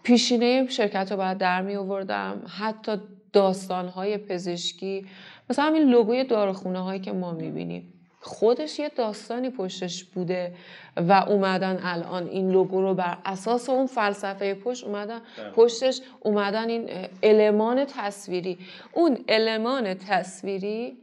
پیشینه 0.02 0.66
شرکت 0.68 1.10
رو 1.10 1.16
باید 1.16 1.38
در 1.38 1.62
می 1.62 1.76
آوردم. 1.76 2.42
حتی 2.58 2.92
داستانهای 3.32 4.18
پزشکی 4.18 5.06
مثلا 5.50 5.64
همین 5.64 5.82
لوگوی 5.82 6.24
داروخونه 6.24 6.78
هایی 6.78 7.00
که 7.00 7.12
ما 7.12 7.32
می‌بینیم. 7.32 7.92
خودش 8.26 8.78
یه 8.78 8.88
داستانی 8.88 9.50
پشتش 9.50 10.04
بوده 10.04 10.54
و 10.96 11.12
اومدن 11.12 11.80
الان 11.82 12.28
این 12.28 12.50
لوگو 12.50 12.80
رو 12.82 12.94
بر 12.94 13.18
اساس 13.24 13.68
اون 13.68 13.86
فلسفه 13.86 14.54
پشت 14.54 14.84
اومدن. 14.84 15.20
پشتش 15.56 16.00
اومدن 16.20 16.68
این 16.68 16.90
المان 17.22 17.84
تصویری 17.84 18.58
اون 18.92 19.18
المان 19.28 19.94
تصویری 19.94 20.96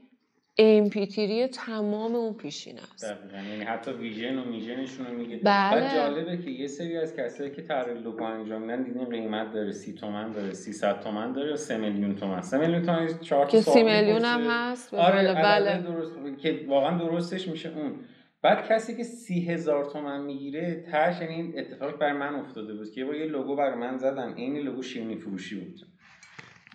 امپیتیری 0.58 1.48
تمام 1.48 2.16
اون 2.16 2.34
پیشینه 2.34 2.82
است. 2.94 3.16
یعنی 3.34 3.64
حتی 3.64 3.92
ویژن 3.92 4.40
و 4.40 4.46
میژنشون 4.46 5.06
رو 5.06 5.14
میگه. 5.14 5.38
بله. 5.38 5.82
بعد 5.82 5.96
جالبه 5.96 6.38
که 6.38 6.50
یه 6.50 6.68
سری 6.68 6.98
از 6.98 7.16
کسایی 7.16 7.52
که 7.52 7.62
طراحی 7.62 8.00
لوگو 8.00 8.24
انجام 8.24 8.62
میدن 8.62 8.84
دیدین 8.84 9.06
قیمت 9.06 9.54
داره 9.54 9.72
30 9.72 9.94
تومن 9.94 10.32
داره 10.32 10.54
300 10.54 11.00
تومن 11.00 11.34
داره 11.34 11.56
3 11.56 11.78
میلیون 11.78 12.16
تومن 12.16 12.42
3 12.42 12.58
میلیون 12.58 12.82
تومن 12.86 13.20
4 13.22 13.48
که 13.48 13.62
سی 13.62 13.84
میلیون 13.84 14.26
هم 14.26 14.42
هست. 14.42 14.94
آره 14.94 15.34
بله, 15.34 15.34
بله. 15.34 15.82
درست. 15.82 16.14
که 16.42 16.66
واقعا 16.68 16.98
درستش 16.98 17.48
میشه 17.48 17.70
اون. 17.70 17.96
بعد 18.42 18.68
کسی 18.68 18.98
که 18.98 19.04
سی 19.04 19.46
هزار 19.46 19.86
تومن 19.86 20.22
می‌گیره 20.22 20.86
تاش 20.92 21.22
یعنی 21.22 21.34
این 21.34 21.54
اتفاق 21.58 22.00
بر 22.00 22.14
من 22.14 22.36
افتاده 22.36 22.74
بود 22.74 22.92
که 22.92 23.02
یه 23.02 23.06
بار 23.06 23.16
یه 23.16 23.26
لوگو 23.26 23.56
برای 23.56 23.76
من 23.76 23.98
زدم 23.98 24.34
این 24.36 24.58
لوگو 24.58 24.82
شیرینی 24.82 25.16
فروشی 25.16 25.56
بود. 25.56 25.80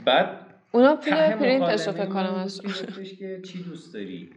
بعد 0.04 0.46
اونا 0.72 0.96
پول 0.96 1.14
پرینتش 1.30 1.86
رو 1.86 1.92
فکر 1.92 2.06
کنم 2.06 2.34
از 2.34 2.60
که 3.18 3.40
چی 3.44 3.62
دوست 3.62 3.94
داری؟ 3.94 4.30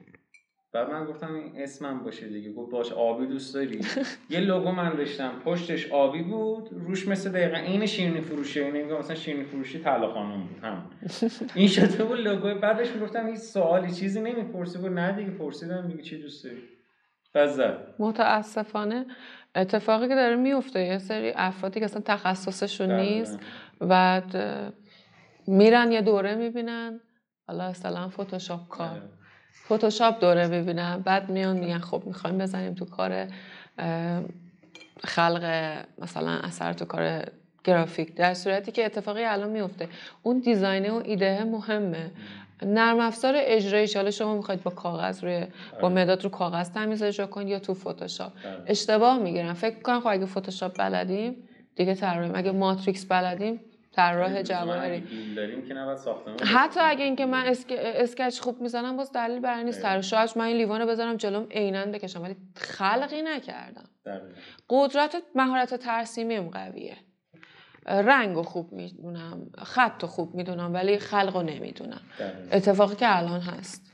بعد 0.74 0.90
من 0.92 1.06
گفتم 1.06 1.34
این 1.34 1.52
اسمم 1.56 2.00
باشه 2.04 2.28
دیگه. 2.28 2.54
گفت 2.54 2.72
باش 2.72 2.92
آبی 2.92 3.26
دوست 3.28 3.54
داری. 3.54 3.80
یه 4.30 4.40
لوگو 4.40 4.72
من 4.72 4.96
داشتم. 4.96 5.32
پشتش 5.46 5.92
آبی 5.92 6.24
بود. 6.24 6.70
روش 6.72 7.08
مثل 7.08 7.32
دقیقا 7.32 7.58
این 7.58 7.86
شیرینی 7.86 8.22
فروشی 8.22 8.62
یعنی 8.62 8.84
میگم 8.84 8.98
مثلا 8.98 9.16
شیرینی 9.16 9.46
فروشی 9.46 9.80
طلا 9.80 10.14
خانم 10.14 10.42
بود. 10.48 10.64
هم 10.64 10.86
این 11.56 11.68
شده 11.68 12.04
بود 12.04 12.20
لوگو 12.20 12.60
بعدش 12.60 12.90
می‌گفتم 12.92 13.26
این 13.26 13.36
سوالی 13.36 13.92
چیزی 13.94 14.22
نمی‌پرسی. 14.22 14.78
بود 14.78 14.92
نه 14.92 15.12
دیگه 15.12 15.32
پرسیدم 15.32 15.86
میگه 15.86 16.04
چی 16.04 16.22
دوست 16.22 16.44
داری. 16.44 16.58
بعد 17.34 17.50
زد. 17.50 17.96
متاسفانه 18.00 19.06
اتفاقی 19.56 20.08
که 20.08 20.16
داره 20.16 20.36
میفته 20.36 20.80
یه 20.80 20.98
سری 20.98 21.32
افرادی 21.36 21.80
که 21.80 21.86
اصلا 21.86 22.02
تخصصشون 22.06 22.88
دقیقاً. 22.88 23.04
نیست 23.20 23.40
و 23.82 24.22
میرن 25.48 25.92
یه 25.92 26.02
دوره 26.02 26.36
می‌بینن؟ 26.36 27.00
حالا 27.48 27.64
اصلا 27.64 28.10
فتوشاپ 28.10 28.68
کار. 28.68 28.88
آره. 28.90 29.02
فتوشاپ 29.66 30.22
دوره 30.22 30.48
ببینن 30.48 31.00
بعد 31.00 31.30
میان 31.30 31.58
میگن 31.58 31.80
خب 31.80 32.04
می‌خوایم 32.06 32.38
بزنیم 32.38 32.74
تو 32.74 32.86
کار 32.86 33.28
خلق 35.04 35.44
مثلا 36.00 36.32
اثر 36.32 36.74
تو 36.74 36.86
کار 36.86 37.24
گرافیک. 37.64 38.16
در 38.16 38.34
صورتی 38.34 38.72
که 38.72 38.86
اتفاقی 38.86 39.24
الان 39.24 39.50
میفته. 39.50 39.90
اون 40.24 40.40
دیزاینه 40.40 40.92
و 40.92 41.02
ایده 41.06 41.44
مهمه. 41.44 42.12
نرم 42.64 43.00
افزار 43.00 43.34
اجرایی 43.38 43.88
حالا 43.96 44.12
شما 44.12 44.36
می‌خواید 44.36 44.64
با 44.64 44.72
کاغذ 44.72 45.24
روی 45.24 45.46
با 45.82 45.88
آره. 45.88 45.96
مداد 45.96 46.24
رو 46.24 46.30
کاغذ 46.30 46.72
تمیز 46.72 47.04
اجرا 47.04 47.28
کنید 47.28 47.48
یا 47.48 47.60
تو 47.60 47.74
فتوشاپ 47.74 48.32
بله. 48.44 48.64
اشتباه 48.68 49.18
می‌گیرن. 49.18 49.54
فکر 49.54 49.80
کنم 49.80 50.00
خب 50.00 50.08
اگه 50.08 50.26
فتوشاپ 50.26 50.78
بلدیم 50.78 51.36
دیگه 51.76 51.96
طراحیم 51.96 52.32
اگه 52.36 52.52
ماتریکس 52.52 53.06
بلدیم 53.06 53.60
طراح 53.92 54.32
اگه 54.32 54.44
جواهری 54.44 55.00
بیل 55.00 55.36
داریم 55.36 55.66
که 55.66 55.74
نباید 55.74 56.00
حتی 56.44 56.80
اگه 56.80 57.04
اینکه 57.04 57.26
من 57.26 57.46
اسک... 57.46 57.74
اسکچ 57.78 58.40
خوب 58.40 58.62
می‌زنم 58.62 58.98
باز 58.98 59.12
دلیل 59.12 59.40
بر 59.40 59.64
نیست. 59.64 59.82
طراح. 59.82 60.02
شاید 60.02 60.30
من 60.36 60.46
این 60.46 60.58
لیوانو 60.58 60.86
بذارم 60.86 61.16
جلوم 61.16 61.48
عینا 61.52 61.86
بکشم 61.86 62.22
ولی 62.22 62.36
خلقی 62.56 63.22
نکردم 63.22 63.90
دقیقاً. 64.06 64.26
قدرت 64.70 65.16
مهارت 65.36 65.76
ترسیمیم 65.76 66.50
قویه 66.50 66.98
رنگ 67.86 68.36
رو 68.36 68.44
خوب 68.44 68.74
می‌دونم 68.74 69.52
خط 69.58 70.02
رو 70.02 70.08
خوب 70.08 70.36
می‌دونم 70.36 70.74
ولی 70.74 71.00
خلق 71.00 71.36
رو 71.36 71.42
نمی‌دونم. 71.42 72.02
اتفاقی 72.52 72.96
که 72.96 73.18
الان 73.18 73.42
هست 73.42 73.94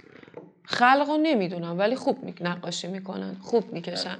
خلق 0.63 1.05
رو 1.07 1.17
نمی‌دونم 1.17 1.79
ولی 1.79 1.95
خوب 1.95 2.23
می... 2.23 2.35
نقاشی 2.41 2.87
می‌کنن 2.87 3.35
خوب 3.41 3.73
می‌کشن 3.73 4.17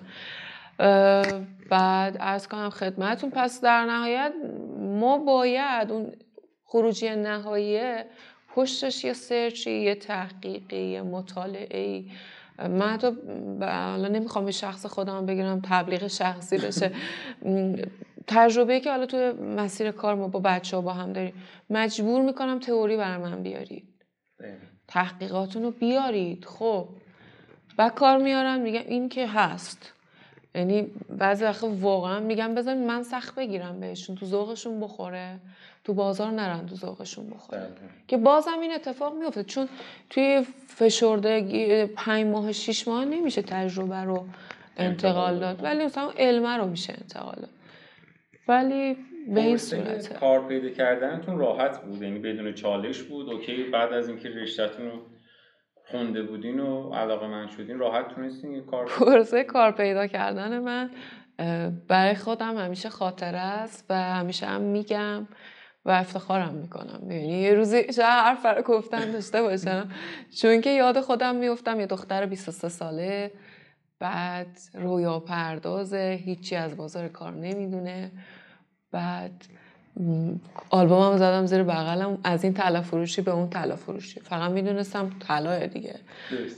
بعد 1.70 2.18
ارز 2.20 2.48
کنم 2.48 2.70
خدمتون 2.70 3.30
پس 3.30 3.62
در 3.62 3.86
نهایت 3.86 4.34
ما 4.80 5.18
باید 5.18 5.92
اون 5.92 6.12
خروجی 6.66 7.10
نهاییه 7.10 8.06
پشتش 8.56 9.04
یه 9.04 9.14
سرچی 9.14 9.72
یه 9.72 9.96
تحقیقی 9.96 10.78
یه 10.78 11.02
مطالعه 11.02 12.04
من 12.60 12.90
حتی 12.90 13.08
حالا 13.62 14.08
نمی‌خوام 14.08 14.46
به 14.46 14.52
شخص 14.52 14.86
خودم 14.86 15.26
بگیرم 15.26 15.62
تبلیغ 15.64 16.08
شخصی 16.08 16.58
بشه. 16.58 16.92
تجربه 18.28 18.80
که 18.80 18.92
حالا 18.92 19.06
توی 19.06 19.32
مسیر 19.32 19.92
کار 19.92 20.16
ما 20.16 20.28
با 20.28 20.40
بچه 20.40 20.76
ها 20.78 20.82
با 20.82 20.94
هم 20.94 21.14
داریم. 21.14 21.34
مجبور 21.70 22.22
می‌کنم 22.22 22.60
تئوری 22.60 22.98
بر 22.98 23.18
من 23.18 23.44
بیارید. 23.44 23.88
تحقیقاتون 24.88 25.64
رو 25.64 25.72
بیارید. 25.72 26.46
خب. 26.46 26.88
و 27.78 27.90
کار 27.90 28.18
میارن 28.18 28.60
میگم 28.60 28.84
این 28.88 29.10
که 29.10 29.28
هست. 29.28 29.94
یعنی 30.58 30.92
بعضی 31.10 31.44
وقت 31.44 31.64
واقعا 31.82 32.20
میگم 32.20 32.56
بذارین 32.56 32.88
من 32.88 33.04
سخت 33.04 33.36
بگیرم 33.36 33.80
بهشون 33.80 34.16
تو 34.16 34.26
ذوقشون 34.26 34.80
بخوره 34.80 35.40
تو 35.84 35.94
بازار 35.94 36.32
نرن 36.32 36.66
تو 36.66 36.76
ذوقشون 36.76 37.30
بخوره. 37.30 37.68
که 38.08 38.18
بازم 38.18 38.60
این 38.62 38.72
اتفاق 38.72 39.16
میفته 39.16 39.44
چون 39.44 39.68
توی 40.10 40.46
فشردگی 40.68 41.86
پنج 41.86 42.26
ماه 42.26 42.52
شیش 42.52 42.88
ماه 42.88 43.06
نمیشه 43.06 43.42
تجربه 43.42 43.96
رو 43.96 44.26
انتقال 44.78 45.40
داد. 45.40 45.64
ولی 45.64 45.86
مثلا 45.86 46.12
علمه 46.18 46.58
رو 46.58 46.66
میشه 46.66 46.94
انتقال 47.02 47.36
داد. 47.36 47.50
ولی 48.48 48.98
به 49.34 49.42
این 49.42 49.58
صورته. 49.58 50.14
کار 50.14 50.48
پیدا 50.48 50.70
کردنتون 50.70 51.38
راحت 51.38 51.82
بود؟ 51.82 52.02
یعنی 52.02 52.20
بدون 52.20 52.54
چالش 52.54 53.02
بود؟ 53.04 53.30
اوکی 53.30 53.64
بعد 53.64 53.94
از 53.94 54.10
اینکه 54.10 54.30
رشتهتون 54.30 54.86
رو 54.86 55.00
خونده 55.92 56.24
بودین 56.24 56.60
و 56.60 56.94
علاقه 56.94 57.28
من 57.28 57.48
شدین 57.48 57.80
راحت 57.80 58.08
تونستین 58.16 58.52
یه 58.52 58.62
کار 58.62 58.86
پروسه 58.86 59.44
کار 59.44 59.72
پیدا 59.72 60.08
کردن 60.08 60.60
من 60.60 60.90
برای 61.88 62.16
خودم 62.16 62.58
همیشه 62.58 62.90
خاطره 62.90 63.38
است 63.38 63.86
و 63.90 63.96
همیشه 63.96 64.46
هم 64.46 64.62
میگم 64.62 65.28
و 65.86 65.90
افتخارم 65.90 66.54
می‌کنم. 66.54 67.12
یعنی 67.12 67.42
یه 67.42 67.54
روزی 67.54 67.94
شاید 67.94 68.08
حرف 68.08 68.46
برای 68.46 68.64
گفتن 68.64 69.12
داشته 69.12 69.42
باشم. 69.42 69.90
چون 70.42 70.62
که 70.62 70.70
یاد 70.70 71.00
خودم 71.00 71.36
میفتم 71.36 71.80
یه 71.80 71.86
دختر 71.86 72.26
23 72.26 72.70
ساله 72.70 73.32
بعد 74.00 74.58
رویا 74.74 75.20
پردازه 75.20 76.20
هیچی 76.24 76.56
از 76.56 76.78
بازار 76.78 77.08
کار 77.08 77.32
نمی‌دونه. 77.32 78.12
بعد 78.92 79.46
آلبومم 80.70 81.18
زدم 81.18 81.46
زیر 81.46 81.64
بغلم. 81.64 82.18
از 82.24 82.44
این 82.44 82.54
طلا 82.54 82.82
فروشی 82.82 83.22
به 83.22 83.32
اون 83.32 83.50
طلا 83.50 83.76
فروشی. 83.76 84.20
فقط 84.20 84.52
می‌دونستم 84.52 85.10
طلاه 85.28 85.68
دیگه. 85.68 85.96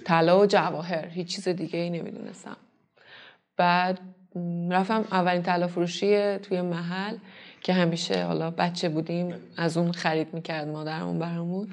طلا 0.06 0.39
و 0.39 0.45
جواهر. 0.45 1.08
هیچ 1.08 1.36
چیز 1.36 1.47
دیگه 1.47 1.80
ای 1.80 1.89
نمی‌دونستم. 1.89 2.58
بعد 3.58 3.99
رفتم 4.69 5.06
اولین 5.12 5.43
طلا 5.43 5.67
فروشی 5.67 6.38
توی 6.38 6.62
محل 6.62 7.15
که 7.62 7.73
همیشه 7.73 8.23
حالا 8.23 8.52
بچه 8.52 8.89
بودیم 8.89 9.34
از 9.58 9.78
اون 9.78 9.91
خرید 9.91 10.34
می‌کرد 10.34 10.67
مادرمون 10.67 11.19
برامون. 11.19 11.67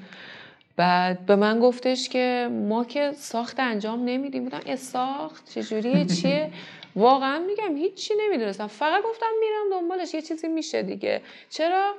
بعد 0.75 1.25
به 1.25 1.35
من 1.35 1.59
گفتش 1.59 2.09
که 2.09 2.49
ما 2.69 2.83
که 2.83 3.11
ساخت 3.11 3.59
انجام 3.59 4.05
نمیدیم. 4.05 4.43
بودم 4.43 4.59
اه 4.65 4.75
ساخت؟ 4.75 5.49
چجوریه؟ 5.49 6.05
چیه؟ 6.05 6.51
واقعا 6.97 7.39
میگم 7.39 7.75
هیچی 7.75 8.13
نمی‌دونستم. 8.21 8.67
فقط 8.67 9.03
گفتم 9.03 9.25
میرم 9.39 9.79
دنبالش 9.79 10.13
یه 10.13 10.21
چیزی 10.21 10.47
میشه 10.47 10.83
دیگه. 10.83 11.21
چرا؟ 11.49 11.93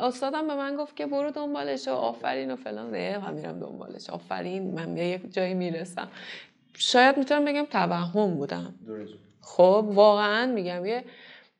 استادم 0.00 0.46
به 0.46 0.54
من 0.54 0.76
گفت 0.76 0.96
که 0.96 1.06
برو 1.06 1.30
دنبالش 1.30 1.88
و 1.88 1.90
آفرین 1.90 2.50
و 2.50 2.56
فلان. 2.56 2.94
اه، 2.94 3.18
من 3.18 3.34
میرم 3.34 3.60
دنبالش. 3.60 4.10
آفرین 4.10 4.74
من 4.74 4.94
به 4.94 5.04
یک 5.04 5.32
جایی 5.32 5.54
می‌رسم. 5.54 6.08
شاید 6.74 7.18
می‌تونم 7.18 7.44
بگم 7.44 7.64
توهم 7.64 8.34
بودم. 8.34 8.74
خب 9.40 9.84
واقعا 9.88 10.46
میگم 10.46 10.86
یه 10.86 11.04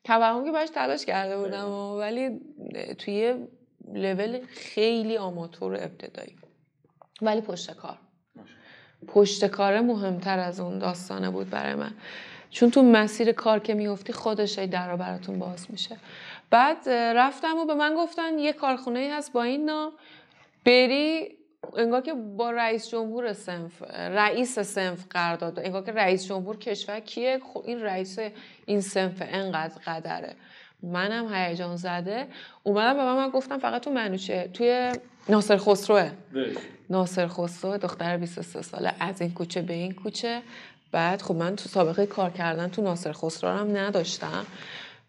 توهم 0.03 0.45
که 0.45 0.51
باش 0.51 0.69
تلاش 0.69 1.05
کرده 1.05 1.37
بودم 1.37 1.67
و 1.67 1.99
ولی 1.99 2.41
توی 2.97 3.13
یه 3.13 3.47
لول 3.93 4.39
خیلی 4.47 5.17
آماتور 5.17 5.73
و 5.73 5.75
ابتدایی. 5.75 6.35
ولی 7.21 7.41
پشت 7.41 7.71
کار. 7.71 7.97
پشت 9.07 9.45
کار 9.45 9.79
مهمتر 9.79 10.39
از 10.39 10.59
اون 10.59 10.79
داستانه 10.79 11.29
بود 11.29 11.49
برای 11.49 11.75
من. 11.75 11.91
چون 12.51 12.71
تو 12.71 12.83
مسیر 12.83 13.31
کار 13.31 13.59
که 13.59 13.73
میفتی 13.73 14.13
خودش 14.13 14.59
در 14.59 14.95
براتون 14.95 15.39
باز 15.39 15.67
میشه. 15.69 15.97
بعد 16.49 16.89
رفتم 16.89 17.57
و 17.57 17.65
به 17.65 17.73
من 17.73 17.95
گفتن 17.95 18.39
یه 18.39 18.53
کارخونه 18.53 19.09
هست 19.13 19.33
با 19.33 19.43
این 19.43 19.65
نام. 19.65 19.91
بری 20.65 21.27
انگار 21.77 22.01
که 22.01 22.13
با 22.13 22.51
رئیس 22.51 22.89
جمهور 22.89 23.33
سنف 23.33 23.81
رئیس 23.91 24.59
سنف 24.59 25.05
قرارداد 25.09 25.59
انگار 25.59 25.83
که 25.83 25.91
رئیس 25.91 26.27
جمهور 26.27 26.57
کشور 26.57 26.99
کیه؟ 26.99 27.39
خب 27.53 27.63
این 27.65 27.81
رئیس 27.81 28.19
این 28.65 28.81
سنف 28.81 29.21
انقدر 29.21 29.81
قدره. 29.87 30.35
منم 30.83 31.33
هیجان 31.33 31.75
زده. 31.75 32.27
اومدم 32.63 32.93
به 32.93 33.03
من, 33.03 33.15
من 33.15 33.29
گفتم 33.29 33.57
فقط 33.57 33.81
تو 33.81 33.91
منوچه 33.91 34.49
توی 34.53 34.91
ناصر 35.29 35.57
خسروه. 35.57 36.11
ناصر 36.89 37.27
خسرو 37.27 37.77
دختر 37.77 38.17
23 38.17 38.61
ساله 38.61 38.93
از 38.99 39.21
این 39.21 39.31
کوچه 39.31 39.61
به 39.61 39.73
این 39.73 39.91
کوچه. 39.91 40.41
بعد 40.91 41.21
خب 41.21 41.35
من 41.35 41.55
تو 41.55 41.69
سابقه 41.69 42.05
کار 42.05 42.29
کردن 42.29 42.67
تو 42.67 42.81
ناصر 42.81 43.11
خسرو 43.11 43.49
هم 43.49 43.77
نداشتم 43.77 44.45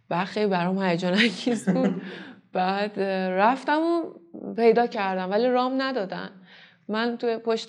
بعد 0.09 0.27
خیلی 0.27 0.47
برام 0.47 0.83
هیجان 0.83 1.14
انگیز 1.14 1.69
بود. 1.69 2.03
بعد 2.53 3.01
رفتم 3.40 3.81
و 3.81 4.03
پیدا 4.55 4.87
کردم 4.87 5.31
ولی 5.31 5.49
رام 5.49 5.83
ندادن. 5.83 6.31
من 6.88 7.16
توی 7.16 7.38
پشت 7.38 7.69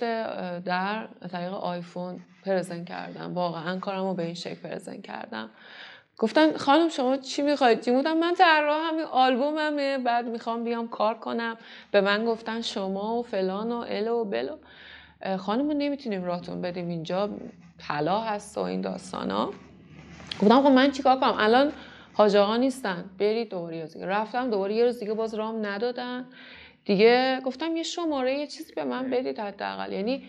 در 0.59 1.07
طریق 1.31 1.53
آیفون 1.53 2.19
پرزن 2.45 2.85
کردم. 2.85 3.33
واقعا 3.33 3.79
کارم 3.79 4.03
رو 4.03 4.13
به 4.13 4.23
این 4.23 4.33
شکل 4.33 4.55
پرزن 4.55 5.01
کردم. 5.01 5.49
گفتن 6.17 6.57
خانم 6.57 6.89
شما 6.89 7.17
چی 7.17 7.41
می‌خواید؟ 7.41 7.81
چی 7.81 7.91
بودم؟ 7.91 8.17
من 8.17 8.33
طراح 8.33 8.89
همین 8.89 9.05
آلبوممه 9.05 9.97
بعد 9.97 10.27
می‌خوام 10.27 10.63
بیام 10.63 10.87
کار 10.87 11.13
کنم. 11.13 11.57
به 11.91 12.01
من 12.01 12.25
گفتن 12.25 12.61
شما 12.61 13.15
و 13.15 13.23
فلان 13.23 13.71
و 13.71 13.85
ال 13.87 14.07
و 14.07 14.25
بلو 14.25 14.57
خانم 15.37 15.71
نمی‌تونیم 15.71 16.23
راتون 16.23 16.61
بدیم 16.61 16.87
اینجا. 16.87 17.29
طلا 17.87 18.21
هست 18.21 18.57
و 18.57 18.61
این 18.61 18.81
داستان 18.81 19.31
ها 19.31 19.53
گفتم 20.41 20.61
خب 20.61 20.69
من 20.69 20.91
چیکار 20.91 21.19
کنم؟ 21.19 21.35
الان 21.37 21.71
حاج 22.13 22.35
آقا 22.35 22.55
نیستن. 22.57 23.05
برید 23.19 23.49
دوباره 23.49 23.77
یه 23.77 24.05
رفتم 24.05 24.49
دوباره 24.49 24.73
یه 24.73 24.83
روز 24.83 24.99
دیگه 24.99 25.13
باز 25.13 25.33
رام 25.33 25.65
ندادن. 25.65 26.25
دیگه 26.85 27.41
گفتم 27.45 27.75
یه 27.75 27.83
شماره 27.83 28.33
یه 28.33 28.47
چیزی 28.47 28.73
به 28.73 28.83
من 28.83 29.09
بدید 29.09 29.39
حداقل. 29.39 29.91
یعنی 29.91 30.23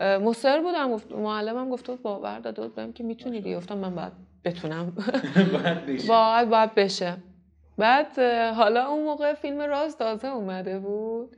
مصر 0.00 0.60
بودم. 0.62 0.96
معلمم 1.22 1.70
گفته 1.70 1.92
بود 1.92 2.02
باور 2.02 2.38
داده 2.38 2.62
بود 2.62 2.74
بهم 2.74 2.92
که 2.92 3.04
می‌تونی 3.04 3.54
گفتم 3.54 3.78
من 3.78 3.94
باید 3.94 4.12
بتونم. 4.44 4.92
باید 6.08 6.48
باید 6.48 6.74
بشه. 6.74 7.16
بعد 7.78 8.18
حالا 8.54 8.86
اون 8.86 9.04
موقع 9.04 9.34
فیلم 9.34 9.60
راز 9.60 9.96
تازه 9.96 10.28
اومده 10.28 10.78
بود. 10.78 11.36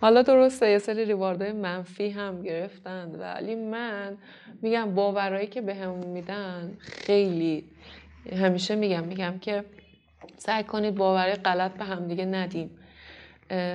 حالا 0.00 0.22
درسته 0.22 0.70
یه 0.70 0.78
سری 0.78 1.04
ریواردهای 1.04 1.52
منفی 1.52 2.10
هم 2.10 2.42
گرفتند 2.42 3.20
ولی 3.20 3.54
من 3.54 4.16
میگم 4.62 4.94
باورایی 4.94 5.46
که 5.46 5.60
به 5.60 5.86
میدن 5.86 6.76
خیلی 6.80 7.64
همیشه 8.32 8.74
میگم 8.74 9.04
میگم 9.04 9.38
که 9.38 9.64
سعی 10.36 10.64
کنید 10.64 10.94
باورهای 10.94 11.34
غلط 11.34 11.72
به 11.72 11.84
همدیگه 11.84 12.24
ندیم. 12.24 12.70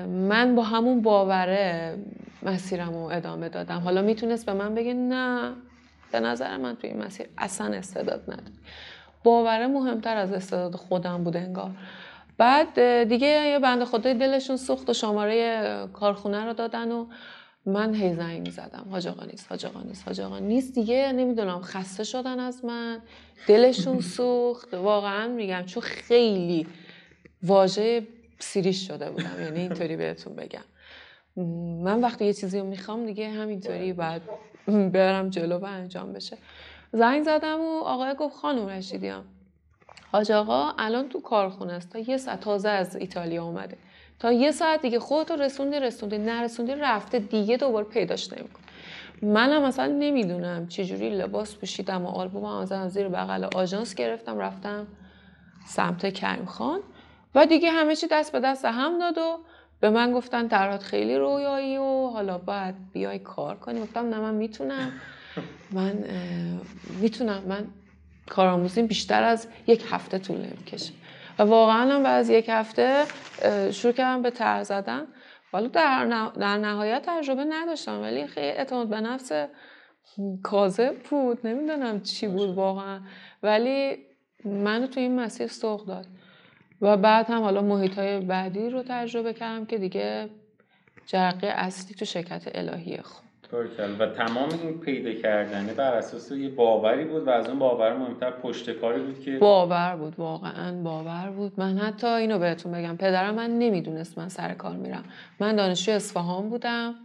من 0.08 0.56
با 0.56 0.64
همون 0.64 1.02
باوره 1.02 1.98
مسیرم 2.44 2.94
رو 2.94 3.00
ادامه 3.00 3.50
دادم. 3.50 3.80
حالا 3.80 4.02
می‌تونست 4.02 4.46
به 4.46 4.54
من 4.54 4.76
بگه 4.76 4.94
نه 4.94 5.54
به 6.12 6.20
نظر 6.20 6.58
من 6.58 6.76
توی 6.76 6.90
این 6.90 7.04
مسیر 7.04 7.28
اصلا 7.38 7.74
استعداد 7.74 8.22
نداره 8.22 8.52
باوره 9.24 9.68
مهمتر 9.68 10.18
از 10.18 10.32
استعداد 10.32 10.76
خودم 10.76 11.24
بود 11.24 11.38
انگار. 11.38 11.72
بعد 12.38 13.04
دیگه 13.04 13.28
یه 13.28 13.60
بند 13.60 13.84
خدای 13.84 14.14
دلشون 14.14 14.58
سوخت 14.58 14.90
و 14.90 14.94
شماره 14.94 15.88
کارخونه 15.94 16.46
رو 16.46 16.54
دادن 16.54 16.92
و 16.92 17.06
من 17.66 17.96
هی 17.96 18.14
زنگ 18.14 18.50
زدم. 18.50 18.88
حاج 18.92 19.08
آقا 19.08 19.26
نیست 19.26 19.46
حاج 19.50 19.66
آقا 19.66 19.82
نیست 19.82 20.08
حاج 20.08 20.22
آقا 20.22 20.40
نیست. 20.40 20.74
دیگه 20.74 21.12
نمی‌دونم 21.12 21.62
خسته 21.62 22.04
شدن 22.04 22.40
از 22.40 22.66
من. 22.66 23.02
دلشون 23.48 24.00
سوخت. 24.00 24.74
واقعا 24.74 25.28
میگم 25.28 25.64
چون 25.66 25.84
خیلی 25.84 26.68
واژه 27.44 28.08
سیریش 28.40 28.88
شده 28.88 29.10
بودم 29.10 29.42
یعنی 29.42 29.60
اینطوری 29.60 29.96
بهتون 29.96 30.36
بگم. 30.36 30.64
من 31.84 32.02
وقتی 32.02 32.26
یه 32.26 32.34
چیزی 32.34 32.60
رو 32.60 32.66
می‌خوام 32.66 33.06
دیگه 33.06 33.30
همینطوری 33.30 33.94
باید 33.94 34.22
برم 34.68 35.30
جلو 35.30 35.58
و 35.58 35.66
انجام 35.66 36.14
بشه. 36.14 36.38
زنگ 36.92 37.24
زدم 37.24 37.60
و 37.62 37.80
آقای 37.84 38.14
گفت 38.20 38.36
خانم 38.36 38.68
رشیدیام 38.68 39.26
حاج 40.14 40.32
آقا 40.32 40.74
الان 40.78 41.10
تو 41.10 41.22
کارخونه 41.22 41.74
است. 41.74 41.90
تا 41.90 42.00
یه 42.00 42.18
ساعت 42.18 42.40
تازه 42.40 42.70
از 42.70 42.96
ایتالیا 42.96 43.44
اومده. 43.44 43.78
تا 44.20 44.32
یه 44.32 44.52
ساعت 44.52 44.82
دیگه 44.82 45.00
خودتو 45.00 45.36
رسوندی 45.36 45.80
رسوندی 45.80 46.18
نرسوندی 46.18 46.76
رفته 46.76 47.20
دیگه 47.20 47.58
دوباره 47.58 47.86
پیداش 47.86 48.34
نمیکن 48.34 48.60
منم 49.22 49.62
مثلا 49.62 49.86
نمی‌دونم 49.86 50.68
چجوری 50.68 51.10
لباس 51.10 51.56
پوشیدم 51.56 52.06
و 52.06 52.08
آلبوم 52.08 52.46
از 52.46 52.94
زیر 52.94 53.08
بغل 53.08 53.44
آژانس 53.56 53.96
گرفتم 53.96 54.40
رفتم 54.40 54.88
سمت 55.66 56.14
کریم 56.14 56.46
خان. 56.46 56.80
و 57.36 57.46
دیگه 57.46 57.72
همه 57.72 57.96
چی 57.96 58.08
دست 58.12 58.32
به 58.32 58.40
دست 58.40 58.66
هم 58.66 59.00
داد 59.00 59.18
و 59.18 59.40
به 59.80 59.90
من 59.90 60.12
گفتن 60.12 60.48
درات 60.48 60.84
خیلی 60.84 61.18
رویایی 61.18 61.78
و 61.78 62.08
حالا 62.08 62.38
باید 62.38 62.76
بیای 62.92 63.20
کار 63.20 63.56
کنی. 63.56 63.82
گفتم 63.82 64.10
نه 64.10 64.20
من 64.20 64.34
می‌تونم. 64.34 64.92
من 65.72 66.04
می‌تونم. 67.02 67.44
من 67.48 67.68
کارآموزیم 68.30 68.88
بیشتر 68.88 69.24
از 69.24 69.48
یک 69.68 69.86
هفته 69.90 70.20
طول 70.20 70.38
نمی‌کشه. 70.38 70.94
و 71.40 71.44
واقعا 71.44 71.96
هم 71.96 72.04
بعد 72.04 72.20
از 72.20 72.30
یک 72.30 72.46
هفته 72.50 73.04
شروع 73.72 73.94
کردم 73.94 74.22
به 74.22 74.32
تر 74.32 74.64
زدن. 74.64 75.08
ولی 75.54 75.68
در, 75.68 76.30
در 76.40 76.58
نهایت 76.58 77.04
تجربه 77.06 77.44
نداشتم 77.44 78.02
ولی 78.02 78.28
خیلی 78.28 78.48
اعتماد 78.48 78.88
به 78.88 79.02
نفس 79.02 79.32
کاذب 80.44 80.96
بود. 81.10 81.48
نمی‌دونم 81.48 82.02
چی 82.02 82.28
بود 82.28 82.56
واقعا. 82.56 83.00
ولی 83.44 83.98
منو 84.46 84.88
تو 84.88 85.00
این 85.00 85.20
مسیر 85.20 85.48
سوق 85.48 85.86
داد. 85.86 86.06
و 86.82 86.98
بعد 86.98 87.30
هم 87.30 87.42
حالا 87.42 87.62
محیط 87.62 88.00
های 88.00 88.20
بعدی 88.20 88.70
رو 88.70 88.84
تجربه 88.88 89.34
کردم 89.34 89.66
که 89.66 89.78
دیگه 89.78 90.30
جرقه 91.06 91.48
اصلی 91.48 91.96
تو 91.96 92.06
شرکت 92.06 92.52
الهیه 92.56 93.02
خود 93.54 94.02
و 94.02 94.06
تمام 94.06 94.50
این 94.64 94.80
پیدا 94.80 95.14
کردنه 95.22 95.74
بر 95.74 95.94
اساس 95.94 96.32
یه 96.32 96.50
باوری 96.50 97.06
بود 97.06 97.28
و 97.28 97.30
از 97.30 97.50
اون 97.50 97.60
باور 97.60 97.98
مهمتر 97.98 98.32
پشتکاری 98.32 99.02
بود 99.02 99.20
که 99.20 99.38
باور 99.38 99.96
بود 99.96 100.14
واقعا 100.18 100.82
باور 100.84 101.30
بود. 101.30 101.54
من 101.58 101.78
حتی 101.78 102.08
اینو 102.08 102.40
بهتون 102.40 102.72
بگم 102.72 102.98
پدرم 102.98 103.36
من 103.36 103.50
نمی‌دونست 103.50 104.18
من 104.18 104.30
سر 104.30 104.54
کار 104.54 104.76
میرم. 104.76 105.04
من 105.40 105.56
دانشجو 105.56 105.92
اصفهان 105.92 106.50
بودم. 106.50 106.96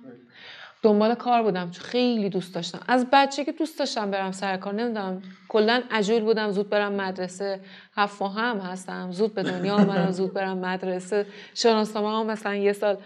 دنبال 0.82 1.14
کار 1.14 1.42
بودم. 1.42 1.70
چون 1.70 1.84
خیلی 1.84 2.28
دوست 2.28 2.54
داشتم. 2.54 2.80
از 2.88 3.06
بچه 3.12 3.44
که 3.44 3.52
دوست 3.52 3.78
داشتم 3.78 4.10
برم 4.10 4.32
سر 4.32 4.56
کار 4.56 4.74
نمی‌دونم 4.74 5.22
کلا 5.48 5.82
عجول 5.90 6.20
بودم 6.20 6.50
زود 6.50 6.70
برم 6.70 6.92
مدرسه. 6.92 7.60
هفت 7.96 8.22
هم 8.22 8.58
هستم. 8.58 9.12
زود 9.12 9.34
به 9.34 9.42
دنیا 9.42 9.74
آمدم 9.74 10.10
زود 10.10 10.34
برم 10.34 10.58
مدرسه. 10.58 11.26
شناسنامه 11.54 12.20
هم 12.20 12.26
مثلا 12.26 12.54
یه 12.54 12.72
سال 12.72 12.96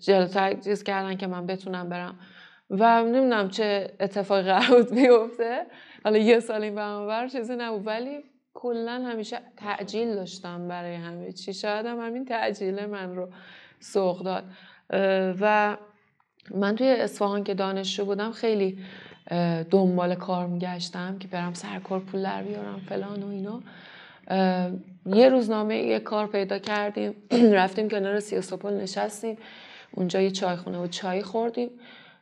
جلوتر 0.00 0.54
چیز 0.54 0.82
کردن 0.82 1.16
که 1.16 1.26
من 1.26 1.46
بتونم 1.46 1.88
برم 1.88 2.14
و 2.70 3.02
نمی‌دونم 3.02 3.48
چه 3.48 3.90
اتفاقی 4.00 4.42
قرار 4.42 4.82
بود 4.82 4.94
بیفته 4.94 5.66
حالا 6.04 6.18
یه 6.18 6.40
سال 6.40 6.62
این 6.62 6.74
برام 6.74 7.28
چیزی 7.28 7.56
نبود 7.56 7.86
ولی 7.86 8.24
کلا 8.54 8.92
همیشه 8.92 9.38
تعجیل 9.56 10.14
داشتم 10.14 10.68
برای 10.68 10.94
همه 10.94 11.32
چی. 11.32 11.54
شاید 11.54 11.86
هم 11.86 12.00
همین 12.00 12.24
تعجیل 12.24 12.86
من 12.86 13.16
رو 13.16 13.28
سوق 13.80 14.22
داد. 14.22 14.44
و 15.40 15.76
من 16.54 16.76
توی 16.76 16.88
اصفهان 16.88 17.44
که 17.44 17.54
دانشجو 17.54 18.04
بودم 18.04 18.32
خیلی 18.32 18.78
دنبال 19.70 20.14
کار 20.14 20.46
میگشتم 20.46 21.18
که 21.18 21.28
برم 21.28 21.54
سرکار 21.54 22.00
پول 22.00 22.22
در 22.22 22.42
بیارم 22.42 22.80
فلان 22.88 23.22
و 23.22 23.28
اینا. 23.28 23.62
یه 25.06 25.28
روزنامه 25.28 25.76
یه 25.76 25.98
کار 25.98 26.26
پیدا 26.26 26.58
کردیم. 26.58 27.14
رفتیم 27.52 27.88
کنار 27.88 28.20
سیاسوپل 28.20 28.74
نشستیم. 28.74 29.38
اونجا 29.90 30.20
یه 30.20 30.30
چایخونه 30.30 30.78
و 30.78 30.86
چای 30.86 31.22
خوردیم. 31.22 31.70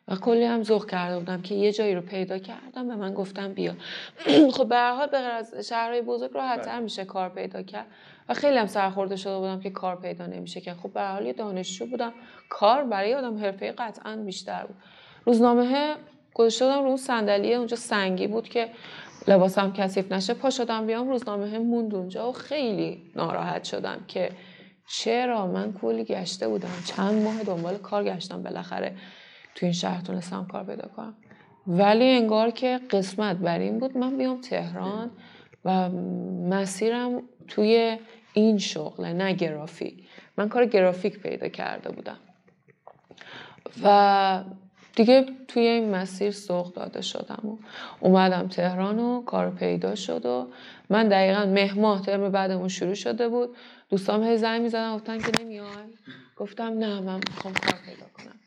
و 0.09 0.17
کلی 0.17 0.45
هم 0.45 0.63
ذوق 0.63 0.91
کرده 0.91 1.19
بودم 1.19 1.43
که 1.43 1.55
یه 1.55 1.73
جایی 1.73 1.95
رو 1.95 2.01
پیدا 2.01 2.39
کردم 2.39 2.89
به 2.89 2.97
من 2.97 3.15
گفتم 3.15 3.53
بیا. 3.53 3.75
خب 4.57 4.69
به 4.69 4.77
هر 4.77 4.93
حال 4.93 5.07
به 5.07 5.19
از 5.19 5.55
شهرهای 5.55 6.03
بزرگ 6.03 6.31
راحتتر 6.35 6.73
بله. 6.73 6.81
میشه 6.81 7.05
کار 7.05 7.29
پیدا 7.29 7.63
کرد 7.63 7.87
و 8.29 8.35
خیلی 8.35 8.59
هم 8.59 8.67
سرخورده 8.67 9.17
شده 9.17 9.39
بودم 9.39 9.61
که 9.61 9.71
کار 9.71 10.01
پیدا 10.01 10.27
نمیشه 10.27 10.61
که 10.61 10.75
خب 10.75 10.93
به 10.93 11.03
حال 11.03 11.27
یه 11.27 11.33
دانشجو 11.33 11.87
بودم. 11.87 12.13
کار 12.49 12.85
برای 12.85 13.15
آدم 13.15 13.39
حرفه 13.39 13.73
قطعا 13.73 14.17
بیشتر 14.17 14.67
بود. 14.67 14.77
روزنامه 15.25 15.97
گذاشته 16.35 16.65
بودم 16.65 16.83
رو 16.83 16.87
اون 16.87 16.97
صندلیه 16.97 17.57
اونجا 17.57 17.77
سنگی 17.77 18.27
بود 18.27 18.49
که 18.49 18.71
لباسم 19.29 19.73
کثیف 19.73 20.13
نشه 20.13 20.35
پا 20.35 20.51
شدم 20.51 20.87
بیام 20.87 21.09
روزنامه 21.09 21.59
موند 21.59 21.95
اونجا 21.95 22.29
و 22.29 22.33
خیلی 22.33 23.03
ناراحت 23.17 23.65
شدم 23.65 24.05
که 24.09 24.31
چرا 24.89 25.47
من 25.47 25.73
کلی 25.73 26.05
گشته 26.05 26.49
بودم. 26.49 26.69
چند 26.85 27.23
ماه 27.23 27.43
دنبال 27.43 27.77
کار 27.77 28.05
گشتم 28.05 28.43
بالاخره. 28.43 28.95
تو 29.59 29.67
این 29.67 29.73
شهر 29.73 30.01
تونستم 30.01 30.47
کار 30.53 30.65
پیدا 30.65 30.89
کنم. 30.89 31.15
ولی 31.67 32.05
انگار 32.05 32.51
که 32.51 32.81
قسمت 32.91 33.37
بر 33.37 33.59
این 33.59 33.79
بود 33.79 33.97
من 33.97 34.17
بیام 34.17 34.41
تهران 34.41 35.11
و 35.65 35.89
مسیرم 36.49 37.23
توی 37.49 37.99
این 38.33 38.59
شغل 38.59 39.05
نه 39.05 39.33
گرافیک. 39.33 40.09
من 40.37 40.49
کار 40.49 40.67
گرافیک 40.67 41.19
پیدا 41.19 41.49
کرده 41.49 41.91
بودم. 41.91 42.19
و 43.83 44.45
دیگه 44.97 45.27
توی 45.49 45.63
این 45.63 45.95
مسیر 45.95 46.31
سوق 46.31 46.75
داده 46.75 47.01
شدم 47.01 47.49
و 47.49 47.59
اومدم 48.01 48.49
تهران 48.49 48.99
و 48.99 49.23
کار 49.23 49.51
پیدا 49.51 49.95
شد 49.95 50.27
و 50.27 50.49
من 50.91 51.09
دقیقا 51.09 51.45
مه 51.47 51.79
ماه 51.79 52.03
ترم 52.03 52.31
بعدمون 52.31 52.69
شروع 52.69 52.95
شده 52.95 53.29
بود. 53.29 53.57
دوستام 53.91 54.25
هی 54.25 54.37
زنگ 54.37 54.63
می‌زدن 54.63 54.95
گفتن 54.95 55.19
که 55.19 55.43
نمیای؟ 55.43 55.67
گفتم 56.37 56.65
نه 56.65 57.01
من 57.01 57.21
می‌خوام 57.29 57.55
کار 57.55 57.81
پیدا 57.85 58.07
کنم. 58.15 58.38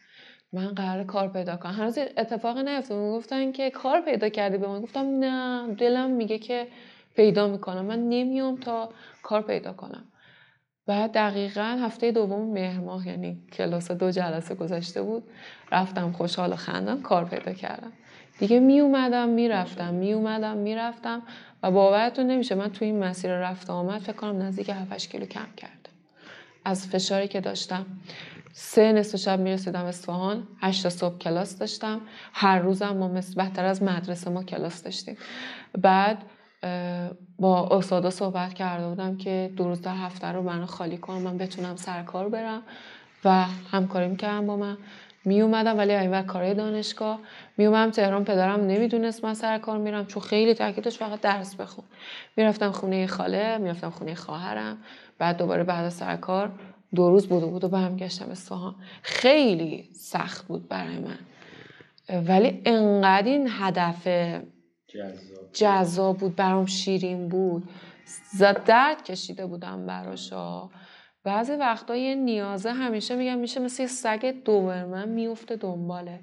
من 0.54 0.68
قرار 0.68 1.04
کار 1.04 1.28
پیدا 1.28 1.56
کنم. 1.56 1.72
هنوز 1.72 1.98
اتفاق 2.18 2.58
نیفتاد. 2.58 2.98
گفتن 2.98 3.52
که 3.52 3.70
کار 3.70 4.02
پیدا 4.02 4.30
کردی 4.30 4.58
به 4.58 4.68
من. 4.68 4.82
گفتم 4.82 5.06
نه 5.20 5.74
دلم 5.74 6.10
میگه 6.10 6.38
که 6.38 6.68
پیدا 7.16 7.48
می‌کنم. 7.48 7.86
من 7.86 8.10
نمیام 8.10 8.56
تا 8.56 8.90
کار 9.24 9.42
پیدا 9.42 9.74
کنم. 9.74 10.04
بعد 10.88 11.12
دقیقا 11.12 11.78
هفته 11.82 12.12
دوم 12.12 12.54
مهر 12.54 12.80
ماه 12.80 13.08
یعنی 13.08 13.42
کلاس 13.54 13.92
دو 13.92 14.12
جلسه 14.12 14.56
گذشته 14.56 15.02
بود 15.02 15.24
رفتم 15.72 16.12
خوشحال 16.12 16.54
و 16.54 16.56
خندم 16.56 17.02
کار 17.02 17.26
پیدا 17.26 17.54
کردم. 17.54 17.92
دیگه 18.40 18.60
می 18.60 18.80
اومدم 18.80 19.30
می‌رفتم 19.30 19.94
می 19.94 20.14
اومدم 20.14 20.58
می‌رفتم 20.58 21.22
و 21.64 21.72
باورتون 21.72 22.28
نمیشه 22.28 22.56
من 22.56 22.72
تو 22.72 22.86
این 22.86 23.04
مسیر 23.04 23.32
رفت 23.32 23.70
آمد 23.70 24.02
فکر 24.02 24.14
کنم 24.14 24.42
نزدیک 24.42 24.70
7 24.70 25.10
کیلو 25.10 25.26
کم 25.26 25.48
کردم. 25.58 25.76
از 26.66 26.88
فشاری 26.88 27.28
که 27.28 27.42
داشتم. 27.42 27.86
سه 28.54 28.92
نصف 28.92 29.16
شب 29.16 29.40
می‌رسیدم 29.40 29.86
اصفهان 29.86 30.48
هشت 30.62 30.90
صبح 30.90 31.18
کلاس 31.18 31.60
داشتم. 31.60 32.02
هر 32.34 32.60
روزم 32.60 32.98
ما 32.98 33.08
مثل 33.08 33.36
بهتر 33.36 33.66
از 33.66 33.84
مدرسه 33.84 34.30
ما 34.30 34.44
کلاس 34.44 34.84
داشتیم. 34.84 35.18
بعد 35.78 36.18
با 37.40 37.68
استادا 37.72 38.10
صحبت 38.10 38.54
کرده 38.54 38.88
بودم 38.88 39.18
که 39.18 39.52
دو 39.58 39.64
روز 39.64 39.82
در 39.82 39.96
هفته 39.96 40.28
رو 40.28 40.42
من 40.42 40.66
خالی 40.66 40.98
کنم 40.98 41.22
من 41.22 41.38
بتونم 41.38 41.76
سرکار 41.76 42.30
برم. 42.30 42.62
و 43.26 43.46
همکاری 43.72 44.08
می‌کردم 44.08 44.48
با 44.48 44.58
من. 44.58 44.78
می 45.26 45.42
اومدم 45.42 45.78
ولی 45.78 45.94
این 45.94 46.22
کارهای 46.22 46.54
دانشگاه. 46.54 47.20
می 47.58 47.66
اومدم 47.66 47.92
تهران 47.92 48.24
پدرم 48.24 48.68
نمی‌دونست 48.68 49.26
من 49.26 49.34
سر 49.34 49.58
کار 49.58 49.78
میرم 49.78 50.06
چون 50.06 50.24
خیلی 50.24 50.54
تاکیدش 50.54 50.98
فقط 50.98 51.22
درس 51.22 51.56
بخون. 51.56 51.86
می‌رفتم 52.38 52.72
خونه 52.72 53.08
خاله 53.08 53.58
می‌رفتم 53.58 53.90
خونه 53.90 54.16
خواهرم. 54.16 54.78
بعد 55.20 55.38
دوباره 55.38 55.64
بعد 55.64 55.86
از 55.86 55.94
سر 55.94 56.16
کار 56.16 56.52
دو 56.96 57.10
روز 57.10 57.28
بود 57.28 57.44
و 57.44 57.48
بود 57.48 57.64
و 57.64 57.70
برمیگشتم 57.70 58.30
اصفهان. 58.30 58.76
خیلی 59.02 59.90
سخت 59.94 60.48
بود 60.48 60.68
برای 60.68 60.98
من. 60.98 61.20
ولی 62.28 62.62
انقدر 62.66 63.28
این 63.28 63.48
هدف 63.50 64.08
جذاب 65.54 66.18
بود. 66.18 66.36
برام 66.36 66.66
شیرین 66.66 67.28
بود. 67.30 67.70
زد 68.34 68.64
درد 68.64 69.04
کشیده 69.04 69.46
بودم 69.46 69.86
براشا 69.86 70.70
بعضی 71.24 71.52
وقتا 71.52 71.96
یه 71.96 72.16
نیازه 72.16 72.72
همیشه 72.72 73.16
میگم 73.16 73.38
میشه 73.38 73.60
مثل 73.60 73.84
یه 73.84 73.90
سگ 73.90 74.36
دوبرمن 74.46 75.10
میفته 75.10 75.56
دنبالت. 75.56 76.22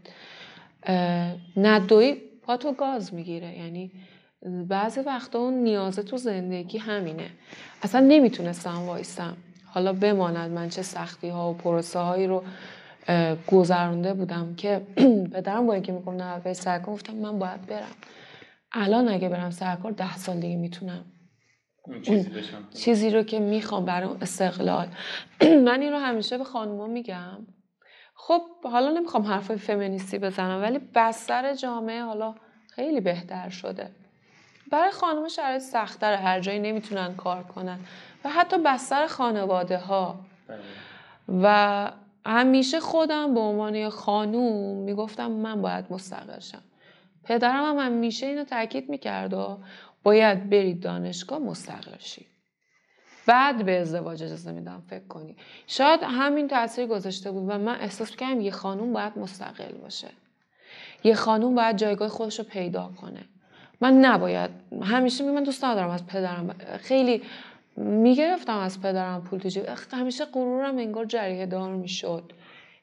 ندوی 1.57 2.17
پاتو 2.43 2.73
گاز 2.73 3.15
می‌گیره. 3.15 3.59
یعنی 3.59 3.93
بعضی 4.69 5.01
وقتا 5.01 5.39
اون 5.39 5.55
نیازه 5.55 6.03
تو 6.03 6.17
زندگی 6.17 6.79
همینه. 6.79 7.31
اصلا 7.83 8.01
نمی‌تونستم 8.01 8.87
وایستم 8.87 9.37
حالا 9.71 9.93
بماند. 9.93 10.51
من 10.51 10.69
چه 10.69 10.83
سختی 10.83 11.29
ها 11.29 11.51
و 11.51 11.55
پروسه 11.55 11.99
هایی 11.99 12.27
رو 12.27 12.43
گذرونده 13.47 14.15
بودم 14.15 14.55
که 14.55 14.81
پدرم 15.35 15.67
با 15.67 15.73
اینکه 15.75 15.93
میگم 15.93 16.15
نه 16.23 16.53
سرکار 16.53 16.95
گفتم 16.95 17.15
من 17.15 17.39
باید 17.39 17.67
برم. 17.67 17.95
الان 18.73 19.09
اگه 19.09 19.29
برم 19.29 19.51
سرکار 19.51 19.93
ده 19.93 20.17
سال 20.17 20.37
دیگه 20.41 20.57
می‌تونم. 20.57 21.05
چیزی, 22.03 22.31
چیزی 22.75 23.11
رو 23.11 23.23
که 23.23 23.39
می‌خوام 23.41 23.85
برای 23.85 24.09
استقلال. 24.23 24.89
من 25.67 25.81
این 25.81 25.93
رو 25.93 25.99
همیشه 25.99 26.39
به 26.39 26.45
خانوما 26.45 26.87
میگم. 26.87 27.47
خب 28.15 28.41
حالا 28.65 28.91
نمی‌خوام 28.91 29.23
حرفای 29.23 29.57
فمینیستی 29.57 30.19
بزنم 30.19 30.63
ولی 30.63 30.81
بستر 30.95 31.55
جامعه 31.55 32.03
حالا 32.03 32.35
خیلی 32.75 33.01
بهتر 33.01 33.49
شده. 33.49 33.91
برای 34.71 34.91
خانم 34.91 35.29
شرایط 35.29 35.63
سختتر 35.63 36.15
هر 36.15 36.41
جایی 36.41 36.59
نمی‌تونن 36.59 37.15
کار 37.15 37.43
کنن. 37.43 37.79
و 38.25 38.29
حتی 38.29 38.59
بستر 38.59 39.07
خانواده 39.07 39.79
ها 39.79 40.21
بله. 40.49 40.59
و 41.43 41.93
همیشه 42.27 42.81
خودم 42.81 43.35
به 43.35 43.41
عنوان 43.41 43.89
خانوم 43.89 44.77
می‌گفتم 44.77 45.31
من 45.31 45.63
باید 45.63 45.85
مستقل 45.91 46.41
شم. 46.41 46.63
پدرم 47.25 47.65
هم 47.65 47.87
همیشه 47.87 48.27
اینو 48.27 48.45
تاکید 48.45 48.89
می‌کرد 48.89 49.35
و 49.35 49.59
باید 50.03 50.51
برید 50.51 50.81
دانشگاه 50.81 51.39
مستقل 51.39 51.99
شید 51.99 52.27
بعد 53.27 53.65
به 53.65 53.81
ازدواج 53.81 54.23
اجازه 54.23 54.53
میدم 54.53 54.83
فکر 54.91 55.07
کنی. 55.07 55.37
شاید 55.67 56.01
همین 56.03 56.49
تاثیر 56.49 56.87
گذاشته 56.87 57.31
بود 57.31 57.45
و 57.49 57.59
من 57.59 57.81
احساس 57.81 58.11
کردم 58.11 58.41
یه 58.41 58.51
خانوم 58.51 58.93
باید 58.93 59.19
مستقل 59.19 59.73
باشه. 59.73 60.09
یه 61.05 61.15
خانوم 61.15 61.55
باید 61.55 61.77
جایگاه 61.77 62.09
خودش 62.09 62.39
رو 62.39 62.45
پیدا 62.45 62.91
کنه. 63.01 63.21
من 63.81 63.93
نباید 63.93 64.51
همیشه 64.83 65.25
می 65.25 65.31
من 65.31 65.43
دوست 65.43 65.65
ندارم 65.65 65.91
از 65.91 66.07
پدرم. 66.07 66.55
خیلی 66.81 67.23
می‌گرفتم 67.79 68.59
از 68.59 68.81
پدرم 68.81 69.23
پول 69.23 69.39
تو 69.41 69.97
همیشه 69.97 70.25
غرورم 70.25 70.79
انگار 70.79 71.05
جریه 71.05 71.47
دار 71.47 71.75
می‌شد. 71.75 72.33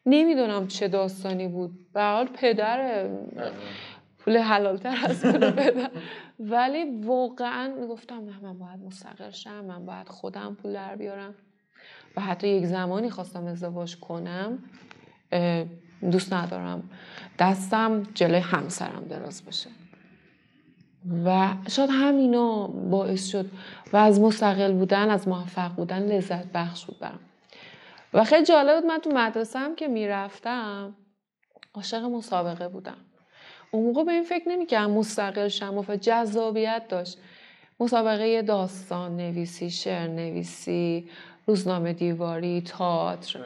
نمی‌دونم 0.06 0.68
چه 0.68 0.88
داستانی 0.88 1.48
بود. 1.48 1.92
به 1.94 2.04
حال 2.04 2.28
پدر 2.28 3.10
پول 4.20 4.38
حلالتر 4.38 4.98
از 5.06 5.22
پول 5.22 5.52
پدر. 5.52 5.90
ولی 6.40 7.02
واقعا 7.02 7.76
می‌گفتم 7.80 8.16
نه 8.16 8.40
من 8.44 8.60
باید 8.60 8.80
مستقل 8.80 9.32
شم 9.32 9.66
من 9.66 9.86
باید 9.86 10.10
خودم 10.10 10.58
پول 10.62 10.74
در 10.74 10.96
بیارم. 10.96 11.36
و 12.18 12.22
حتی 12.22 12.48
یک 12.48 12.66
زمانی 12.66 13.10
خواستم 13.10 13.46
ازدواج 13.46 14.00
کنم 14.00 14.60
دوست 16.12 16.34
ندارم. 16.34 16.90
دستم 17.40 18.04
جلوی 18.14 18.40
همسرم 18.40 19.06
دراز 19.10 19.46
بشه. 19.46 19.70
و 21.26 21.54
شاید 21.68 21.90
همینا 21.94 22.68
باعث 22.68 23.28
شد 23.28 23.46
و 23.94 23.98
از 23.98 24.20
مستقل 24.20 24.74
بودن 24.74 25.10
از 25.10 25.28
موفق 25.28 25.72
بودن 25.72 26.00
لذت 26.00 26.46
بخش 26.54 26.86
بود 26.86 27.00
برم 27.00 27.20
و 28.14 28.24
خیلی 28.24 28.46
جالب 28.46 28.82
بود 28.82 28.92
من 28.92 28.98
تو 28.98 29.10
مدرسه 29.14 29.60
هم 29.60 29.76
که 29.76 29.88
می‌رفتم 29.88 30.96
عاشق 31.74 32.04
مسابقه 32.04 32.68
بودم. 32.68 32.98
اون 33.72 33.86
موقع 33.86 34.04
به 34.04 34.12
این 34.12 34.24
فکر 34.24 34.50
نمی‌کردم 34.50 34.92
مستقل 34.92 35.48
شم 35.48 35.78
و 35.78 35.96
جذابیت 35.96 36.84
داشت. 36.90 37.18
مسابقه 37.80 38.42
داستان 38.42 39.18
نویسی 39.18 39.70
شعر 39.70 40.08
نویسی 40.08 41.10
روزنامه 41.46 41.94
دیواری 41.94 42.62
تئاتر. 42.62 43.40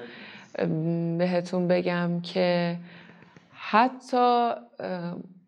بهتون 1.18 1.68
بگم 1.68 2.22
که 2.22 2.78
حتی 3.52 4.52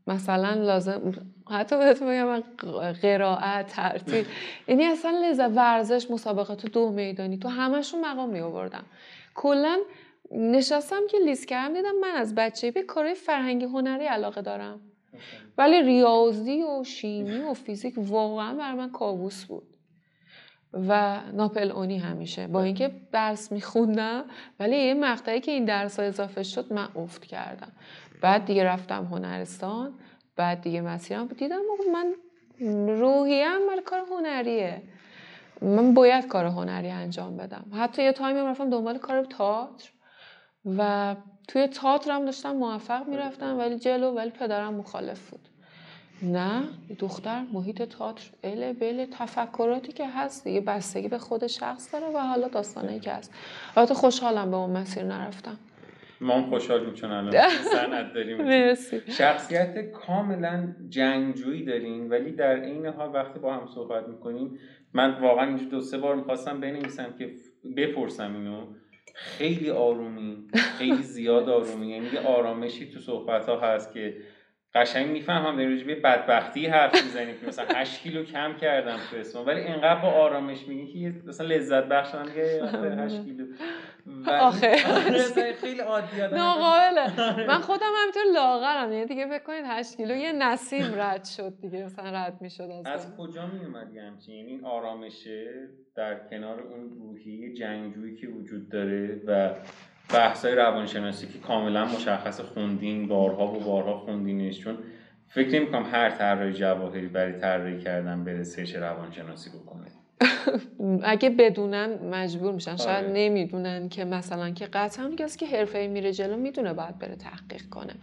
مثلا 0.08 0.54
لازم 0.54 1.14
حتی 1.52 1.78
بهتون 1.78 2.08
بگم 2.08 2.44
قرائت 2.92 3.68
ترتیب. 3.68 4.26
یعنی 4.68 4.86
اصلا 4.86 5.12
لذت 5.12 5.52
ورزش 5.56 6.12
مسابقات 6.12 6.66
دو 6.66 6.90
میدانی. 6.92 7.38
تو 7.38 7.50
همشون 7.50 8.06
مقام 8.06 8.30
می 8.30 8.40
آوردم 8.40 8.84
کلا 9.36 9.78
نشستم 10.32 11.02
که 11.10 11.18
لیست 11.26 11.48
کردم 11.48 11.74
دیدم 11.74 11.96
من 12.02 12.16
از 12.16 12.36
بچه 12.36 12.72
به 12.72 12.84
کارهای 12.84 13.16
فرهنگی 13.16 13.66
هنری 13.66 14.06
علاقه 14.06 14.42
دارم. 14.42 14.80
ولی 15.58 15.82
ریاضی 15.82 16.64
و 16.64 16.84
شیمی 16.84 17.38
و 17.38 17.54
فیزیک 17.54 17.94
واقعا 17.98 18.54
بر 18.54 18.74
من 18.74 18.92
کابوس 18.92 19.46
بود. 19.46 19.68
و 20.74 21.20
ناپل 21.34 21.72
اونی 21.72 21.98
همیشه. 21.98 22.48
با 22.48 22.64
اینکه 22.64 22.92
درس 23.12 23.52
میخوندم 23.52 24.26
ولی 24.60 24.78
یه 24.78 24.94
مقطعی 24.94 25.40
که 25.40 25.52
این 25.52 25.66
درس 25.66 26.00
ها 26.00 26.06
اضافه 26.06 26.44
شد 26.44 26.74
من 26.74 26.88
افت 26.96 27.26
کردم. 27.26 27.72
بعد 28.22 28.46
دیگه 28.46 28.64
رفتم 28.64 29.06
هنرستان. 29.06 29.94
بعد 30.36 30.62
دیگه 30.62 30.82
مسیرم 30.82 31.28
دیدم 31.28 31.62
من 31.94 32.14
روحیم 33.00 33.66
مال 33.66 33.82
کار 33.86 34.00
هنریه. 34.12 34.82
من 35.62 35.94
باید 35.94 36.28
کار 36.28 36.46
هنری 36.46 36.90
انجام 36.90 37.38
بدم. 37.38 37.66
حتی 37.74 38.04
یه 38.04 38.12
تایمی 38.12 38.40
رفتم 38.42 38.70
دنبال 38.70 38.98
کار 38.98 39.26
تئاتر. 39.26 39.90
و 40.78 41.16
توی 41.48 41.68
تئاتر 41.68 42.12
هم 42.12 42.26
داشتم 42.26 42.56
موفق 42.56 43.08
می‌رفتم 43.08 43.58
ولی 43.58 43.80
جلو 43.80 44.12
ولی 44.12 44.30
پدرم 44.30 44.74
مخالف 44.74 45.30
بود. 45.30 45.48
نه 46.22 46.64
دختر 47.00 47.44
محیط 47.54 47.82
تئاتر. 47.82 48.24
اله 48.44 48.74
بله 48.74 49.08
تفکراتی 49.12 49.92
که 49.92 50.08
هست 50.08 50.44
دیگه 50.44 50.62
بستگی 50.62 51.08
به 51.08 51.18
خود 51.18 51.48
شخص 51.48 51.94
داره 51.94 52.08
و 52.08 52.18
حالا 52.18 52.48
داستانه 52.48 53.00
که 53.00 53.12
هست. 53.12 53.32
البته 53.76 53.94
خوشحالم 53.94 54.52
به 54.52 54.58
اون 54.58 54.70
مسیر 54.70 55.04
نرفتم. 55.04 55.58
ما 56.22 56.34
هم 56.34 56.50
خوشحالیم 56.50 56.94
چون 56.94 57.12
الان 57.12 57.50
سند 57.74 58.14
داریم. 58.14 58.74
شخصیت 59.12 59.92
کاملا 59.92 60.76
جنگجویی 60.90 61.66
داریم 61.66 62.12
ولی 62.12 62.32
در 62.32 62.56
این 62.56 62.86
حال 62.86 63.10
وقتی 63.14 63.40
با 63.40 63.54
هم 63.54 63.68
صحبت 63.76 64.08
می‌کنیم 64.08 64.60
من 64.94 65.20
واقعا 65.22 65.58
دو 65.58 65.82
سه 65.82 65.98
بار 65.98 66.16
می‌خواستم 66.16 66.60
بنویسم 66.60 67.14
که 67.20 67.32
بپرسم 67.78 68.36
اینو. 68.36 68.68
خیلی 69.14 69.70
آرومی 69.70 70.48
خیلی 70.78 71.04
زیاد 71.04 71.50
آرومی. 71.50 71.88
یعنی 71.90 72.08
یه 72.14 72.20
آرامشی 72.20 72.92
تو 72.92 73.00
صحبت 73.00 73.50
ها 73.50 73.60
هست 73.60 73.94
که 73.94 74.18
قشنگ 74.76 75.08
می‌فهمم 75.08 75.58
در 75.58 75.84
به 75.84 75.96
بدبختی 75.96 76.68
حرف 76.68 77.04
می‌زنید 77.04 77.40
که 77.40 77.48
مثلا 77.48 77.66
8 77.76 78.02
کیلو 78.02 78.24
کم 78.24 78.54
کردم 78.54 78.98
تو 79.12 79.18
اسم 79.18 79.46
ولی 79.46 79.62
انقدر 79.62 80.02
با 80.02 80.08
آرامش 80.08 80.68
میگی 80.68 80.94
که 80.94 81.14
مثلا 81.28 81.48
لذت 81.48 81.84
بخش 81.84 82.16
من 82.16 82.30
8 83.00 83.24
کیلو. 83.24 83.46
آخه. 84.28 84.76
آره، 84.88 85.54
خیلی 85.54 85.82
ناقابله. 86.32 87.48
من 87.48 87.62
خودم 87.62 87.92
همینطور 88.02 88.24
لاغرم. 88.34 88.92
یعنی 88.94 89.06
دیگه 89.06 89.28
فکر 89.28 89.44
کنید 89.44 89.66
8 89.68 89.98
کیلو 89.98 90.16
یه 90.16 90.32
نسیم 90.32 90.86
رد 90.96 91.26
شد 91.26 91.54
دیگه. 91.62 91.86
مثلا 91.86 92.10
رد 92.10 92.38
می‌شد 92.42 92.64
از 92.64 92.86
از 92.86 93.16
کجا 93.18 93.48
می 93.48 93.66
اومد 93.66 93.98
همچین؟ 93.98 94.36
یعنی 94.36 94.52
این 94.52 94.66
آرامشه 94.66 95.54
در 95.96 96.20
کنار 96.30 96.60
اون 96.60 96.90
روحی 96.90 97.54
جنگجویی 97.54 98.16
که 98.16 98.28
وجود 98.28 98.70
داره 98.70 99.22
و 99.28 99.54
بحثای 100.14 100.56
روانشناسی 100.56 101.28
که 101.28 101.40
کاملا 101.40 101.86
مشخص 101.86 102.42
خوندین 102.42 103.08
بارها 103.08 103.48
و 103.48 103.60
بارها 103.60 103.98
خوندینش. 103.98 104.60
چون 104.60 104.78
فکر 105.28 105.60
نمی 105.60 105.72
کنم 105.72 105.86
هر 105.92 106.10
طراح 106.10 106.52
جواهری 106.52 107.08
برای 107.08 107.34
طراحی 107.34 107.80
کردن 107.80 108.24
بره 108.24 108.44
سرچ 108.44 108.76
روانشناسی 108.76 109.50
بکنه. 109.50 110.01
اگه 111.04 111.30
بدونن 111.30 112.10
مجبور 112.12 112.52
میشن 112.52 112.76
شاید 112.76 113.06
آره. 113.06 113.14
نمی‌دونن 113.14 113.90
که 113.90 114.06
مثلا 114.06 114.50
که 114.50 114.66
قطعا 114.66 115.12
کسی 115.18 115.40
که 115.40 115.58
حرفه 115.58 115.88
میره 115.88 116.14
جلو 116.14 116.38
می‌دونه 116.38 116.74
باید 116.74 117.00
بره 117.00 117.16
تحقیق 117.16 117.70
کنه. 117.70 117.94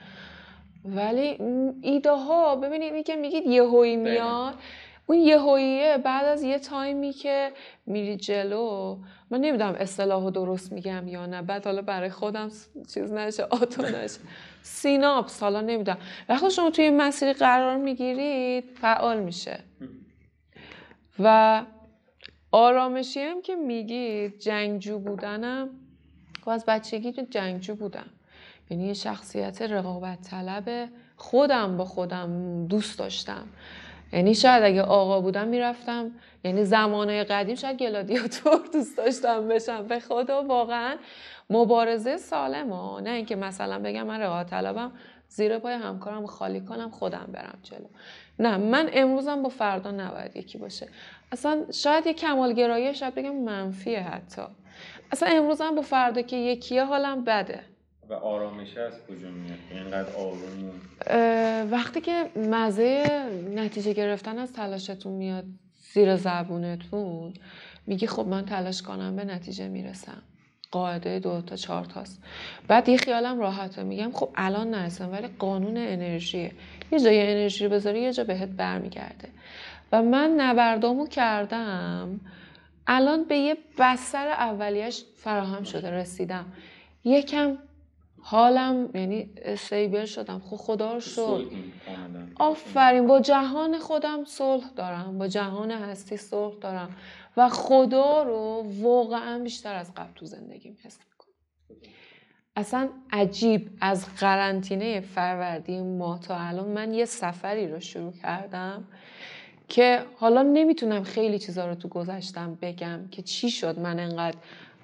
ولی 0.85 1.39
ایده 1.83 2.11
ها 2.11 2.57
ببینید 2.57 2.93
اینی 2.93 3.03
که 3.03 3.17
میگید 3.17 3.47
یهویی. 3.47 3.97
میاد 3.97 4.55
اون 5.07 5.19
یهوییه 5.19 5.99
بعد 5.99 6.25
از 6.25 6.43
یه 6.43 6.59
تایمی 6.59 7.13
که 7.13 7.53
میری 7.87 8.17
جلو 8.17 8.97
من 9.31 9.41
نمی‌دونم 9.41 9.75
اصطلاح 9.75 10.23
رو 10.25 10.31
درست 10.31 10.73
میگم 10.73 11.09
یا 11.09 11.27
نه 11.27 11.43
بعد 11.43 11.65
حالا 11.65 11.83
برای 11.83 12.11
خودم 12.11 12.51
چیز 12.95 13.13
نشه 13.13 13.43
آتو 13.43 13.83
نشه. 13.83 14.21
سیناپس 14.63 15.43
حالا 15.43 15.61
نمی‌دونم. 15.61 15.99
وقتی 16.29 16.51
شما 16.51 16.71
توی 16.71 16.91
مسیری 16.91 17.33
قرار 17.33 17.77
می‌گیرید 17.77 18.65
فعال 18.81 19.21
میشه. 19.21 19.59
و 21.19 21.63
آرامشی 22.53 23.21
هم 23.21 23.43
که 23.43 23.57
میگید 23.57 24.39
جنگجو 24.39 24.99
بودنم 24.99 25.69
خب 26.41 26.49
از 26.49 26.65
بچگی 26.67 27.13
جنگجو 27.13 27.75
بودم. 27.75 28.07
یعنی 28.71 28.87
یه 28.87 28.95
شخصیت 28.95 29.63
رقابت 29.63 30.23
طلب 30.23 30.89
خودم 31.17 31.77
با 31.77 31.85
خودم 31.85 32.67
دوست 32.67 32.99
داشتم. 32.99 33.49
یعنی 34.13 34.35
شاید 34.35 34.63
اگه 34.63 34.83
آقا 34.83 35.21
بودم 35.21 35.49
می‌رفتم 35.49 36.11
یعنی 36.45 36.65
زمانه 36.65 37.25
قدیم 37.25 37.55
شاید 37.55 37.79
گلادیاتور 37.79 38.61
دوست 38.73 38.97
داشتم 38.97 39.49
بشم. 39.49 39.87
به 39.87 40.01
خدا 40.01 40.43
واقعا 40.43 40.97
مبارزه 41.51 42.17
سالم 42.17 42.73
ها 42.73 43.01
نه 43.01 43.11
اینکه 43.11 43.37
مثلا 43.37 43.79
بگم 43.79 44.07
من 44.07 44.21
رقابت 44.21 44.51
طلبم 44.51 44.93
زیر 45.29 45.59
پای 45.59 45.75
همکارم 45.75 46.27
خالی 46.27 46.61
کنم 46.61 46.91
خودم 46.91 47.29
برم 47.33 47.59
جلو. 47.63 47.87
نه 48.39 48.57
من 48.57 48.91
امروزم 48.93 49.43
با 49.43 49.49
فردا 49.49 49.91
نباید 49.91 50.37
یکی 50.37 50.59
باشه. 50.59 50.89
اصلا 51.33 51.65
شاید 51.73 52.07
یه 52.07 52.13
کمالگرایی 52.15 52.95
شاید 52.95 53.15
بگم 53.15 53.35
منفیه 53.37 54.01
حتی. 54.03 54.43
اصلا 55.13 55.29
امروزم 55.33 55.75
با 55.75 55.83
فردا 55.83 56.23
که 56.23 56.37
یکیه 56.37 56.85
حالم 56.85 57.25
بده. 57.25 57.61
و 58.09 58.13
آرامشه 58.15 58.81
از 58.81 58.93
کجا 59.09 59.29
میاد؟ 59.31 59.59
اینقدر 59.71 60.13
آروم 60.17 60.65
و- 60.69 60.73
اه، 61.07 61.63
وقتی 61.63 62.01
که 62.01 62.31
مزه 62.37 63.05
نتیجه 63.55 63.93
گرفتن 63.93 64.39
از 64.39 64.53
تلاشتون 64.53 65.13
میاد 65.13 65.45
زیر 65.93 66.17
زبونتون 66.17 67.35
میگی 67.87 68.07
خب 68.07 68.27
من 68.27 68.45
تلاش 68.45 68.83
کنم 68.83 69.17
به 69.17 69.25
نتیجه 69.25 69.69
می‌رسم. 69.69 70.23
قاعده 70.71 71.19
دو 71.19 71.41
تا 71.41 71.57
چهار 71.57 71.85
تاست. 71.85 72.23
بعد 72.69 72.89
یه 72.89 72.97
خیالم 72.97 73.39
راحته. 73.41 73.83
میگم 73.83 74.13
خب 74.13 74.31
الان 74.35 74.71
نرسم 74.71 75.13
ولی 75.13 75.29
قانون 75.39 75.77
انرژیه. 75.77 76.53
یه 76.93 77.01
جای 77.01 77.21
انرژی 77.31 77.65
رو 77.65 77.71
بذاری 77.71 78.01
یه 78.01 78.13
جا 78.13 78.25
بهت 78.25 78.49
برمیگرده. 78.49 79.29
و 79.93 80.03
من 80.03 80.31
نبردامو 80.31 81.07
کردم. 81.07 82.21
الان 82.87 83.25
به 83.25 83.39
یه 83.39 83.57
بستر 83.79 84.29
اولیش 84.29 85.05
فراهم 85.17 85.65
شده 85.65 85.91
رسیدم. 85.91 86.53
یکم 87.05 87.59
حالم 88.21 88.91
یعنی 88.95 89.31
استیبل 89.43 90.05
شدم 90.05 90.39
خب 90.39 90.57
خدا 90.57 90.93
رو 90.93 91.01
کاملا 91.11 92.27
آفرین 92.37 93.07
با 93.07 93.21
جهان 93.21 93.79
خودم 93.79 94.25
صلح 94.25 94.65
دارم 94.77 95.19
با 95.19 95.29
جهان 95.29 95.71
هستی 95.71 96.17
صلح 96.17 96.55
دارم. 96.55 96.97
و 97.37 97.49
خدا 97.49 98.23
رو 98.23 98.67
واقعا 98.83 99.39
بیشتر 99.39 99.75
از 99.75 99.95
قبل 99.95 100.13
تو 100.15 100.27
زندگیم 100.27 100.79
حس 100.85 100.99
می‌کنم. 100.99 101.35
اصلا 102.57 102.89
عجیب 103.13 103.71
از 103.81 104.17
قرنطینه 104.17 105.01
فروردین 105.01 105.99
ما 105.99 106.19
تا 106.19 106.37
الان 106.39 106.69
من 106.69 106.95
یه 106.95 107.05
سفری 107.05 107.69
رو 107.69 107.81
شروع 107.81 108.13
کردم. 108.13 108.85
که 109.69 110.05
حالا 110.17 110.43
نمی‌تونم 110.43 111.03
خیلی 111.03 111.39
چیزا 111.39 111.67
رو 111.69 111.75
تو 111.75 111.89
گذشتم 111.89 112.59
بگم 112.63 113.09
که 113.11 113.23
چی 113.23 113.51
شد 113.51 113.79
من 113.79 114.01
انقدر 114.01 114.37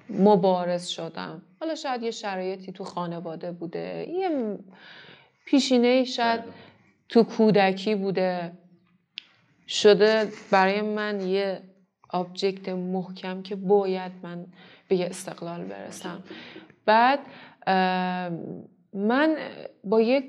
مبارز 0.09 0.87
شدم. 0.87 1.41
حالا 1.59 1.75
شاید 1.75 2.03
یه 2.03 2.11
شرایطی 2.11 2.71
تو 2.71 2.83
خانواده 2.83 3.51
بوده 3.51 4.05
یه 4.09 4.57
پیشینه 5.45 6.03
شاید 6.03 6.41
تو 7.09 7.23
کودکی 7.23 7.95
بوده. 7.95 8.51
شده 9.67 10.31
برای 10.51 10.81
من 10.81 11.27
یه 11.27 11.61
آبجکت 12.09 12.69
محکم 12.69 13.41
که 13.41 13.55
باید 13.55 14.11
من 14.23 14.45
به 14.87 14.95
یه 14.95 15.05
استقلال 15.05 15.63
برسم. 15.63 16.23
بعد 16.85 17.19
من 18.93 19.35
با 19.83 20.01
یه 20.01 20.23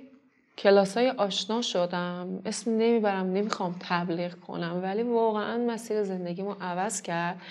کلاس 0.58 0.96
های 0.96 1.10
آشنا 1.10 1.62
شدم. 1.62 2.42
اسم 2.44 2.70
نمی‌برم 2.70 3.32
نمی‌خوام 3.32 3.76
تبلیغ 3.80 4.34
کنم 4.34 4.80
ولی 4.82 5.02
واقعا 5.02 5.58
مسیر 5.58 6.02
زندگیمو 6.02 6.54
عوض 6.60 7.02
کرد. 7.02 7.42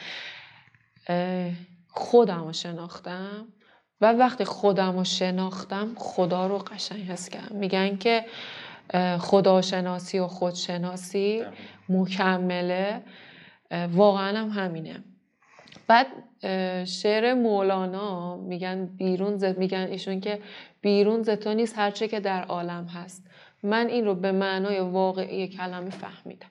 خودم 1.90 2.44
رو 2.44 2.54
شناختم. 2.54 3.48
و 4.02 4.14
وقتی 4.14 4.46
خودم 4.46 4.98
رو 4.98 5.04
شناختم 5.04 5.92
خدا 5.98 6.48
رو 6.48 6.58
قشنگ 6.58 7.02
حس 7.02 7.30
کردم. 7.30 7.56
میگن 7.56 7.98
که 7.98 8.26
خداشناسی 9.20 10.20
و 10.20 10.28
خودشناسی 10.28 11.44
مکمله. 11.90 13.04
واقعا 13.92 14.38
هم 14.38 14.50
همینه. 14.50 15.04
بعد 15.88 16.08
شعر 16.86 17.34
مولانا 17.34 18.38
میگن 18.38 18.86
بیرون. 18.86 19.56
میگن 19.58 19.80
ایشون 19.80 20.20
که 20.20 20.42
بیرون 20.82 21.24
ز 21.24 21.30
تو 21.30 21.54
نیست 21.54 21.78
هرچه 21.78 22.08
که 22.08 22.20
در 22.20 22.44
عالم 22.44 22.86
هست. 22.86 23.28
من 23.64 23.88
این 23.88 24.06
رو 24.06 24.16
به 24.16 24.32
معنای 24.32 24.80
واقعی 24.80 25.48
کلمه 25.48 25.90
فهمیدم. 25.90 26.50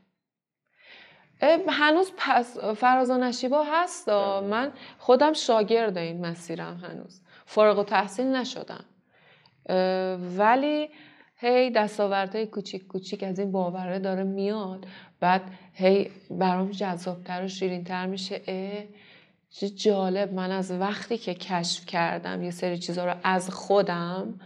هنوز 1.69 2.13
پس 2.17 2.59
فراز 2.59 3.11
و 3.11 3.19
نشیبا 3.19 3.63
هست. 3.63 4.11
بله. 4.11 4.41
من 4.41 4.73
خودم 4.99 5.33
شاگرد 5.33 5.99
این 5.99 6.27
مسیرم 6.27 6.77
هنوز. 6.77 7.21
فارغ 7.47 7.79
و 7.79 7.85
تحصیل 7.85 8.27
نشدم 8.27 8.85
ولی 10.39 10.89
هی 11.37 11.71
دستاوردهای 11.71 12.47
کوچیک 12.47 12.87
کوچیک 12.87 13.23
از 13.23 13.39
این 13.39 13.53
باوره 13.53 13.99
داره 13.99 14.23
میاد. 14.23 14.87
بعد 15.21 15.43
هی 15.73 16.11
برام 16.31 16.71
جذابتر 16.71 17.45
و 17.45 17.49
شیرینتر 17.49 18.07
میشه. 18.07 18.43
اه 18.47 18.85
چه 19.57 19.69
جالب. 19.69 20.33
من 20.33 20.51
از 20.51 20.71
وقتی 20.71 21.19
که 21.19 21.35
کشف 21.35 21.87
کردم 21.87 22.43
یه 22.43 22.51
سری 22.51 22.79
چیزا 22.79 23.05
رو 23.05 23.15
از 23.23 23.51
خودم 23.51 24.41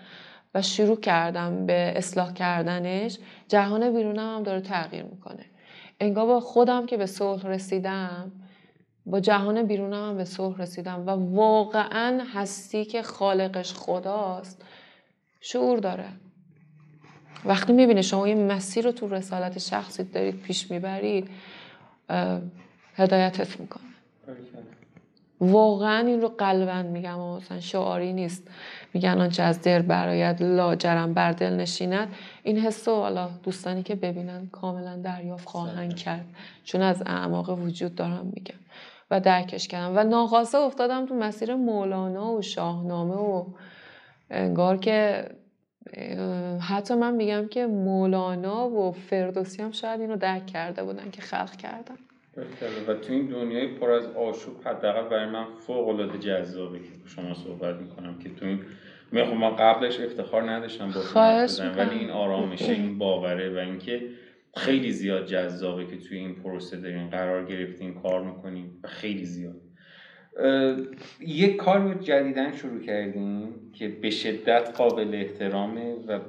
و 0.55 0.63
شروع 0.63 1.01
کردم 1.01 1.67
به 1.67 1.93
اصلاح 1.97 2.33
کردنش 2.33 3.19
جهان 3.49 3.93
بیرونم 3.95 4.37
هم 4.37 4.43
داره 4.43 4.61
تغییر 4.61 5.03
می‌کنه. 5.03 5.45
انگار 6.01 6.27
با 6.27 6.41
خودم 6.41 6.87
که 6.87 6.97
به 6.97 7.07
صلح 7.07 7.47
رسیدم 7.47 8.33
با 9.07 9.21
جهان 9.21 9.63
بیرونم 9.63 10.09
هم 10.09 10.17
به 10.17 10.25
صلح 10.25 10.59
رسیدم 10.59 11.07
و 11.07 11.11
واقعا 11.37 12.25
هستی 12.35 12.85
که 12.85 13.03
خالقش 13.03 13.73
خداست 13.73 14.65
شعور 15.41 15.79
داره. 15.79 16.09
وقتی 17.45 17.73
می‌بینه 17.73 18.03
شما 18.03 18.29
یه 18.29 18.35
مسیر 18.35 18.85
رو 18.85 18.93
تو 18.93 19.09
رسالت 19.09 19.59
شخصی 19.59 20.05
دارید 20.05 20.43
پیش 20.43 20.71
می‌برید 20.71 21.31
هدایتت 22.97 23.61
می‌کنه. 23.61 23.88
واقعا 25.41 26.07
این 26.07 26.20
رو 26.20 26.28
قلبا 26.28 26.82
میگم 26.82 27.18
و 27.18 27.36
مثلا 27.36 27.61
شعاری 27.61 28.12
نیست. 28.12 28.49
میگن 28.95 29.20
آنچه 29.20 29.43
از 29.43 29.62
دل 29.62 29.82
برایت 29.82 30.43
لاجرم 30.43 31.14
بر 31.14 31.32
دل 31.32 31.53
نشیند. 31.53 32.14
این 32.43 32.59
حس 32.59 32.89
رو 32.89 32.95
حالا 32.95 33.30
دوستانی 33.43 33.82
که 33.82 33.95
ببینن 33.95 34.47
کاملا 34.47 34.97
دریافت 34.97 35.49
خواهند 35.49 35.97
کرد. 35.97 36.24
چون 36.64 36.82
از 36.82 37.03
اعماق 37.07 37.51
وجود 37.51 37.95
دارم 37.95 38.32
میگم. 38.34 38.59
و 39.11 39.20
درکش 39.20 39.68
کردم. 39.68 39.97
و 39.97 40.05
ناخواسته 40.05 40.59
افتادم 40.59 41.07
تو 41.07 41.14
مسیر 41.14 41.55
مولانا 41.55 42.32
و 42.32 42.43
شاهنامه 42.43 43.14
و 43.14 43.45
انگار 44.30 44.76
که 44.76 45.28
حتی 46.61 46.95
من 46.95 47.14
میگم 47.14 47.49
که 47.49 47.66
مولانا 47.66 48.68
و 48.68 48.93
فردوسی 48.93 49.62
هم 49.62 49.72
شاید 49.72 50.01
اینو 50.01 50.16
درک 50.16 50.47
کرده 50.47 50.84
بودن 50.84 51.11
که 51.11 51.22
خلق 51.22 51.57
کردن. 51.57 51.97
و 52.89 52.95
تو 52.95 53.12
این 53.12 53.26
دنیای 53.26 53.66
پر 53.66 53.91
از 53.91 54.07
آشوب 54.07 54.68
حداقل 54.68 55.09
برای 55.09 55.30
من 55.30 55.45
فوق 55.66 55.89
العاده 55.89 56.18
جذابه 56.18 56.78
که 56.78 56.84
شما 57.07 57.34
صحبت 57.34 57.76
می‌کنم 57.76 58.18
که 58.18 58.28
تو 58.28 58.47
این 58.47 58.61
من 59.12 59.24
خب 59.24 59.34
من 59.34 59.57
قبلش 59.57 60.01
افتخار 60.01 60.51
نداشتم 60.51 60.91
با. 60.91 61.01
ولی 61.76 61.99
این 61.99 62.11
آرامشه 62.11 62.72
این 62.72 62.99
باوره 62.99 63.55
و 63.55 63.59
اینکه 63.59 64.03
خیلی 64.57 64.93
زیاد 64.93 65.26
جذابه 65.26 65.86
که 65.86 65.97
توی 65.97 66.18
این 66.18 66.34
پروسه 66.34 66.76
دارین 66.76 67.11
قرار 67.11 67.45
گرفتین 67.45 67.95
کار 67.95 68.22
می‌کنین 68.22 68.70
و 68.82 68.89
خیلی 68.89 69.24
زیاد 69.24 69.57
یک 71.20 71.57
کار 71.57 71.80
رو 71.80 71.95
جدیدن 71.95 72.53
شروع 72.53 72.80
کردیم 72.80 73.55
که 73.72 73.89
به 73.89 74.11
شدت 74.11 74.70
قابل 74.76 75.14
احترامه 75.14 75.95
و 75.95 76.20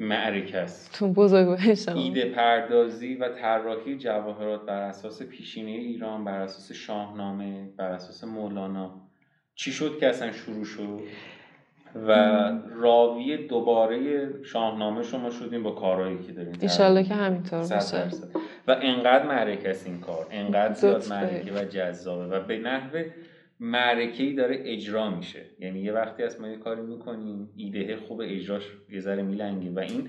معرکه 0.00 0.58
است. 0.58 0.98
تو 0.98 1.12
بزرگ 1.12 1.58
ایده 1.94 2.24
پردازی 2.24 3.14
و 3.14 3.28
طراحی 3.28 3.98
جواهرات 3.98 4.66
بر 4.66 4.82
اساس 4.82 5.22
پیشینه 5.22 5.70
ایران 5.70 6.24
بر 6.24 6.40
اساس 6.40 6.72
شاهنامه 6.72 7.68
بر 7.76 7.90
اساس 7.90 8.24
مولانا. 8.24 9.00
چی 9.54 9.72
شد 9.72 9.98
که 10.00 10.08
اصلا 10.08 10.32
شروع 10.32 10.64
شد؟ 10.64 11.00
و 11.94 12.12
راوی 12.70 13.46
دوباره 13.46 14.28
شاهنامه 14.42 15.02
شما 15.02 15.30
شدیم 15.30 15.62
با 15.62 15.70
کارهایی 15.70 16.18
که 16.18 16.32
داریم 16.32 16.52
ایشالله 16.60 17.04
که 17.04 17.14
همینطور 17.14 17.58
باشه. 17.58 18.08
و 18.68 18.76
انقدر 18.82 19.26
معرکه 19.26 19.70
است 19.70 19.86
این 19.86 20.00
کار. 20.00 20.26
انقدر 20.30 20.72
زیاد 20.72 21.08
معرکه 21.08 21.52
و 21.52 21.64
جذابه. 21.64 22.36
و 22.36 22.40
به 22.40 22.58
نحو 22.58 23.02
معرکه 23.60 24.22
ای 24.22 24.34
داره 24.34 24.62
اجرا 24.64 25.10
میشه. 25.10 25.42
یعنی 25.58 25.80
یه 25.80 25.92
وقتی 25.92 26.22
از 26.22 26.40
ما 26.40 26.48
یه 26.48 26.56
کاری 26.56 26.82
می‌کنیم 26.82 27.50
ایده 27.56 27.96
خوب 27.96 28.20
اجراش 28.24 28.62
یه 28.90 29.00
ذره 29.00 29.22
میلنگیم. 29.22 29.76
و 29.76 29.78
این 29.78 30.08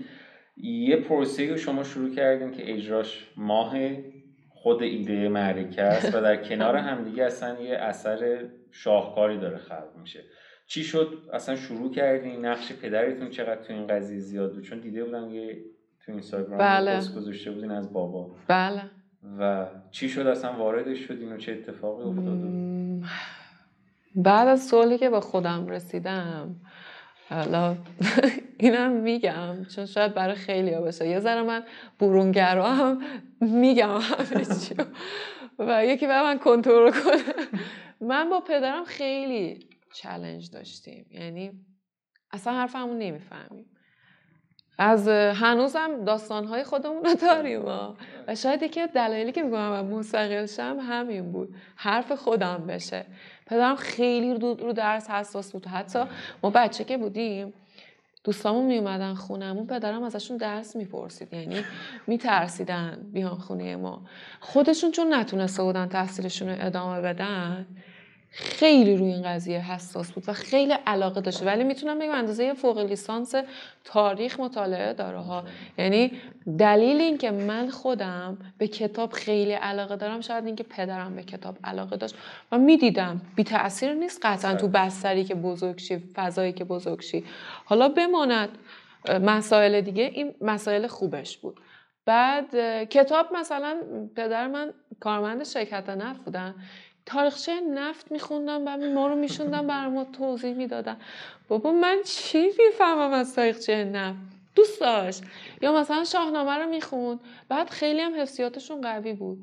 یه 0.58 0.96
پروسه 0.96 1.50
رو 1.50 1.58
شما 1.58 1.84
شروع 1.84 2.16
کردیم 2.16 2.52
که 2.52 2.74
اجراش 2.74 3.32
ماه 3.38 3.78
خود 4.50 4.84
ایده 4.84 5.30
معرکه 5.30 5.82
است 5.82 6.16
و 6.16 6.22
در 6.22 6.44
کنار 6.50 6.76
همدیگه 6.76 7.24
اصلا 7.24 7.62
یه 7.62 7.76
اثر 7.76 8.46
شاهکاری 8.72 9.38
داره 9.38 9.58
خلق 9.58 9.90
میشه. 10.02 10.24
چی 10.68 10.84
شد؟ 10.84 11.30
اصلا 11.34 11.56
شروع 11.56 11.92
کردین 11.92 12.46
نقش 12.46 12.74
پدرتون 12.74 13.30
چقدر 13.30 13.64
تو 13.64 13.74
این 13.74 13.88
قضیه 13.88 14.20
زیاد 14.20 14.54
بود؟ 14.54 14.64
چون 14.64 14.80
دیده 14.80 15.04
بودم 15.04 15.30
یه 15.30 15.58
تو 16.06 16.12
اینستاگرام 16.12 16.58
بله. 16.58 16.96
پست 16.96 17.16
گذاشته 17.16 17.52
بودین 17.52 17.72
از 17.72 17.94
بابا. 17.94 18.36
بله. 18.48 18.82
و 19.40 19.66
چی 19.92 20.10
شد؟ 20.10 20.28
اصلا 20.28 20.54
واردش 20.54 21.00
شدین 21.00 21.32
و 21.34 21.38
چه 21.38 21.52
اتفاقی 21.52 22.04
افتاد؟ 22.04 22.40
بعد 24.16 24.48
از 24.48 24.68
سوالی 24.68 24.98
که 24.98 25.10
به 25.10 25.20
خودم 25.20 25.68
رسیدم 25.68 26.56
حالا 27.30 27.76
اینم 28.60 28.92
میگم 28.92 29.66
چون 29.76 29.86
شاید 29.86 30.14
برای 30.14 30.36
خیلی 30.36 30.74
ها 30.74 30.82
باشه 30.82 31.08
یه 31.08 31.20
ذره 31.20 31.42
من 31.44 31.64
برونگرا 32.00 32.74
هم 32.74 33.02
میگم 33.42 34.00
همه 34.00 34.46
و 35.60 35.86
یکی 35.86 36.08
به 36.08 36.22
من 36.22 36.40
کنترل 36.40 36.92
کنه. 36.92 37.24
من 38.02 38.30
با 38.30 38.40
پدرم 38.40 38.84
خیلی 38.84 39.70
چلنج 39.94 40.52
داشتیم. 40.52 41.06
یعنی 41.12 41.52
اصلا 42.32 42.54
حرفمون 42.54 42.98
نمی‌فهمیم. 42.98 43.66
از 44.80 45.08
هنوزم 45.08 46.04
داستانهای 46.06 46.64
خودمون 46.64 47.06
رو 47.06 47.14
داریم. 47.14 47.66
و 48.28 48.36
شاید 48.36 48.64
یکی 48.64 48.88
دلایلی 48.88 49.32
که 49.32 49.44
میگم 49.44 49.58
من 49.58 49.86
مستقل 49.86 50.46
شم 50.46 50.78
همین 50.90 51.32
بود. 51.32 51.56
حرف 51.76 52.12
خودم 52.12 52.64
بشه. 52.68 53.06
پدرم 53.46 53.76
خیلی 53.76 54.34
رو 54.34 54.74
درس 54.74 55.10
حساس 55.10 55.52
بود. 55.52 55.66
حتی 55.66 56.00
ما 56.44 56.50
بچه 56.50 56.84
که 56.84 56.98
بودیم 56.98 57.54
دوستامون 58.24 58.66
می 58.66 58.78
اومدن 58.78 59.14
خونمون 59.14 59.68
پدرم 59.68 60.04
ازشون 60.04 60.38
درس 60.38 60.76
می‌پرسید. 60.76 61.34
یعنی 61.34 61.64
میترسیدن 62.08 63.10
بیان 63.14 63.36
خونه 63.36 63.76
ما. 63.76 64.02
خودشون 64.40 64.92
چون 64.92 65.14
نتونسته 65.14 65.64
بودن 65.64 65.88
تحصیلشون 65.88 66.50
رو 66.50 66.56
ادامه 66.60 67.02
بدن 67.02 67.66
خیلی 68.32 68.98
روی 68.98 69.08
این 69.08 69.24
قضیه 69.24 69.72
حساس 69.72 70.12
بود 70.12 70.24
و 70.28 70.34
خیلی 70.34 70.74
علاقه 70.88 71.22
داشته 71.22 71.46
ولی 71.46 71.64
می‌تونم 71.64 72.00
بگم 72.00 72.12
اندازه 72.12 72.54
فوق 72.54 72.80
لیسانس 72.80 73.36
تاریخ 73.84 74.40
مطالعه 74.40 74.94
داره 74.94 75.18
ها. 75.18 75.44
یعنی 75.78 76.12
دلیل 76.60 77.02
اینکه 77.02 77.32
من 77.32 77.70
خودم 77.70 78.38
به 78.58 78.68
کتاب 78.68 79.12
خیلی 79.12 79.52
علاقه 79.52 79.96
دارم 79.96 80.22
شاید 80.22 80.46
اینکه 80.46 80.64
پدرم 80.64 81.16
به 81.16 81.24
کتاب 81.24 81.58
علاقه 81.64 81.98
داشت 81.98 82.16
و 82.52 82.58
می‌دیدم. 82.58 83.22
بی 83.36 83.44
تاثیر 83.44 83.94
نیست 83.94 84.20
قطعا 84.24 84.56
تو 84.56 84.68
بستری 84.68 85.24
که 85.24 85.36
بزرگ 85.36 85.80
شی 85.80 85.98
فضایی 86.16 86.54
که 86.54 86.64
بزرگ 86.64 87.02
شی. 87.02 87.24
حالا 87.66 87.90
بماند 87.90 88.50
مسائل 89.22 89.82
دیگه 89.82 90.04
این 90.04 90.36
مسائل 90.42 90.88
خوبش 90.88 91.38
بود. 91.38 91.60
بعد 92.06 92.56
کتاب 92.90 93.34
مثلا 93.34 93.78
پدر 94.16 94.48
من 94.48 94.74
کارمند 95.00 95.44
شرکت 95.44 95.90
نفت 95.90 96.24
بودن. 96.24 96.56
تاریخچه 97.10 97.62
نفت 97.62 98.12
میخوندم 98.12 98.62
و 98.68 98.78
ما 98.94 99.08
رو 99.08 99.16
میشوندم 99.16 99.68
بر 99.68 99.88
ما 99.88 100.04
توضیح 100.04 100.54
می‌دادن. 100.54 100.98
بابا 101.48 101.72
من 101.72 101.98
چی 102.06 102.46
می‌فهمم 102.46 103.12
از 103.12 103.36
تاریخچه 103.36 103.84
نفت؟ 103.84 104.20
دوست 104.56 104.82
داشت. 104.82 105.24
یا 105.62 105.74
مثلا 105.74 106.04
شاهنامه 106.04 106.52
رو 106.52 106.70
می‌خوند. 106.70 107.20
بعد 107.50 107.70
خیلی 107.70 108.02
هم 108.02 108.22
حفظیاتشون 108.22 108.82
قوی 108.82 109.14
بود. 109.14 109.38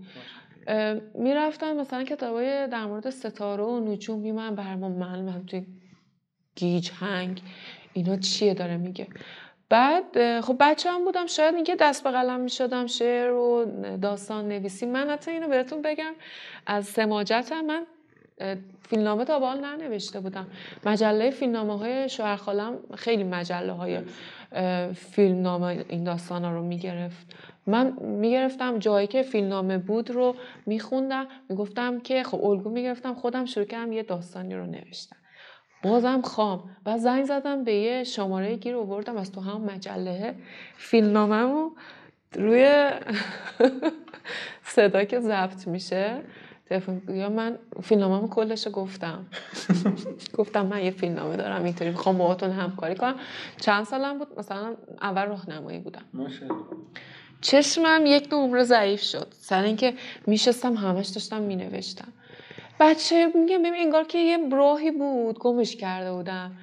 می‌رفتم 1.14 1.76
مثلا 1.76 2.04
کتابای 2.04 2.66
در 2.68 2.84
مورد 2.84 3.10
ستاره 3.10 3.64
و 3.64 3.80
نجوم 3.80 4.20
میمن 4.20 4.54
بر 4.54 4.74
ما 4.74 4.88
من 4.88 5.20
من 5.20 5.46
توی 5.46 5.66
گیج 6.56 6.90
هنگ. 7.00 7.42
اینا 7.92 8.16
چیه 8.16 8.54
داره 8.54 8.76
میگه؟ 8.76 9.06
بعد 9.68 10.40
خب 10.40 10.56
بچه 10.60 10.90
هم 10.90 11.04
بودم 11.04 11.26
شاید 11.26 11.54
اینکه 11.54 11.76
دست 11.76 12.04
به 12.04 12.10
قلم 12.10 12.40
می 12.40 12.50
شدم 12.50 12.86
شعر 12.86 13.32
و 13.32 13.64
داستان 14.02 14.48
نویسی. 14.48 14.86
من 14.86 15.10
حتی 15.10 15.30
اینو 15.30 15.48
بهتون 15.48 15.82
بگم 15.82 16.12
از 16.66 16.86
سماجتم 16.86 17.60
من 17.60 17.86
فیلمنامه 18.88 19.24
تا 19.24 19.38
بال 19.38 19.60
ننوشته 19.60 20.20
بودم. 20.20 20.46
مجله 20.86 21.30
فیلمنامه 21.30 21.78
های 21.78 22.08
شوهر 22.08 22.36
خالم 22.36 22.78
خیلی 22.94 23.24
مجله 23.24 23.72
های 23.72 23.98
فیلمنامه 24.94 25.84
این 25.88 26.04
داستان 26.04 26.44
ها 26.44 26.52
رو 26.52 26.62
می‌گرفت. 26.62 27.26
من 27.66 27.92
می‌گرفتم 28.00 28.78
جایی 28.78 29.06
که 29.06 29.22
فیلمنامه 29.22 29.78
بود 29.78 30.10
رو 30.10 30.36
میخوندم. 30.66 31.26
می‌گفتم 31.48 32.00
که 32.00 32.22
خب 32.22 32.44
الگو 32.44 32.70
می‌گرفتم 32.70 33.14
خودم 33.14 33.44
شروع 33.44 33.66
کردم 33.66 33.92
یه 33.92 34.02
داستانی 34.02 34.54
رو 34.54 34.66
نوشتم. 34.66 35.16
بازم 35.90 36.22
خام. 36.22 36.70
و 36.86 36.98
زنگ 36.98 37.24
زدم 37.24 37.64
به 37.64 37.74
یه 37.74 38.04
شماره 38.04 38.56
گیر 38.56 38.76
آوردم 38.76 39.16
از 39.16 39.32
تو 39.32 39.40
هم 39.40 39.60
مجله 39.60 40.34
فیلمنامه‌مو 40.76 41.70
روی 42.34 42.90
صدا 44.74 45.04
که 45.04 45.20
ضبط 45.20 45.66
میشه. 45.68 46.22
یا 47.08 47.28
من 47.28 47.58
فیلمنامه‌مو 47.82 48.28
کلش 48.28 48.68
گفتم. 48.72 49.26
گفتم 50.38 50.66
من 50.66 50.84
یه 50.84 50.90
فیلمنامه 50.90 51.36
دارم 51.36 51.64
اینطوری 51.64 51.90
می‌خوام 51.90 52.18
باهاتون 52.18 52.50
همکاری 52.50 52.94
کنم. 52.94 53.14
چند 53.60 53.84
سالم 53.84 54.18
بود؟ 54.18 54.38
مثلا 54.38 54.74
اول 55.02 55.26
راهنمایی 55.26 55.78
بودم. 55.78 56.04
چشمم 57.40 58.02
یک 58.06 58.32
نمره 58.32 58.62
ضعیف 58.64 59.02
شد. 59.02 59.26
سر 59.30 59.62
اینکه 59.62 59.94
میشستم 60.26 60.74
همش 60.74 61.06
داشتم 61.06 61.42
مینوشتم. 61.42 62.08
بچه 62.80 63.26
میگم 63.34 63.58
ببین 63.58 63.74
انگار 63.74 64.04
که 64.04 64.18
یه 64.18 64.48
راهی 64.48 64.90
بود 64.90 65.38
گمش 65.38 65.76
کرده 65.76 66.12
بودم. 66.12 66.56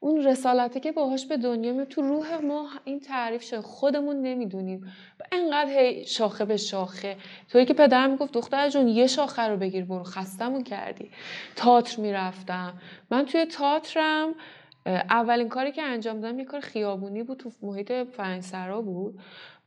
اون 0.00 0.24
رسالته 0.24 0.80
که 0.80 0.92
باهاش 0.92 1.26
به 1.26 1.36
دنیا 1.36 1.72
می 1.72 1.86
تو 1.86 2.02
روح 2.02 2.36
ما 2.36 2.68
این 2.84 3.00
تعریف 3.00 3.42
شد 3.42 3.60
خودمون 3.60 4.20
نمی‌دونیم. 4.22 4.92
انقدر 5.32 5.70
هی 5.70 6.06
شاخه 6.06 6.44
به 6.44 6.56
شاخه. 6.56 7.16
توی 7.48 7.64
که 7.64 7.74
پدرم 7.74 8.10
می‌گفت 8.10 8.32
دختر 8.32 8.68
جون 8.68 8.88
یه 8.88 9.06
شاخه 9.06 9.42
رو 9.42 9.56
بگیر 9.56 9.84
برو. 9.84 10.04
خستمون 10.04 10.64
کردی. 10.64 11.10
تاتر 11.56 12.00
می‌رفتم. 12.00 12.74
من 13.10 13.26
توی 13.26 13.44
تاترم 13.46 14.34
اولین 14.86 15.48
کاری 15.48 15.72
که 15.72 15.82
انجام 15.82 16.20
دادم 16.20 16.38
یه 16.38 16.44
کار 16.44 16.60
خیابونی 16.60 17.22
بود 17.22 17.38
تو 17.38 17.50
محیط 17.62 17.92
فرنگسرا 17.92 18.82
بود. 18.82 19.20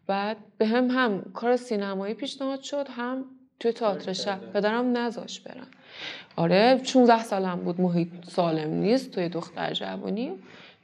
بعد 0.07 0.37
به 0.57 0.65
هم 0.67 0.89
هم 0.89 1.31
کار 1.33 1.55
سینمایی 1.55 2.13
پیشنهاد 2.13 2.61
شد 2.61 2.87
هم 2.89 3.25
توی 3.59 3.71
تئاتر 3.71 4.13
شب. 4.13 4.51
پدرم 4.53 4.97
نذاش 4.97 5.39
برم. 5.39 5.67
آره 6.35 6.81
16 6.83 7.23
سالم 7.23 7.55
بود 7.55 7.81
محیط 7.81 8.07
سالم 8.27 8.69
نیست 8.73 9.11
توی 9.11 9.29
دختر 9.29 9.73
جوانی 9.73 10.31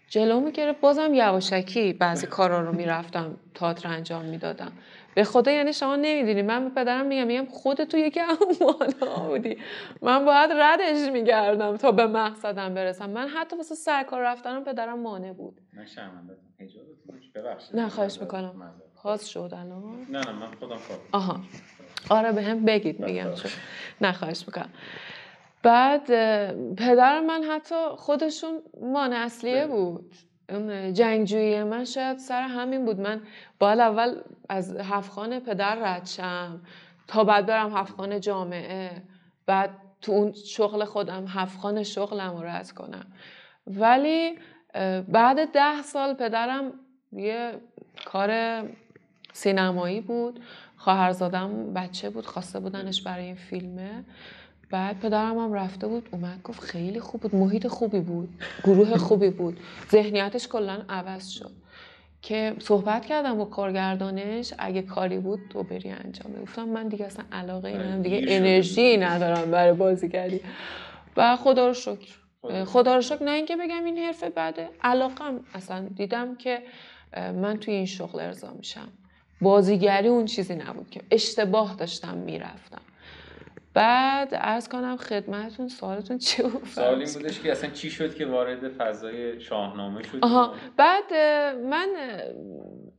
جلو 0.09 0.39
می‌گرفت. 0.39 0.81
بازم 0.81 1.13
یواشکی 1.13 1.93
بعضی 1.93 2.27
کارا 2.27 2.61
رو 2.61 2.75
می‌رفتم 2.75 3.35
تئاتر 3.55 3.89
انجام 3.89 4.25
می‌دادم. 4.25 4.71
به 5.15 5.23
خدا 5.23 5.51
یعنی 5.51 5.73
شما 5.73 5.95
نمی‌دونی. 5.95 6.41
من 6.41 6.69
به 6.69 6.81
پدرم 6.81 7.05
میگم 7.05 7.27
میگم 7.27 7.45
خودت 7.45 7.89
تو 7.89 7.97
یکی 7.97 8.19
مانا 8.61 9.27
بودی. 9.27 9.57
من 10.01 10.25
باید 10.25 10.51
ردش 10.51 11.11
میگردم 11.11 11.77
تا 11.77 11.91
به 11.91 12.07
مقصدم 12.07 12.73
برسم. 12.73 13.09
من 13.09 13.27
حتی 13.27 13.55
واسه 13.55 13.75
سرکار 13.75 14.21
رفتنم 14.21 14.63
پدرم 14.63 14.99
مانع 14.99 15.33
بود. 15.33 15.61
نه 17.73 17.89
خواهش 17.89 18.21
می‌کنم. 18.21 18.71
خواست 18.95 19.29
شد 19.29 19.39
الان. 19.39 20.07
نه 20.09 20.19
نه 20.19 20.31
من 20.31 20.47
خودم 20.59 20.77
آها. 21.11 21.39
آره 22.09 22.31
به 22.31 22.41
هم 22.41 22.65
بگید 22.65 22.99
میگم 22.99 23.33
چون 23.35 23.51
نخواهش 24.01 24.43
می‌کنم. 24.47 24.69
بعد 25.63 26.05
پدر 26.75 27.19
من 27.19 27.43
حتی 27.43 27.75
خودشون 27.95 28.61
مان 28.81 29.13
اصلیه 29.13 29.67
بود. 29.67 30.13
اون 30.49 30.93
جنگجویی 30.93 31.63
من 31.63 31.85
شاید 31.85 32.17
سر 32.17 32.41
همین 32.41 32.85
بود. 32.85 32.99
من 32.99 33.21
باید 33.59 33.79
اول 33.79 34.15
از 34.49 34.77
هفخانه 34.77 35.39
پدر 35.39 35.75
رد 35.75 36.05
شم. 36.05 36.61
تا 37.07 37.23
بعد 37.23 37.45
برم 37.45 37.77
هفخانه 37.77 38.19
جامعه. 38.19 38.91
بعد 39.45 39.69
تو 40.01 40.11
اون 40.11 40.31
شغل 40.31 40.85
خودم 40.85 41.25
هفخانه 41.27 41.83
شغلم 41.83 42.37
رو 42.37 42.43
رد 42.43 42.71
کنم. 42.71 43.05
ولی 43.67 44.39
بعد 45.07 45.51
ده 45.51 45.81
سال 45.81 46.13
پدرم 46.13 46.73
یه 47.11 47.51
کار 48.05 48.63
سینمایی 49.33 50.01
بود. 50.01 50.39
خواهرزادم 50.83 51.73
بچه 51.73 52.09
بود 52.09 52.25
خواسته 52.25 52.59
بودنش 52.59 53.01
برای 53.01 53.25
این 53.25 53.35
فیلمه. 53.35 54.03
بعد 54.71 54.99
پدرم 54.99 55.37
هم 55.37 55.53
رفته 55.53 55.87
بود 55.87 56.09
اومد 56.11 56.41
گفت 56.43 56.59
خیلی 56.59 56.99
خوب 56.99 57.21
بود 57.21 57.35
محیط 57.35 57.67
خوبی 57.67 57.99
بود 57.99 58.29
گروه 58.63 58.97
خوبی 58.97 59.29
بود. 59.29 59.59
ذهنیتش 59.91 60.47
کلا 60.47 60.81
عوض 60.89 61.29
شد. 61.29 61.51
که 62.21 62.55
صحبت 62.59 63.05
کردم 63.05 63.37
با 63.37 63.45
کارگردانش 63.45 64.53
اگه 64.57 64.81
کاری 64.81 65.17
بود 65.17 65.39
تو 65.49 65.63
بری 65.63 65.89
انجام. 65.89 66.41
گفتم 66.41 66.63
من 66.63 66.87
دیگه 66.87 67.05
اصلا 67.05 67.25
علاقه 67.31 67.69
ای 67.69 67.75
ندارم 67.75 68.01
دیگه 68.01 68.25
انرژی 68.27 68.97
ندارم 68.97 69.51
برای 69.51 69.73
بازیگری 69.73 70.41
و 71.17 71.35
خدا 71.35 71.67
رو 71.67 71.73
شکر. 71.73 72.13
خدا 72.65 72.95
رو 72.95 73.01
شکر. 73.01 73.23
نه 73.23 73.31
اینکه 73.31 73.55
بگم 73.55 73.83
این 73.85 73.97
حرفه 73.97 74.29
بعده 74.29 74.69
علاقم. 74.81 75.39
اصلا 75.53 75.87
دیدم 75.95 76.35
که 76.35 76.63
من 77.17 77.57
توی 77.57 77.73
این 77.73 77.85
شغل 77.85 78.19
ارضا 78.19 78.53
میشم. 78.53 78.87
بازیگری 79.43 80.07
اون 80.07 80.25
چیزی 80.25 80.55
نبود 80.55 80.89
که. 80.89 81.01
اشتباه 81.11 81.75
داشتم 81.75 82.17
می‌رفتم. 82.17 82.81
بعد 83.73 84.29
از 84.41 84.69
کنم 84.69 84.97
خدمتون 84.97 85.67
سوالتون 85.67 86.17
چی 86.17 86.43
بود؟ 86.43 86.65
سوال 86.65 87.01
این 87.01 87.13
بودش 87.13 87.39
که 87.39 87.51
اصلا 87.51 87.69
چی 87.69 87.89
شد 87.89 88.15
که 88.15 88.25
وارد 88.25 88.69
فضای 88.69 89.39
شاهنامه 89.39 90.03
شد 90.03 90.19
آها. 90.21 90.53
بعد 90.77 91.13
من 91.63 91.87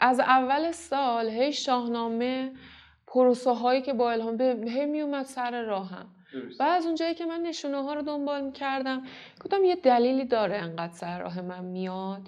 از 0.01 0.20
اول 0.20 0.72
سال 0.72 1.28
هی 1.28 1.53
شاهنامه 1.53 2.53
پروسه 3.07 3.51
هایی 3.51 3.82
که 3.82 3.92
با 3.92 4.12
الهام 4.12 4.36
به 4.36 4.57
هی 4.66 4.86
می 4.86 5.01
اومد 5.01 5.24
سر 5.24 5.62
راهم. 5.62 6.07
و 6.61 6.62
از 6.62 6.86
اونجایی 6.86 7.14
که 7.14 7.26
من 7.26 7.40
نشونه 7.40 7.82
ها 7.82 7.95
رو 7.95 8.03
دنبال 8.03 8.51
کردم 8.51 9.03
گفتم 9.40 9.64
یه 9.64 9.76
دلیلی 9.76 10.24
داره 10.24 10.57
انقدر 10.57 10.92
سر 10.92 11.18
راه 11.18 11.40
من 11.40 11.64
میاد. 11.64 12.22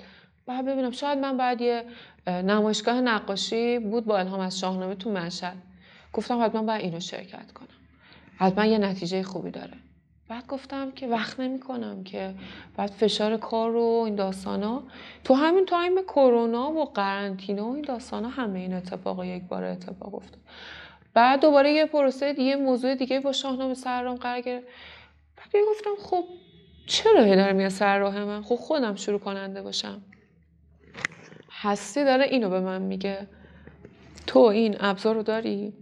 بعد 0.46 0.64
ببینم 0.64 0.90
شاید 0.90 1.18
من 1.18 1.36
بعد 1.36 1.60
یه 1.60 1.84
نمایشگاه 2.26 3.00
نقاشی 3.00 3.78
بود 3.78 4.04
با 4.04 4.18
الهام 4.18 4.40
از 4.40 4.58
شاهنامه 4.60 4.94
تو 4.94 5.10
مشهد 5.12 5.56
گفتم 6.12 6.44
حتما 6.44 6.62
باید 6.62 6.82
اینو 6.82 7.00
شرکت 7.00 7.52
کنم. 7.52 7.68
حتما 8.36 8.64
یه 8.64 8.78
نتیجه 8.78 9.22
خوبی 9.22 9.50
داره. 9.50 9.72
بعد 10.28 10.46
گفتم 10.46 10.90
که 10.90 11.06
وقت 11.06 11.40
نمی 11.40 11.60
کنم 11.60 12.04
که 12.04 12.34
بعد 12.76 12.90
فشار 12.90 13.36
کار 13.36 13.76
و 13.76 14.02
این 14.06 14.14
داستان 14.14 14.62
ها 14.62 14.82
تو 15.24 15.34
همین 15.34 15.66
تایم 15.66 16.02
کرونا 16.02 16.72
و 16.72 16.84
قرنطینه 16.84 17.62
و 17.62 17.72
این 17.72 17.82
داستان 17.82 18.24
ها 18.24 18.30
همه 18.30 18.58
این 18.58 18.74
اتفاق 18.74 19.24
یک 19.24 19.42
بار 19.42 19.64
اتفاق 19.64 20.14
افتاد. 20.14 20.40
بعد 21.14 21.40
دوباره 21.40 21.72
یه 21.72 21.86
پروسه 21.86 22.32
دیگه 22.32 22.56
موضوع 22.56 22.94
دیگه 22.94 23.20
با 23.20 23.32
شاهنامه 23.32 23.74
سررام 23.74 24.16
قرار 24.16 24.40
گرفت. 24.40 24.66
بعد 25.36 25.64
گفتم 25.70 25.90
خب 26.02 26.24
چرا 26.86 27.24
داره 27.24 27.52
میاد 27.52 27.68
سر 27.68 27.98
راه 27.98 28.24
من؟ 28.24 28.42
خب 28.42 28.54
خودم 28.54 28.94
شروع 28.94 29.18
کننده 29.18 29.62
باشم. 29.62 30.02
هستی 31.60 32.04
داره 32.04 32.24
اینو 32.24 32.50
به 32.50 32.60
من 32.60 32.82
میگه. 32.82 33.28
تو 34.26 34.38
این 34.38 34.76
ابزار 34.80 35.14
رو 35.14 35.22
داری؟ 35.22 35.72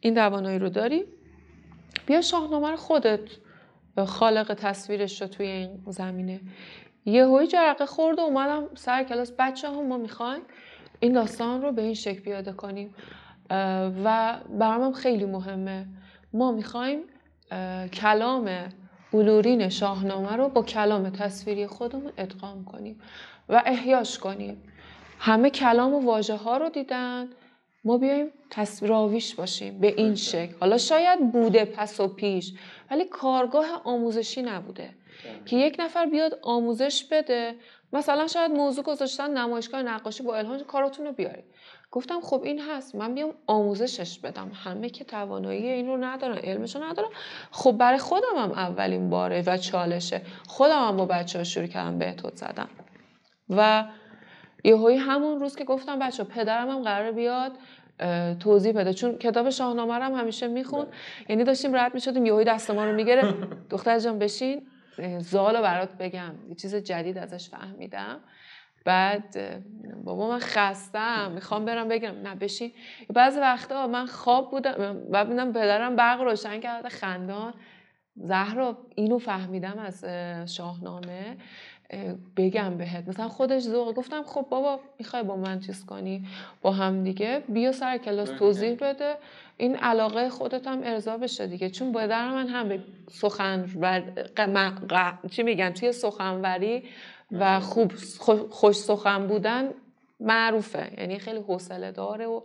این 0.00 0.14
توانایی 0.14 0.58
رو 0.58 0.68
داری؟ 0.68 1.04
بیا 2.06 2.20
شاهنامه 2.20 2.70
رو 2.70 2.76
خودت 2.76 3.20
خالق 4.06 4.54
تصویرش 4.54 5.22
رو 5.22 5.28
توی 5.28 5.46
این 5.46 5.82
زمینه. 5.86 6.40
یه 7.04 7.26
هایی 7.26 7.48
جرقه 7.48 7.86
خورد 7.86 8.18
و 8.18 8.22
اومدم 8.22 8.74
سر 8.74 9.04
کلاس. 9.04 9.32
بچه 9.38 9.68
هم 9.68 9.86
ما 9.86 9.96
می‌خوایم 9.96 10.42
این 11.00 11.12
داستان 11.12 11.62
رو 11.62 11.72
به 11.72 11.82
این 11.82 11.94
شکل 11.94 12.20
پیاده 12.20 12.52
کنیم. 12.52 12.94
و 14.04 14.38
برام 14.58 14.92
خیلی 14.92 15.24
مهمه. 15.24 15.86
ما 16.32 16.52
می‌خوایم 16.52 17.00
کلام 17.92 18.50
بلورین 19.12 19.68
شاهنامه 19.68 20.36
رو 20.36 20.48
با 20.48 20.62
کلام 20.62 21.10
تصویری 21.10 21.66
خودمون 21.66 22.12
ادغام 22.18 22.64
کنیم 22.64 23.00
و 23.48 23.62
احیاش 23.66 24.18
کنیم. 24.18 24.62
همه 25.18 25.50
کلام 25.50 25.94
و 25.94 26.00
واژه 26.00 26.36
ها 26.36 26.56
رو 26.56 26.68
دیدن. 26.68 27.28
ما 27.84 27.98
بیایم 27.98 28.26
راویش 28.80 29.34
باشیم 29.34 29.80
به 29.80 29.94
این 29.96 30.14
شکل. 30.14 30.54
حالا 30.60 30.78
شاید 30.78 31.32
بوده 31.32 31.64
پس 31.64 32.00
و 32.00 32.08
پیش 32.08 32.52
ولی 32.90 33.04
کارگاه 33.04 33.82
آموزشی 33.84 34.42
نبوده. 34.42 34.90
که 35.46 35.56
یک 35.56 35.76
نفر 35.78 36.06
بیاد 36.06 36.38
آموزش 36.42 37.04
بده 37.04 37.54
مثلا 37.92 38.26
شاید 38.26 38.50
موضوع 38.50 38.84
گذاشتن 38.84 39.30
نمایشگاه 39.30 39.82
نقاشی 39.82 40.22
با 40.22 40.36
الهام 40.36 40.58
کاراتون 40.58 41.06
رو 41.06 41.12
بیارید. 41.12 41.44
گفتم 41.90 42.20
خب 42.20 42.42
این 42.42 42.60
هست 42.60 42.94
من 42.94 43.14
بیام 43.14 43.34
آموزشش 43.46 44.18
بدم. 44.18 44.50
همه 44.54 44.90
که 44.90 45.04
توانایی 45.04 45.68
این 45.68 45.86
رو 45.86 45.96
ندارن 45.96 46.38
علمش 46.38 46.76
رو 46.76 46.84
ندارن. 46.84 47.08
خب 47.50 47.72
برای 47.72 47.98
خودم 47.98 48.36
هم 48.36 48.50
اولین 48.52 49.10
باره 49.10 49.42
و 49.46 49.56
چالشه. 49.56 50.22
خودم 50.46 50.88
هم 50.88 50.96
با 50.96 51.06
بچه 51.06 51.38
ها 51.38 51.44
شروع 51.44 51.66
کردم 51.66 51.98
بهتوت 51.98 52.36
زدم 52.36 52.68
و 53.50 53.84
یهویی 54.64 54.96
همون 54.96 55.40
روز 55.40 55.56
که 55.56 55.64
گفتم 55.64 55.98
بچه 55.98 56.24
پدرم 56.24 56.70
هم 56.70 56.82
قرار 56.82 57.12
بیاد 57.12 57.52
توضیح 58.40 58.72
بده. 58.72 58.92
چون 58.94 59.18
کتاب 59.18 59.50
شاهنامه 59.50 59.94
هم 59.94 60.14
همیشه 60.14 60.48
میخون. 60.48 60.84
بله. 60.84 60.94
یعنی 61.28 61.44
داشتیم 61.44 61.76
رد 61.76 61.94
می‌شدیم 61.94 62.26
یهویی 62.26 62.44
دست 62.44 62.70
ما 62.70 62.84
رو 62.84 62.92
می‌گیره 62.92 63.34
دختر 63.70 63.98
جان 63.98 64.18
بشین 64.18 64.66
زالو 65.18 65.62
برات 65.62 65.92
بگم. 65.98 66.34
یه 66.48 66.54
چیز 66.54 66.74
جدید 66.74 67.18
ازش 67.18 67.48
فهمیدم. 67.50 68.20
بعد 68.84 69.36
بابا 70.04 70.28
من 70.28 70.38
خستم. 70.38 71.30
می‌خوام 71.34 71.64
برم 71.64 71.88
بگم 71.88 72.14
نه 72.22 72.34
بشین. 72.34 72.72
بعضی 73.14 73.40
وقتا 73.40 73.86
من 73.86 74.06
خواب 74.06 74.50
بودم. 74.50 75.04
و 75.10 75.24
ببینم 75.24 75.52
پدرم 75.52 75.96
برق 75.96 76.20
روشن 76.20 76.60
کرده 76.60 76.88
خندان. 76.88 77.54
زهرا 78.16 78.78
اینو 78.94 79.18
فهمیدم 79.18 79.78
از 79.78 80.04
شاهنامه. 80.54 81.36
بگم 82.36 82.76
بهت. 82.78 83.08
مثلا 83.08 83.28
خودش 83.28 83.62
ذوق 83.62 83.94
گفتم 83.94 84.22
خب 84.22 84.46
بابا 84.50 84.80
می‌خوای 84.98 85.22
با 85.22 85.36
من 85.36 85.60
چیز 85.60 85.86
کنی؟ 85.86 86.24
با 86.62 86.72
هم 86.72 87.04
دیگه. 87.04 87.42
بیا 87.48 87.72
سر 87.72 87.98
کلاس 87.98 88.28
توضیح 88.28 88.74
بده. 88.80 89.14
این 89.56 89.76
علاقه 89.76 90.28
خودت 90.30 90.66
هم 90.66 90.80
ارضا 90.84 91.16
بشه 91.16 91.46
دیگه. 91.46 91.70
چون 91.70 91.92
در 91.92 92.28
من 92.28 92.48
هم 92.48 92.68
به 92.68 92.82
سخن 93.10 93.66
چی 95.30 95.42
میگن؟ 95.42 95.70
توی 95.70 95.92
سخنوری 95.92 96.82
و 97.32 97.60
خوب 97.60 97.92
خوش 98.50 98.76
سخن 98.76 99.26
بودن 99.26 99.70
معروفه. 100.20 100.90
یعنی 100.98 101.18
خیلی 101.18 101.38
حوصله 101.38 101.92
داره 101.92 102.26
و 102.26 102.40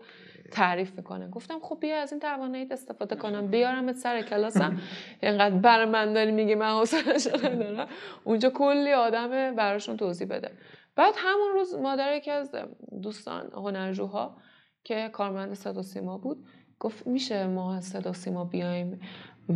تعریف 0.53 0.91
می‌کنه. 0.97 1.29
گفتم 1.29 1.59
خب 1.61 1.77
بیا 1.81 2.01
از 2.01 2.11
این 2.11 2.19
تواناییت 2.19 2.71
استفاده 2.71 3.15
کنم. 3.15 3.47
بیارم 3.47 3.93
سر 3.93 4.21
کلاسم. 4.21 4.81
اینقدر 5.23 5.55
بر 5.55 5.85
من 5.85 6.13
داری 6.13 6.31
میگی 6.31 6.55
من 6.55 6.69
حوصله 6.79 7.49
ندارم. 7.49 7.87
اونجا 8.23 8.49
کلی 8.49 8.91
آدم 8.91 9.55
براشون 9.55 9.97
توضیح 9.97 10.27
بده. 10.27 10.51
بعد 10.95 11.13
همون 11.17 11.51
روز 11.53 11.75
مادر 11.75 12.15
یکی 12.15 12.31
از 12.31 12.55
دوستان 13.01 13.51
هنرجوها 13.53 14.37
که 14.83 15.09
کارمند 15.13 15.53
صدا 15.53 15.81
سیما 15.81 16.17
بود 16.17 16.45
گفت 16.79 17.07
میشه 17.07 17.47
ما 17.47 17.75
از 17.75 17.85
صدا 17.85 18.13
سیما 18.13 18.45
بیایم 18.45 19.01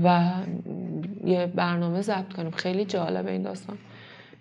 و 0.04 0.32
یه 1.26 1.48
برنامه 1.48 2.02
ضبط 2.02 2.34
کنیم. 2.34 2.52
خیلی 2.52 2.86
جالبه 2.86 3.32
این 3.32 3.42
داستان. 3.42 3.78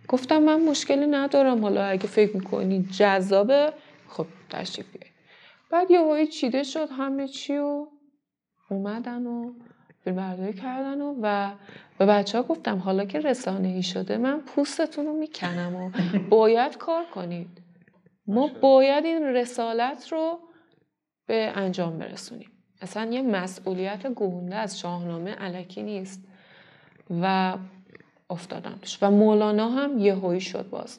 گفتم 0.09 0.39
من 0.39 0.61
مشکلی 0.61 1.07
ندارم. 1.07 1.63
حالا 1.63 1.85
اگه 1.85 2.07
فکر 2.07 2.37
می‌کنی 2.37 2.83
جذابه 2.83 3.73
خب 4.09 4.27
تشریف 4.51 4.87
بیاید 4.93 5.16
بعد 5.71 5.91
یه 5.91 6.01
هایی 6.01 6.27
چیده 6.27 6.63
شد 6.63 6.89
همه 6.91 7.29
چی 7.29 7.57
و 7.57 7.87
اومدن 8.71 9.27
و 9.27 9.53
فیلم 10.05 10.17
برداری 10.17 10.53
کردن 10.53 11.01
و, 11.01 11.15
و 11.23 11.53
به 11.99 12.07
بچه 12.07 12.39
ها 12.39 12.45
گفتم 12.45 12.79
حالا 12.79 13.05
که 13.05 13.21
رسانه 13.21 13.69
ای 13.69 13.83
شده 13.83 14.17
من 14.17 14.41
پوستتون 14.41 15.07
رو 15.07 15.13
می‌کنم 15.13 15.77
و 15.77 15.91
باید 16.29 16.77
کار 16.77 17.05
کنید. 17.05 17.49
ما 18.27 18.51
باید 18.61 19.05
این 19.05 19.23
رسالت 19.23 20.13
رو 20.13 20.39
به 21.27 21.53
انجام 21.55 21.99
برسونیم. 21.99 22.51
اصلا 22.83 23.13
یه 23.13 23.23
مسئولیت 23.23 24.07
گونده 24.07 24.57
از 24.57 24.81
شاهنامه 24.81 25.35
علکی 25.35 25.83
نیست 25.83 26.25
و 27.23 27.57
افتادم 28.31 28.79
توش. 28.83 28.99
و 29.03 29.11
مولانا 29.11 29.69
هم 29.69 29.99
یه 29.99 30.15
هایی 30.15 30.41
شد 30.41 30.71
باز. 30.71 30.99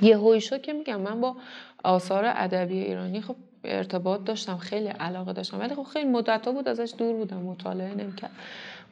یه 0.00 0.16
هایی 0.16 0.40
شد 0.40 0.62
که 0.62 0.72
میگم 0.72 1.00
من 1.00 1.20
با 1.20 1.36
آثار 1.84 2.24
ادبی 2.26 2.78
ایرانی 2.78 3.20
خب 3.20 3.36
ارتباط 3.64 4.24
داشتم 4.24 4.56
خیلی 4.56 4.88
علاقه 4.88 5.32
داشتم. 5.32 5.60
ولی 5.60 5.74
خب 5.74 5.82
خیلی 5.82 6.08
مدت 6.08 6.48
بود 6.48 6.68
ازش 6.68 6.94
دور 6.98 7.16
بودم 7.16 7.36
مطالعه 7.36 7.94
نمی‌کرد 7.94 8.30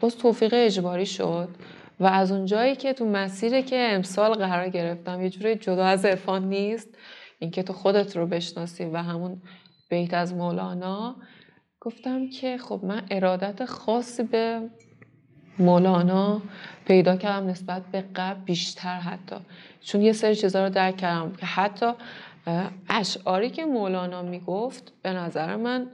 باز 0.00 0.16
توفیق 0.16 0.50
اجباری 0.54 1.06
شد 1.06 1.48
و 2.00 2.06
از 2.06 2.32
اونجایی 2.32 2.76
که 2.76 2.92
تو 2.92 3.06
مسیری 3.06 3.62
که 3.62 3.88
امسال 3.90 4.34
قرار 4.34 4.68
گرفتم 4.68 5.22
یه 5.22 5.30
جوری 5.30 5.54
جدا 5.54 5.84
از 5.84 6.04
عرفان 6.04 6.48
نیست 6.48 6.88
اینکه 7.38 7.62
تو 7.62 7.72
خودت 7.72 8.16
رو 8.16 8.26
بشناسی 8.26 8.84
و 8.84 8.96
همون 8.96 9.42
بیت 9.88 10.14
از 10.14 10.34
مولانا 10.34 11.16
گفتم 11.80 12.30
که 12.30 12.58
خب 12.58 12.80
من 12.82 13.02
ارادت 13.10 13.64
خاصی 13.64 14.22
به 14.22 14.70
مولانا 15.58 16.42
پیدا 16.86 17.16
کردم 17.16 17.46
نسبت 17.46 17.82
به 17.92 18.04
قبل 18.16 18.40
بیشتر 18.40 19.00
حتی. 19.00 19.36
چون 19.80 20.02
یه 20.02 20.12
سری 20.12 20.36
چیزها 20.36 20.64
رو 20.64 20.70
درک 20.70 20.96
کردم 20.96 21.32
که 21.32 21.46
حتی 21.46 21.92
اشعاری 22.88 23.50
که 23.50 23.64
مولانا 23.64 24.22
می‌گفت 24.22 24.92
به 25.02 25.12
نظر 25.12 25.56
من 25.56 25.90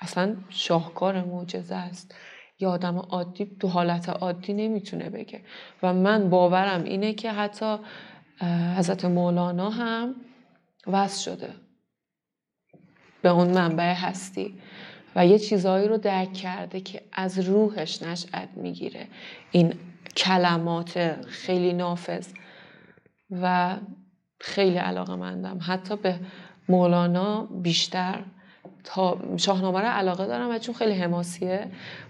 اصلا 0.00 0.36
شاهکار 0.48 1.24
معجزه 1.24 1.74
است. 1.74 2.14
یه 2.60 2.68
آدم 2.68 2.98
عادی 2.98 3.56
تو 3.60 3.68
حالت 3.68 4.08
عادی 4.08 4.52
نمی‌تونه 4.52 5.10
بگه. 5.10 5.40
و 5.82 5.94
من 5.94 6.30
باورم 6.30 6.84
اینه 6.84 7.14
که 7.14 7.32
حتی 7.32 7.76
حضرت 8.76 9.04
مولانا 9.04 9.70
هم 9.70 10.14
وصل 10.86 11.30
شده 11.30 11.50
به 13.22 13.28
اون 13.28 13.48
منبع 13.48 13.94
هستی 13.94 14.58
و 15.16 15.26
یه 15.26 15.38
چیزهایی 15.38 15.88
رو 15.88 15.98
درک 15.98 16.32
کرده 16.32 16.80
که 16.80 17.02
از 17.12 17.38
روحش 17.38 18.02
نشأت 18.02 18.48
می‌گیره. 18.56 19.08
این 19.50 19.74
کلمات 20.16 21.20
خیلی 21.26 21.72
نافذ 21.72 22.28
و 23.30 23.76
خیلی 24.40 24.76
علاقه 24.76 25.16
مندم 25.16 25.58
حتی 25.62 25.96
به 25.96 26.20
مولانا 26.68 27.48
بیشتر 27.62 28.18
تا 28.84 29.18
شاهنامه 29.36 29.80
رو 29.80 29.86
علاقه 29.86 30.26
دارم 30.26 30.50
و 30.50 30.58
چون 30.58 30.74
خیلی 30.74 30.92
حماسیه 30.92 31.66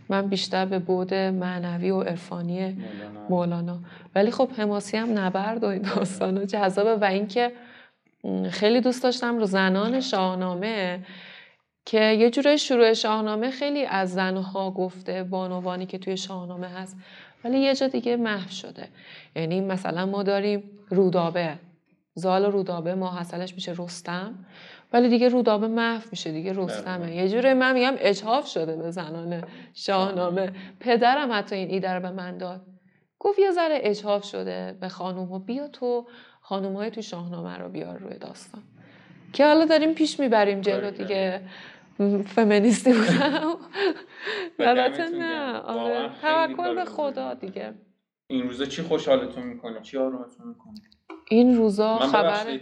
من 0.09 0.27
بیشتر 0.27 0.67
به 0.67 0.79
بود 0.79 1.15
معنوی 1.15 1.91
و 1.91 2.01
عرفانی 2.01 2.61
مولانا. 2.69 3.29
مولانا. 3.29 3.79
ولی 4.15 4.31
خب 4.31 4.51
حماسی 4.59 4.97
هم 4.97 5.19
نبرد 5.19 5.65
و 5.65 5.67
این 5.67 5.83
داستانا 5.83 6.45
جذابه 6.45 6.95
و 6.95 7.05
اینکه 7.05 7.53
خیلی 8.51 8.81
دوست 8.81 9.03
داشتم 9.03 9.39
رو 9.39 9.45
زنان 9.45 10.01
شاهنامه 10.01 11.01
که 11.85 12.01
یه 12.01 12.31
جورای 12.31 12.59
شروع 12.59 12.93
شاهنامه 12.93 13.51
خیلی 13.51 13.85
از 13.85 14.13
زنها 14.13 14.71
گفته 14.71 15.23
بانوانی 15.25 15.87
که 15.87 15.99
توی 15.99 16.17
شاهنامه 16.17 16.69
هست 16.69 16.97
ولی 17.45 17.59
یه 17.59 17.75
جا 17.75 17.89
دیگه 17.89 18.17
محو 18.17 18.51
شده. 18.51 18.89
یعنی 19.37 19.61
مثلا 19.61 20.07
ما 20.07 20.23
داریم 20.23 20.63
رودابه. 20.89 21.59
زال 22.19 22.45
رودابه 22.45 22.95
ماحصلش 22.95 23.55
میشه 23.55 23.75
رستم 23.79 24.35
ولی 24.93 25.09
دیگه 25.09 25.29
رودابه 25.29 25.69
محو 25.69 26.03
میشه 26.11 26.33
دیگه 26.33 26.53
رستمه. 26.57 26.99
بله. 26.99 27.15
یه 27.15 27.29
جوری 27.29 27.55
من 27.55 27.75
میگم 27.75 27.95
اجحاف 27.99 28.47
شده 28.47 28.77
به 28.77 28.91
زنان 28.91 29.43
شاهنامه. 29.75 30.53
پدرم 30.81 31.33
حتی 31.33 31.57
این 31.57 31.71
ایده 31.71 31.93
رو 31.93 32.01
به 32.01 32.11
من 32.11 32.39
داد. 32.39 32.61
گفت 33.19 33.39
یه 33.39 33.51
ذره 33.51 33.79
اجحاف 33.83 34.25
شده 34.25 34.77
به 34.81 34.89
خانوم 34.89 35.29
ها 35.29 35.39
بیا 35.39 35.69
تو 35.69 36.07
خانوم 36.41 36.77
های 36.77 36.91
تو 36.91 37.03
شاهنامه 37.03 37.59
رو 37.59 37.69
بیار 37.69 37.99
روی 37.99 38.19
داستان. 38.19 38.63
که 39.33 39.47
حالا 39.47 39.65
داریم 39.65 39.95
پیش 39.95 40.21
می‌بریم 40.21 40.61
جلو 40.61 40.81
بله. 40.81 40.91
دیگه. 40.91 41.41
فمینیستی 42.27 42.93
بودم. 42.93 43.55
و 44.59 44.63
البته 44.63 45.09
نه. 45.09 45.59
آره. 45.59 46.11
توکل 46.23 46.55
کار 46.55 46.75
به 46.75 46.85
خدا. 46.85 47.35
دیگه. 47.35 47.75
این 48.27 48.43
روزا 48.43 48.65
چی 48.65 48.83
خوشحالتون 48.83 49.43
می‌کنه؟ 49.43 49.81
چی 49.81 49.99
آرومتون 49.99 50.49
می‌کنه؟ 50.49 50.75
این 51.31 51.57
روزا 51.57 51.99
خبر 51.99 52.61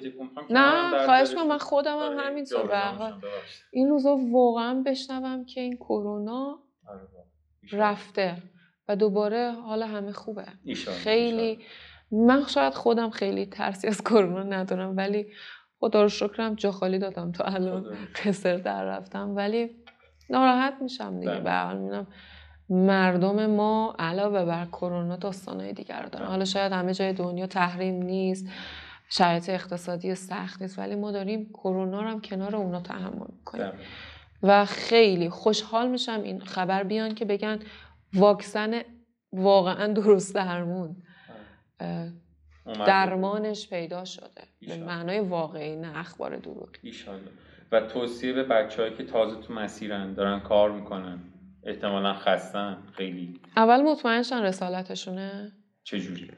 نه 0.51 1.05
خواهش. 1.05 1.35
من 1.35 1.47
من 1.47 1.59
خودم 1.59 1.99
هم 1.99 2.19
همینطور 2.19 2.67
به. 2.67 3.13
این 3.71 3.89
روزا 3.89 4.19
واقعا 4.33 4.83
بشنوم 4.87 5.45
که 5.45 5.61
این 5.61 5.77
کرونا 5.77 6.59
آره،. 6.89 7.09
رفته 7.73 8.37
و 8.89 8.97
دوباره 8.97 9.53
حال 9.53 9.83
همه 9.83 10.13
خوبه 10.13 10.47
خیلی. 11.05 11.59
من 12.11 12.47
شاید 12.47 12.75
خودم 12.75 13.11
خیلی 13.11 13.47
ترسی 13.47 13.89
از 13.89 14.03
کرونا 14.03 14.43
ندارم 14.43 14.97
ولی 14.97 15.27
خدا 15.81 16.03
رو 16.03 16.09
شکرم 16.09 16.55
جا 16.55 16.73
خالی 16.73 16.99
دادم 16.99 17.33
تا 17.33 17.45
الان 17.45 17.97
قصر 18.25 18.57
در 18.57 18.85
رفتم 18.85 19.37
ولی 19.37 19.71
ناراحت 20.31 20.75
میشم 20.81 21.21
دیگه 21.21 21.33
بله. 21.33 21.41
به 21.41 21.51
هر 21.51 21.65
حال 21.65 22.07
مردم 22.69 23.47
ما 23.47 23.97
علاوه 23.99 24.45
بر 24.45 24.65
کرونا 24.65 25.17
داستانهای 25.17 25.73
دیگر 25.73 26.03
رو 26.03 26.09
دارن. 26.09 26.27
حالا 26.27 26.45
شاید 26.45 26.73
همه 26.73 26.95
جای 26.95 27.13
دنیا 27.13 27.47
تحریم 27.47 28.03
نیست 28.03 28.47
شرایط 29.09 29.51
اقتصادی 29.51 30.15
سخت 30.15 30.63
نیست 30.63 30.79
ولی 30.79 30.95
ما 30.95 31.13
داریم 31.13 31.51
کرونا 31.55 32.03
رو 32.03 32.09
هم 32.09 32.21
کنار 32.21 32.57
اونا 32.57 32.81
تحمل 32.81 33.27
می‌کنیم. 33.39 33.73
و 34.43 34.65
خیلی 34.65 35.31
خوشحال 35.31 35.89
میشم 35.89 36.21
این 36.25 36.41
خبر 36.41 36.83
بیان 36.83 37.15
که 37.15 37.25
بگن 37.25 37.59
واکسن 38.15 38.81
واقعا 39.33 39.93
درست 39.93 40.35
درمون 40.35 40.97
اومده. 41.81 42.87
درمانش 42.87 43.69
پیدا 43.69 44.05
شده 44.05 44.43
به. 44.69 44.77
معنای 44.77 45.21
واقعی 45.21 45.77
نه 45.77 45.99
اخبار 45.99 46.37
دروغی 46.37 46.79
ایشالله 46.83 47.31
و 47.73 47.81
توصیه 47.81 48.33
به 48.33 48.43
بچههایی 48.45 48.95
که 48.95 49.05
تازه 49.05 49.41
تو 49.41 49.53
مسیرن 49.53 50.15
دارن 50.15 50.41
کار 50.41 50.73
می‌کنن 50.73 51.19
احتمالا 51.67 52.15
خستن 52.15 52.77
خیلی. 52.93 53.41
اول 53.57 53.83
مطمئنشن 53.83 54.43
رسالتشونه؟ 54.43 55.53
چجوری؟ 55.85 56.31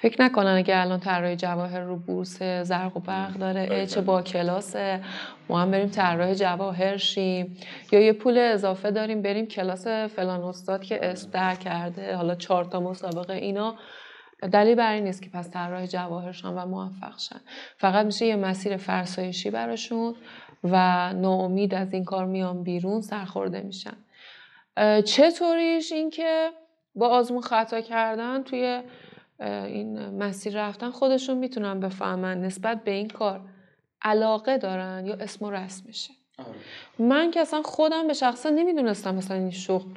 فکر 0.00 0.22
نکنن 0.22 0.54
اگه 0.56 0.80
الان 0.80 1.00
طراحی 1.00 1.36
جواهر 1.36 1.80
رو 1.80 1.96
بورس 1.96 2.42
زرق 2.42 2.96
و 2.96 3.00
برق 3.00 3.34
داره 3.34 3.66
بله. 3.66 3.74
ای 3.74 3.86
چه 3.86 4.00
با 4.00 4.22
کلاسه. 4.22 5.00
ما 5.48 5.60
هم 5.60 5.70
بریم 5.70 5.88
طراح 5.88 6.34
جواهر 6.34 6.96
شیم. 6.96 7.56
یا 7.92 8.00
یه 8.00 8.12
پول 8.12 8.38
اضافه 8.38 8.90
داریم 8.90 9.22
بریم 9.22 9.46
کلاس 9.46 9.86
فلان 9.86 10.40
استاد 10.40 10.82
که 10.82 11.10
اسم 11.10 11.30
در 11.30 11.54
کرده. 11.54 12.16
حالا 12.16 12.34
چهار 12.34 12.64
تا 12.64 12.80
مسابقه 12.80 13.34
اینا. 13.34 13.74
دلیل 14.52 14.74
بر 14.74 14.92
این 14.92 15.04
نیست 15.04 15.22
که 15.22 15.30
پس 15.30 15.50
طراح 15.50 15.86
جواهر 15.86 16.32
شن 16.32 16.48
و 16.48 16.66
موفق 16.66 17.18
شن. 17.18 17.40
فقط 17.76 18.06
میشه 18.06 18.26
یه 18.26 18.36
مسیر 18.36 18.76
فرسایشی 18.76 19.50
براشون 19.50 20.14
و 20.64 21.12
ناامید 21.12 21.74
از 21.74 21.92
این 21.92 22.04
کار 22.04 22.26
میان 22.26 22.62
بیرون 22.62 23.00
سرخورده 23.00 23.60
میشن. 23.60 23.96
چطوریش 25.04 25.92
اینکه 25.92 26.50
با 26.94 27.08
آزمون 27.08 27.42
خطا 27.42 27.80
کردن 27.80 28.42
توی 28.42 28.82
این 29.40 30.08
مسیر 30.08 30.66
رفتن 30.66 30.90
خودشون 30.90 31.38
می‌تونن 31.38 31.80
بفهمن 31.80 32.40
نسبت 32.40 32.84
به 32.84 32.90
این 32.90 33.08
کار 33.08 33.40
علاقه 34.02 34.58
دارن 34.58 35.06
یا 35.06 35.14
اسم 35.14 35.44
و 35.44 35.50
رسمشه 35.50 36.14
من 36.98 37.30
که 37.30 37.40
اصلا 37.40 37.62
خودم 37.62 38.06
به 38.06 38.12
شخصه 38.12 38.50
نمی‌دونستم 38.50 39.14
مثلا 39.14 39.36
این 39.36 39.50
شغل 39.50 39.90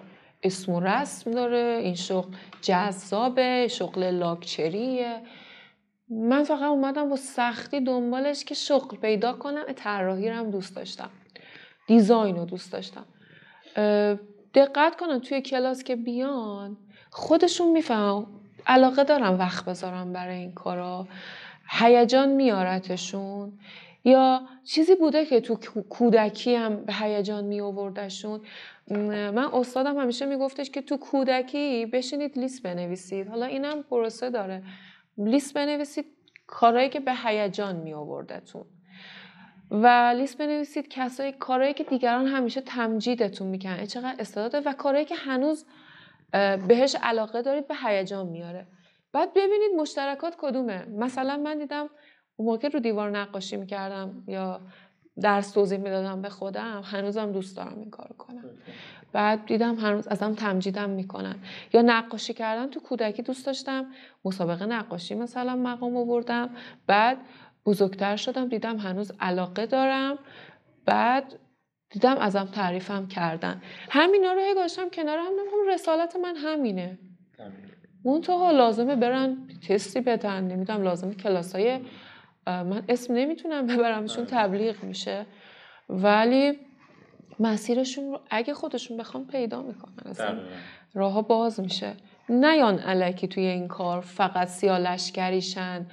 اسم 0.43 0.71
و 0.71 0.79
رسم 0.79 1.31
داره 1.31 1.79
این 1.83 1.95
شغل 1.95 2.35
جذابه 2.61 3.67
شغل 3.67 4.03
لاکچریه. 4.03 5.21
من 6.09 6.43
فقط 6.43 6.63
اومدم 6.63 7.09
با 7.09 7.15
سختی 7.15 7.81
دنبالش 7.81 8.45
که 8.45 8.55
شغل 8.55 8.97
پیدا 8.97 9.33
کنم 9.33 9.63
طراحی 9.75 10.29
رو 10.29 10.35
هم 10.35 10.51
دوست 10.51 10.75
داشتم. 10.75 11.09
دیزاین 11.87 12.35
رو 12.35 12.45
دوست 12.45 12.73
داشتم. 12.73 13.05
دقت 14.53 14.95
کنن 14.95 15.19
توی 15.19 15.41
کلاس 15.41 15.83
که 15.83 15.95
بیان. 15.95 16.77
خودشون 17.11 17.71
می‌فهمن 17.71 18.25
علاقه 18.67 19.03
دارم 19.03 19.39
وقت 19.39 19.65
بذارم 19.65 20.13
برای 20.13 20.37
این 20.37 20.53
کارا. 20.53 21.07
هیجان 21.69 22.29
میارتشون 22.29 23.53
یا 24.03 24.41
چیزی 24.63 24.95
بوده 24.95 25.25
که 25.25 25.41
تو 25.41 25.55
کو- 25.55 25.81
کودکی 25.89 26.55
هم 26.55 26.85
به 26.85 26.93
هیجان 26.93 27.43
می 27.43 27.61
آوردشون 27.61 28.41
من 29.35 29.49
استادم 29.53 29.97
همیشه 29.97 30.25
میگفتش 30.25 30.69
که 30.69 30.81
تو 30.81 30.97
کودکی 30.97 31.85
بشینید 31.85 32.39
لیست 32.39 32.63
بنویسید. 32.63 33.27
حالا 33.27 33.45
اینم 33.45 33.83
پروسه 33.83 34.29
داره. 34.29 34.63
لیست 35.17 35.53
بنویسید 35.53 36.05
کارهایی 36.47 36.89
که 36.89 36.99
به 36.99 37.13
هیجان 37.15 37.75
می 37.75 37.93
آوردتون 37.93 38.65
و 39.71 40.13
لیست 40.17 40.37
بنویسید 40.37 40.87
کسایی 40.87 41.31
کارهایی 41.31 41.73
که 41.73 41.83
دیگران 41.83 42.27
همیشه 42.27 42.61
تمجیدتون 42.61 43.47
می‌کنن 43.47 43.85
چقدر 43.85 44.15
استعداده 44.19 44.69
و 44.69 44.73
کارهایی 44.73 45.05
که 45.05 45.15
هنوز 45.15 45.65
بهش 46.67 46.95
علاقه 47.03 47.41
دارید 47.41 47.67
به 47.67 47.75
هیجان 47.85 48.27
میاره. 48.27 48.67
بعد 49.13 49.33
ببینید 49.33 49.71
مشترکات 49.77 50.35
کدومه. 50.37 50.85
مثلا 50.85 51.37
من 51.37 51.57
دیدم 51.57 51.89
اون 52.35 52.47
موقع 52.47 52.67
رو 52.67 52.79
دیوار 52.79 53.09
نقاشی 53.09 53.57
می‌کردم 53.57 54.23
یا 54.27 54.61
درس 55.21 55.51
توضیح 55.51 55.77
می‌دادم 55.77 56.21
به 56.21 56.29
خودم 56.29 56.81
هنوزم 56.85 57.31
دوست 57.31 57.57
دارم 57.57 57.79
این 57.79 57.89
کارو 57.89 58.15
کنم. 58.15 58.43
بعد 59.13 59.45
دیدم 59.45 59.75
هنوز 59.75 60.07
ازم 60.07 60.33
تمجیدم 60.33 60.89
می‌کنن. 60.89 61.35
یا 61.73 61.81
نقاشی 61.81 62.33
کردن 62.33 62.69
تو 62.69 62.79
کودکی 62.79 63.21
دوست 63.21 63.45
داشتم. 63.45 63.85
مسابقه 64.25 64.65
نقاشی 64.65 65.15
مثلا 65.15 65.55
مقام 65.55 65.97
آوردم. 65.97 66.49
بعد 66.87 67.17
بزرگتر 67.65 68.15
شدم 68.15 68.49
دیدم 68.49 68.77
هنوز 68.77 69.11
علاقه 69.19 69.65
دارم. 69.65 70.19
بعد 70.85 71.39
دیدم 71.89 72.17
ازم 72.17 72.45
تعریفم 72.45 73.07
کردن. 73.07 73.61
همینا 73.89 74.33
رو 74.33 74.39
هی 74.41 74.53
گذاشتم 74.53 74.89
کنار 74.89 75.17
هم 75.17 75.33
نمی‌خوام 75.39 75.67
رسالت 75.73 76.15
من 76.15 76.35
همینه. 76.35 76.99
منتها 78.05 78.51
لازمه 78.51 78.95
برن 78.95 79.37
تستی 79.69 80.01
بدن. 80.01 80.43
نمی‌دونم 80.43 80.83
لازمه 80.83 81.15
کلاسای 81.15 81.79
من 82.47 82.83
اسم 82.89 83.13
نمی‌تونم 83.13 83.67
ببرمشون 83.67 84.25
تبلیغ 84.25 84.83
میشه. 84.83 85.25
ولی 85.89 86.59
مسیرشون 87.39 88.11
رو 88.11 88.19
اگه 88.29 88.53
خودشون 88.53 88.97
بخوام 88.97 89.27
پیدا 89.27 89.61
می‌کنن 89.61 90.09
اصلا 90.11 90.39
راهها 90.93 91.21
باز 91.21 91.59
میشه. 91.59 91.93
نیان 92.29 92.79
علکی 92.79 93.27
توی 93.27 93.45
این 93.45 93.67
کار 93.67 94.01
فقط 94.01 94.47
سیاه 94.47 94.79
لشکریشن. 94.79 95.85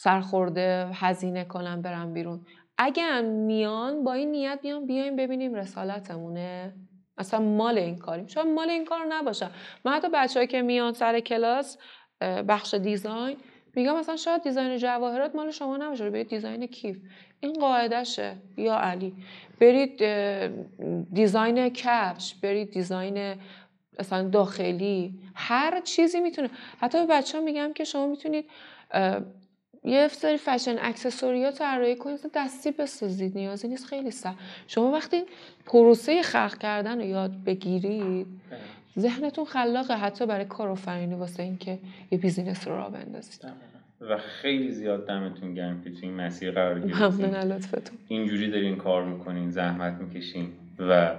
سرخورده 0.00 0.90
هزینه 0.94 1.44
کنن 1.44 1.82
برن 1.82 2.12
بیرون. 2.12 2.46
اگر 2.78 3.20
میان 3.20 4.04
با 4.04 4.12
این 4.12 4.30
نیت 4.30 4.58
بیان 4.62 4.86
بیایم 4.86 5.16
ببینیم 5.16 5.54
رسالتمونه. 5.54 6.74
اصلا 7.18 7.40
مال 7.40 7.78
این 7.78 7.98
کاریم. 7.98 8.26
شاید 8.26 8.46
مال 8.46 8.70
این 8.70 8.84
کار 8.84 9.06
نباشه. 9.08 9.50
من 9.84 9.92
حتی 9.92 10.08
بچه‌ای 10.14 10.46
که 10.46 10.62
میان 10.62 10.92
سر 10.92 11.20
کلاس 11.20 11.78
بخش 12.20 12.74
design 12.74 13.36
میگم 13.74 13.96
مثلا 13.96 14.16
شاید 14.16 14.42
design 14.42 14.76
جواهرات 14.76 15.34
مال 15.34 15.50
شما 15.50 15.76
نباشه. 15.76 16.10
برید 16.10 16.28
design 16.28 16.66
کیف. 16.66 16.98
این 17.40 17.52
قاعدشه 17.52 18.36
یا 18.56 18.78
علی. 18.78 19.14
برید 19.60 20.04
design 21.14 21.68
کفش 21.68 22.34
برید 22.34 22.70
design 22.70 23.34
مثلا 24.00 24.28
داخلی. 24.28 25.20
هر 25.34 25.80
چیزی 25.80 26.20
می‌تونه. 26.20 26.50
حتی 26.80 27.06
به 27.06 27.14
بچه 27.14 27.38
ها 27.38 27.44
میگم 27.44 27.72
که 27.72 27.84
شما 27.84 28.06
می‌تونید 28.06 28.50
یه 29.84 30.08
سری 30.08 30.36
fashion 30.36 30.76
accessory 30.80 31.50
طراحی 31.50 31.96
کنید 31.96 32.20
دستی 32.34 32.70
بسازید 32.70 33.38
نیازی 33.38 33.68
نیست 33.68 33.86
خیلی 33.86 34.10
سخت. 34.10 34.38
شما 34.66 34.92
وقتی 34.92 35.22
پروسه 35.66 36.22
خلق 36.22 36.58
کردن 36.58 36.98
رو 36.98 37.04
یاد 37.04 37.32
بگیرید 37.46 38.26
ذهنتون 38.98 39.44
خلاقه 39.44 39.94
حتی 39.94 40.26
برای 40.26 40.44
کارآفرینی 40.44 41.14
واسه 41.14 41.42
اینکه 41.42 41.78
یه 42.10 42.18
business 42.18 42.68
رو 42.68 42.76
راه 42.76 42.92
بندازید. 42.92 43.44
و 44.00 44.18
خیلی 44.18 44.72
زیاد 44.72 45.06
دمتون 45.06 45.54
گرم 45.54 45.82
که 45.82 45.90
تو 45.90 45.98
این 46.02 46.14
مسیر 46.14 46.50
قرار 46.50 46.74
ممنون 46.74 46.98
گرفتین 46.98 47.34
از 47.34 47.46
لطفتون. 47.46 47.98
اینجوری 48.08 48.50
دارین 48.50 48.76
کار 48.76 49.04
می‌کنین 49.04 49.50
زحمت 49.50 50.00
می‌کشین 50.00 50.52
و 50.78 51.14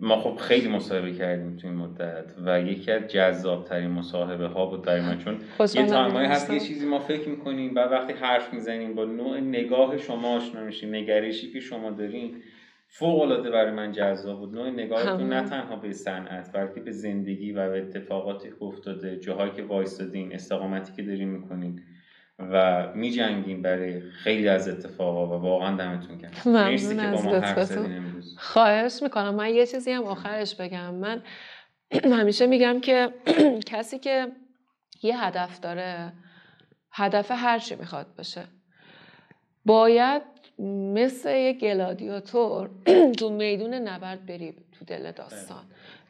ما 0.00 0.16
خب 0.16 0.36
خیلی 0.36 0.68
مصاحبه 0.68 1.12
کردیم 1.12 1.56
تو 1.56 1.66
این 1.66 1.76
مدت 1.76 2.34
و 2.46 2.60
یکی 2.60 2.90
از 2.90 3.02
جذابترین 3.08 3.90
مصاحبه 3.90 4.46
ها 4.46 4.66
بود 4.66 4.82
برای 4.82 5.00
من 5.00 5.18
چون 5.18 5.38
خوشحالم 5.56 5.86
یه 5.86 5.92
time 5.92 6.16
ایی 6.16 6.28
هست 6.28 6.50
یه. 6.50 6.60
چیزی 6.60 6.86
ما 6.86 6.98
فکر 6.98 7.28
می‌کنیم 7.28 7.74
و 7.74 7.78
وقتی 7.78 8.12
حرف 8.12 8.54
می‌زنیم 8.54 8.94
با 8.94 9.04
نوع 9.04 9.40
نگاه 9.40 9.98
شما 9.98 10.36
آشنا 10.36 10.64
میشیم 10.64 10.94
نگرشی 10.94 11.52
که 11.52 11.60
شما 11.60 11.90
دارین 11.90 12.36
فوق 12.88 13.20
العاده 13.22 13.50
برای 13.50 13.72
من 13.72 13.92
جذاب 13.92 14.38
بود 14.38 14.54
نوع 14.54 14.70
نگاهتون. 14.70 15.32
نه 15.32 15.48
تنها 15.48 15.76
به 15.76 15.92
صنعت 15.92 16.52
بلکه 16.52 16.80
به 16.80 16.90
زندگی 16.90 17.52
و 17.52 17.70
به 17.70 17.78
اتفاقاتی 17.78 18.48
که 18.48 18.62
افتاده 18.62 19.16
جاهایی 19.16 19.52
که 19.52 19.62
وایستادین 19.62 20.34
استقامتی 20.34 20.92
که 20.96 21.02
دارین 21.02 21.28
می‌کنین 21.28 21.80
و 22.38 22.86
میجنگین 22.94 23.62
برای 23.62 24.00
خیلی 24.10 24.48
از 24.48 24.68
اتفاقا 24.68 25.26
و 25.26 25.42
واقعا 25.42 25.76
دمتون 25.76 26.18
گرم. 26.18 26.30
مرسی 26.46 26.96
که 26.96 27.06
با 27.06 27.22
ما 27.22 27.38
حرف 27.38 27.78
امروز. 27.78 28.34
خواهش 28.38 29.02
می‌کنم. 29.02 29.34
من 29.34 29.54
یه 29.54 29.66
چیزی 29.66 29.90
هم 29.92 30.04
آخرش 30.04 30.54
بگم. 30.54 30.94
من 30.94 31.22
همیشه 32.18 32.46
میگم 32.46 32.80
که 32.80 33.08
کسی 33.72 33.98
که 33.98 34.28
یه 35.02 35.24
هدف 35.24 35.60
داره 35.60 36.12
هدف 36.92 37.30
هر 37.30 37.58
چی 37.58 37.74
می‌خواد 37.74 38.06
باشه 38.16 38.44
باید 39.64 40.22
مثل 40.94 41.36
یه 41.36 41.52
گلادیاتور 41.52 42.70
تو 43.18 43.30
میدون 43.30 43.74
نبرد 43.74 44.26
بری 44.26 44.54
تو 44.78 44.84
دل 44.84 45.12
داستان. 45.12 45.64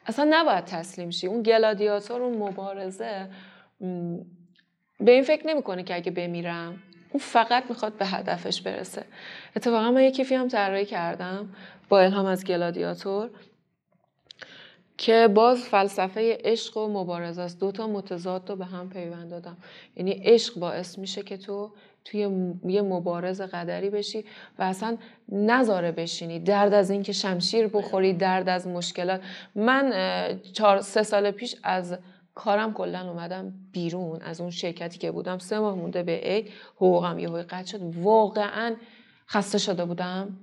اصلا 0.07 0.26
نباید 0.31 0.64
تسلیم 0.64 1.11
شی. 1.11 1.26
اون 1.26 1.43
گلادیاتور 1.43 2.22
اون 2.22 2.39
مبارزه 2.39 3.29
به 5.01 5.11
این 5.11 5.22
فکر 5.22 5.46
نمی‌کنه 5.46 5.82
که 5.82 5.94
اگه 5.94 6.11
بمیرم 6.11 6.82
اون 7.11 7.20
فقط 7.20 7.64
می‌خواد 7.68 7.92
به 7.92 8.07
هدفش 8.07 8.62
برسه. 8.62 9.05
اتفاقا 9.57 9.90
من 9.90 10.03
یه 10.03 10.11
کیفی 10.11 10.34
هم 10.34 10.49
طراحی 10.49 10.84
کردم 10.84 11.49
با 11.88 12.01
الهام 12.01 12.26
از 12.26 12.44
گلادیاتور 12.44 13.30
که 14.99 15.28
باز 15.34 15.62
فلسفه 15.62 16.38
عشق 16.44 16.76
و 16.76 16.88
مبارزه 16.88 17.42
است. 17.42 17.61
دو 17.61 17.72
تا 17.72 17.86
متضاد 17.86 18.51
رو 18.51 18.57
به 18.57 18.64
هم 18.64 18.90
پیوند 18.90 19.30
دادم. 19.30 19.57
یعنی 19.96 20.11
عشق 20.11 20.59
باعث 20.59 20.99
میشه 20.99 21.22
که 21.22 21.36
تو 21.36 21.70
توی 22.05 22.20
یه 22.64 22.82
مبارز 22.82 23.40
قدری 23.40 23.90
بشی 23.90 24.24
و 24.59 24.62
اصلا 24.62 24.96
نذاره 25.28 25.92
بشینی. 25.92 26.38
درد 26.40 26.74
از 26.74 26.90
اینکه 26.90 27.12
شمشیر 27.12 27.66
بخوری 27.66 28.12
درد 28.12 28.49
از 28.49 28.66
مشکلات. 28.66 29.20
من 29.55 29.92
چهار 30.53 30.80
سه 30.80 31.03
سال 31.03 31.30
پیش 31.30 31.57
از 31.62 31.99
کارم 32.39 32.72
کلا 32.72 33.11
اومدم 33.11 33.53
بیرون 33.72 34.22
از 34.22 34.41
اون 34.41 34.51
شرکتی 34.51 34.99
که 34.99 35.11
بودم. 35.11 35.39
سه 35.39 35.59
ماه 35.59 35.74
مونده 35.74 36.03
به 36.03 36.20
عید 36.22 36.51
حقوقم 36.76 37.18
یهو 37.18 37.45
قطع 37.49 37.66
شد. 37.66 37.80
واقعا 37.97 38.76
خسته 39.28 39.59
شده 39.59 39.84
بودم. 39.84 40.36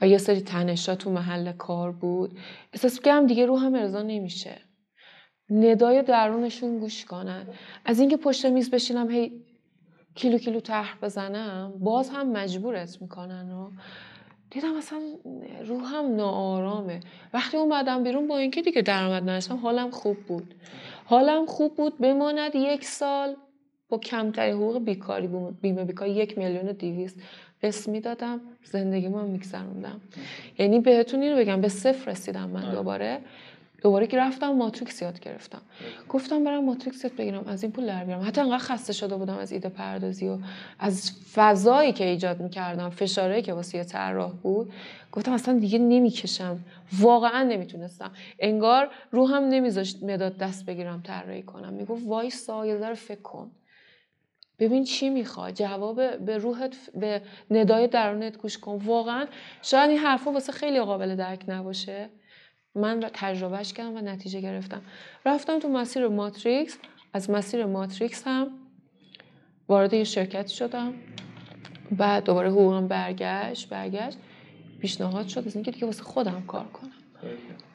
و 0.00 0.08
یه 0.08 0.18
سری 0.18 0.40
تنشا 0.40 0.94
تو 0.94 1.10
محل 1.10 1.52
کار 1.52 1.92
بود. 1.92 2.38
احساس 2.72 3.00
کردم 3.00 3.26
دیگه 3.26 3.46
روحم 3.46 3.74
ارضا 3.74 4.02
نمیشه. 4.02 4.60
ندای 5.50 6.02
درونشون 6.02 6.78
گوش 6.78 7.04
کنن. 7.04 7.46
از 7.84 8.00
اینکه 8.00 8.16
پشت 8.16 8.46
میز 8.46 8.70
بشینم 8.70 9.10
هی 9.10 9.44
کیلو 10.14 10.38
کیلو 10.38 10.60
طرح 10.60 10.98
بزنم 11.02 11.72
باز 11.78 12.10
هم 12.10 12.32
مجبورت 12.32 13.02
می‌کنن 13.02 13.52
و 13.52 13.70
دیدم 14.50 14.76
اصلا 14.76 15.00
روحم 15.66 16.16
ناآرامه. 16.16 17.00
وقتی 17.34 17.56
اومدم 17.56 18.02
بیرون 18.02 18.28
با 18.28 18.36
اینکه 18.36 18.62
دیگه 18.62 18.82
درآمد 18.82 19.22
نداشتم 19.22 19.56
حالم 19.56 19.90
خوب 19.90 20.16
بود. 20.16 20.54
حالم 21.06 21.46
خوب 21.46 21.74
بود 21.74 21.98
بماند 21.98 22.54
یک 22.54 22.84
سال. 22.84 23.36
با 23.88 23.98
کمترین 23.98 24.54
حقوق 24.54 24.84
بیکاری 24.84 25.28
بیمه 25.62 25.84
بیکاری 25.84 26.10
یک 26.10 26.38
میلیون 26.38 26.68
و 26.68 26.72
دیویست 26.72 27.16
قسط 27.62 27.88
می‌دادم 27.88 28.40
زندگی 28.64 29.08
من 29.08 29.24
میگذروندم 29.24 30.00
یعنی 30.58 30.80
بهتون 30.80 31.22
اینو 31.22 31.36
بگم 31.36 31.60
به 31.60 31.68
صفر 31.68 32.10
رسیدم 32.10 32.50
من 32.50 32.62
آره. 32.64 32.74
دوباره. 32.74 33.18
دوباره 33.86 34.06
که 34.06 34.18
رفتم 34.18 34.52
ماتریکس 34.52 35.02
یاد 35.02 35.20
گرفتم. 35.20 35.62
گفتم 36.08 36.44
برم 36.44 36.64
ماتریکس 36.64 37.04
یاد 37.04 37.16
بگیرم 37.16 37.44
از 37.46 37.62
این 37.62 37.72
پول 37.72 37.86
در 37.86 38.04
بیارم. 38.04 38.22
حتی 38.26 38.40
انقدر 38.40 38.58
خسته 38.58 38.92
شده 38.92 39.16
بودم 39.16 39.38
از 39.38 39.52
ایده 39.52 39.68
پردازی 39.68 40.28
و 40.28 40.38
از 40.78 41.12
فضایی 41.34 41.92
که 41.92 42.04
ایجاد 42.04 42.40
می‌کردم 42.40 42.90
فشارهایی 42.90 43.42
که 43.42 43.52
واسه 43.52 43.84
طراح 43.84 44.32
بود. 44.32 44.72
گفتم 45.12 45.32
اصلا 45.32 45.58
دیگه 45.58 45.78
نمی‌کشم. 45.78 46.58
واقعا 47.00 47.42
نمی‌تونستم. 47.42 48.10
انگار 48.38 48.90
روحم 49.10 49.44
نمیذاشت 49.44 50.02
مداد 50.02 50.36
دست 50.36 50.66
بگیرم 50.66 51.02
طراحی 51.02 51.42
کنم. 51.42 51.72
می‌گفت 51.72 52.06
وایسا 52.06 52.66
یه 52.66 52.94
فکر 52.94 53.22
کن. 53.22 53.50
ببین 54.58 54.84
چی 54.84 55.10
می‌خواد 55.10 55.54
جواب 55.54 56.16
به 56.16 56.38
روحت 56.38 56.76
به 56.94 57.22
ندای 57.50 57.86
درونت 57.86 58.36
گوش 58.36 58.58
کن. 58.58 58.76
واقعا 58.76 59.26
شاید 59.62 59.90
این 59.90 59.98
حرفا 59.98 60.32
واسه 60.32 60.52
خیلی 60.52 60.80
قابل 60.80 61.16
درک 61.16 61.44
نباشه. 61.48 62.08
من 62.76 63.10
تجربهش 63.14 63.72
کردم 63.72 63.96
و 63.96 64.00
نتیجه 64.00 64.40
گرفتم. 64.40 64.82
رفتم 65.26 65.58
تو 65.58 65.68
مسیر 65.68 66.08
ماتریکس 66.08 66.78
از 67.12 67.30
مسیر 67.30 67.64
ماتریکس 67.64 68.22
هم 68.26 68.50
وارد 69.68 69.94
یه 69.94 70.04
شرکتی 70.04 70.54
شدم. 70.54 70.94
بعد 71.92 72.24
دوباره 72.24 72.50
حقوقم 72.50 72.88
برگشت 72.88 73.68
برگشت. 73.68 74.18
پیشنهاد 74.80 75.28
شد 75.28 75.42
از 75.46 75.54
اینکه 75.54 75.70
دیگه 75.70 75.86
واسه 75.86 76.02
خودم 76.02 76.44
کار 76.46 76.64
کنم. 76.64 76.90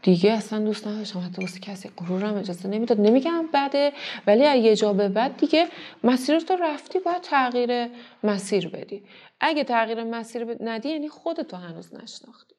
دیگه 0.02 0.32
اصلا 0.32 0.60
دوست 0.60 0.88
نداشتم. 0.88 1.20
حتی 1.20 1.42
واسه 1.42 1.60
کسی 1.60 1.90
غرورم 1.98 2.38
اجازه 2.38 2.70
نمی‌داد. 2.70 3.02
نمیگم 3.02 3.46
بده 3.54 3.94
ولی 4.28 4.44
از 4.44 4.64
یه 4.64 4.76
جا 4.76 4.94
به 4.94 5.10
بعد 5.10 5.38
دیگه 5.38 5.68
مسیر 6.04 6.40
تو 6.40 6.56
رفتی 6.56 7.00
باید 7.00 7.22
تغییر 7.22 7.88
مسیر 8.24 8.68
بدی. 8.68 9.04
اگه 9.40 9.64
تغییر 9.64 10.04
مسیر 10.04 10.58
ندی 10.60 10.90
یعنی 10.90 11.10
خودتو 11.10 11.58
هنوز 11.58 11.94
نشناختی. 11.94 12.56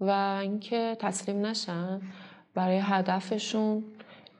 و 0.00 0.38
اینکه 0.42 0.96
تسلیم 1.00 1.46
نشن 1.46 2.00
برای 2.54 2.78
هدفشون 2.82 3.84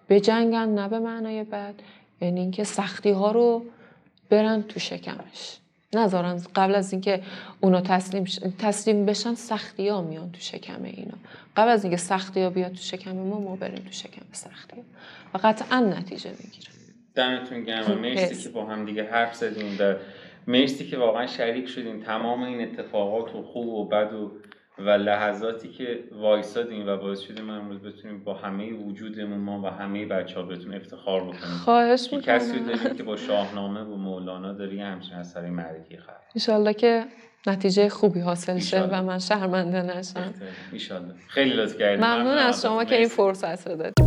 بجنگن 0.08 0.68
نه 0.68 0.88
به 0.88 0.98
معنای 0.98 1.44
بد 1.44 1.74
یعنی 2.20 2.40
اینکه 2.40 2.64
سختی 2.64 3.10
ها 3.10 3.30
رو 3.32 3.64
برن 4.30 4.62
تو 4.62 4.80
شکمش. 4.80 5.58
نذارن 5.94 6.42
قبل 6.54 6.74
از 6.74 6.92
اینکه 6.92 7.22
اونا 7.60 7.80
تسلیم 7.80 8.24
ش- 8.24 8.38
تسلیم 8.58 9.06
بشن 9.06 9.34
سختی 9.34 9.88
ها 9.88 10.02
میان 10.02 10.32
تو 10.32 10.40
شکم 10.40 10.82
اینا. 10.84 11.14
قبل 11.56 11.68
از 11.68 11.84
اینکه 11.84 11.96
سختی 11.96 12.42
ها 12.42 12.50
بیاد 12.50 12.70
تو 12.72 12.76
شکم 12.82 13.12
ما 13.12 13.40
ما 13.40 13.56
بریم 13.56 13.84
تو 13.84 13.92
شکم 13.92 14.22
سختی 14.32 14.76
ها 14.76 14.82
و 15.34 15.38
قطعا 15.42 15.80
نتیجه 15.80 16.30
می‌گیره 16.30 16.68
دمتون 17.14 17.64
گرم 17.64 17.98
مرسی 17.98 18.26
مرسی. 18.26 18.42
که 18.42 18.48
با 18.48 18.64
هم 18.66 18.84
دیگه 18.86 19.10
حرف 19.10 19.34
زدیم 19.34 19.76
و 19.80 19.94
مرسی 20.46 20.86
که 20.90 20.98
واقعا 20.98 21.26
شریک 21.26 21.66
شدیم 21.68 22.00
تمام 22.00 22.42
این 22.42 22.60
اتفاقات 22.60 23.34
و 23.34 23.42
خوب 23.42 23.68
و 23.68 23.84
بد 23.88 24.12
و 24.12 24.32
و 24.78 24.90
لحظاتی 24.90 25.68
که 25.68 26.04
وایسادیم 26.12 26.88
و 26.88 26.96
باعث 26.96 27.20
شدیم 27.20 27.44
ما 27.44 27.56
امروز 27.56 27.82
بتونیم 27.82 28.24
با 28.24 28.34
همه 28.34 28.72
وجودمون 28.72 29.38
ما 29.38 29.62
و 29.62 29.66
همه 29.66 30.06
بچه 30.06 30.34
ها 30.34 30.42
بتون 30.42 30.74
افتخار 30.74 31.20
بکنیم. 31.20 31.56
خواهش 31.64 32.08
که 32.08 32.20
کسی 32.20 32.52
رو 32.52 32.64
می‌کنم 32.64 32.76
داریم 32.82 32.96
که 32.96 33.02
با 33.02 33.16
شاهنامه 33.16 33.80
و 33.80 33.96
مولانا 33.96 34.52
داری 34.52 34.80
همچین 34.80 35.14
اثری 35.14 35.50
معرفی 35.50 35.96
خلق 35.96 36.14
انشالله 36.34 36.74
که 36.74 37.04
نتیجه 37.46 37.88
خوبی 37.88 38.20
حاصل 38.20 38.58
شه. 38.58 38.82
و 38.82 39.02
من 39.02 39.18
شرمنده 39.18 39.82
نشم. 39.82 40.34
ایشالله 40.72 41.14
خیلی 41.28 41.50
لطف 41.54 41.78
کردیم. 41.78 42.04
ممنون 42.04 42.38
از 42.38 42.62
شما 42.62 42.84
که 42.84 42.96
این 42.96 43.08
فرصت 43.08 43.68
رو 43.68 43.76
دادید. 43.76 44.05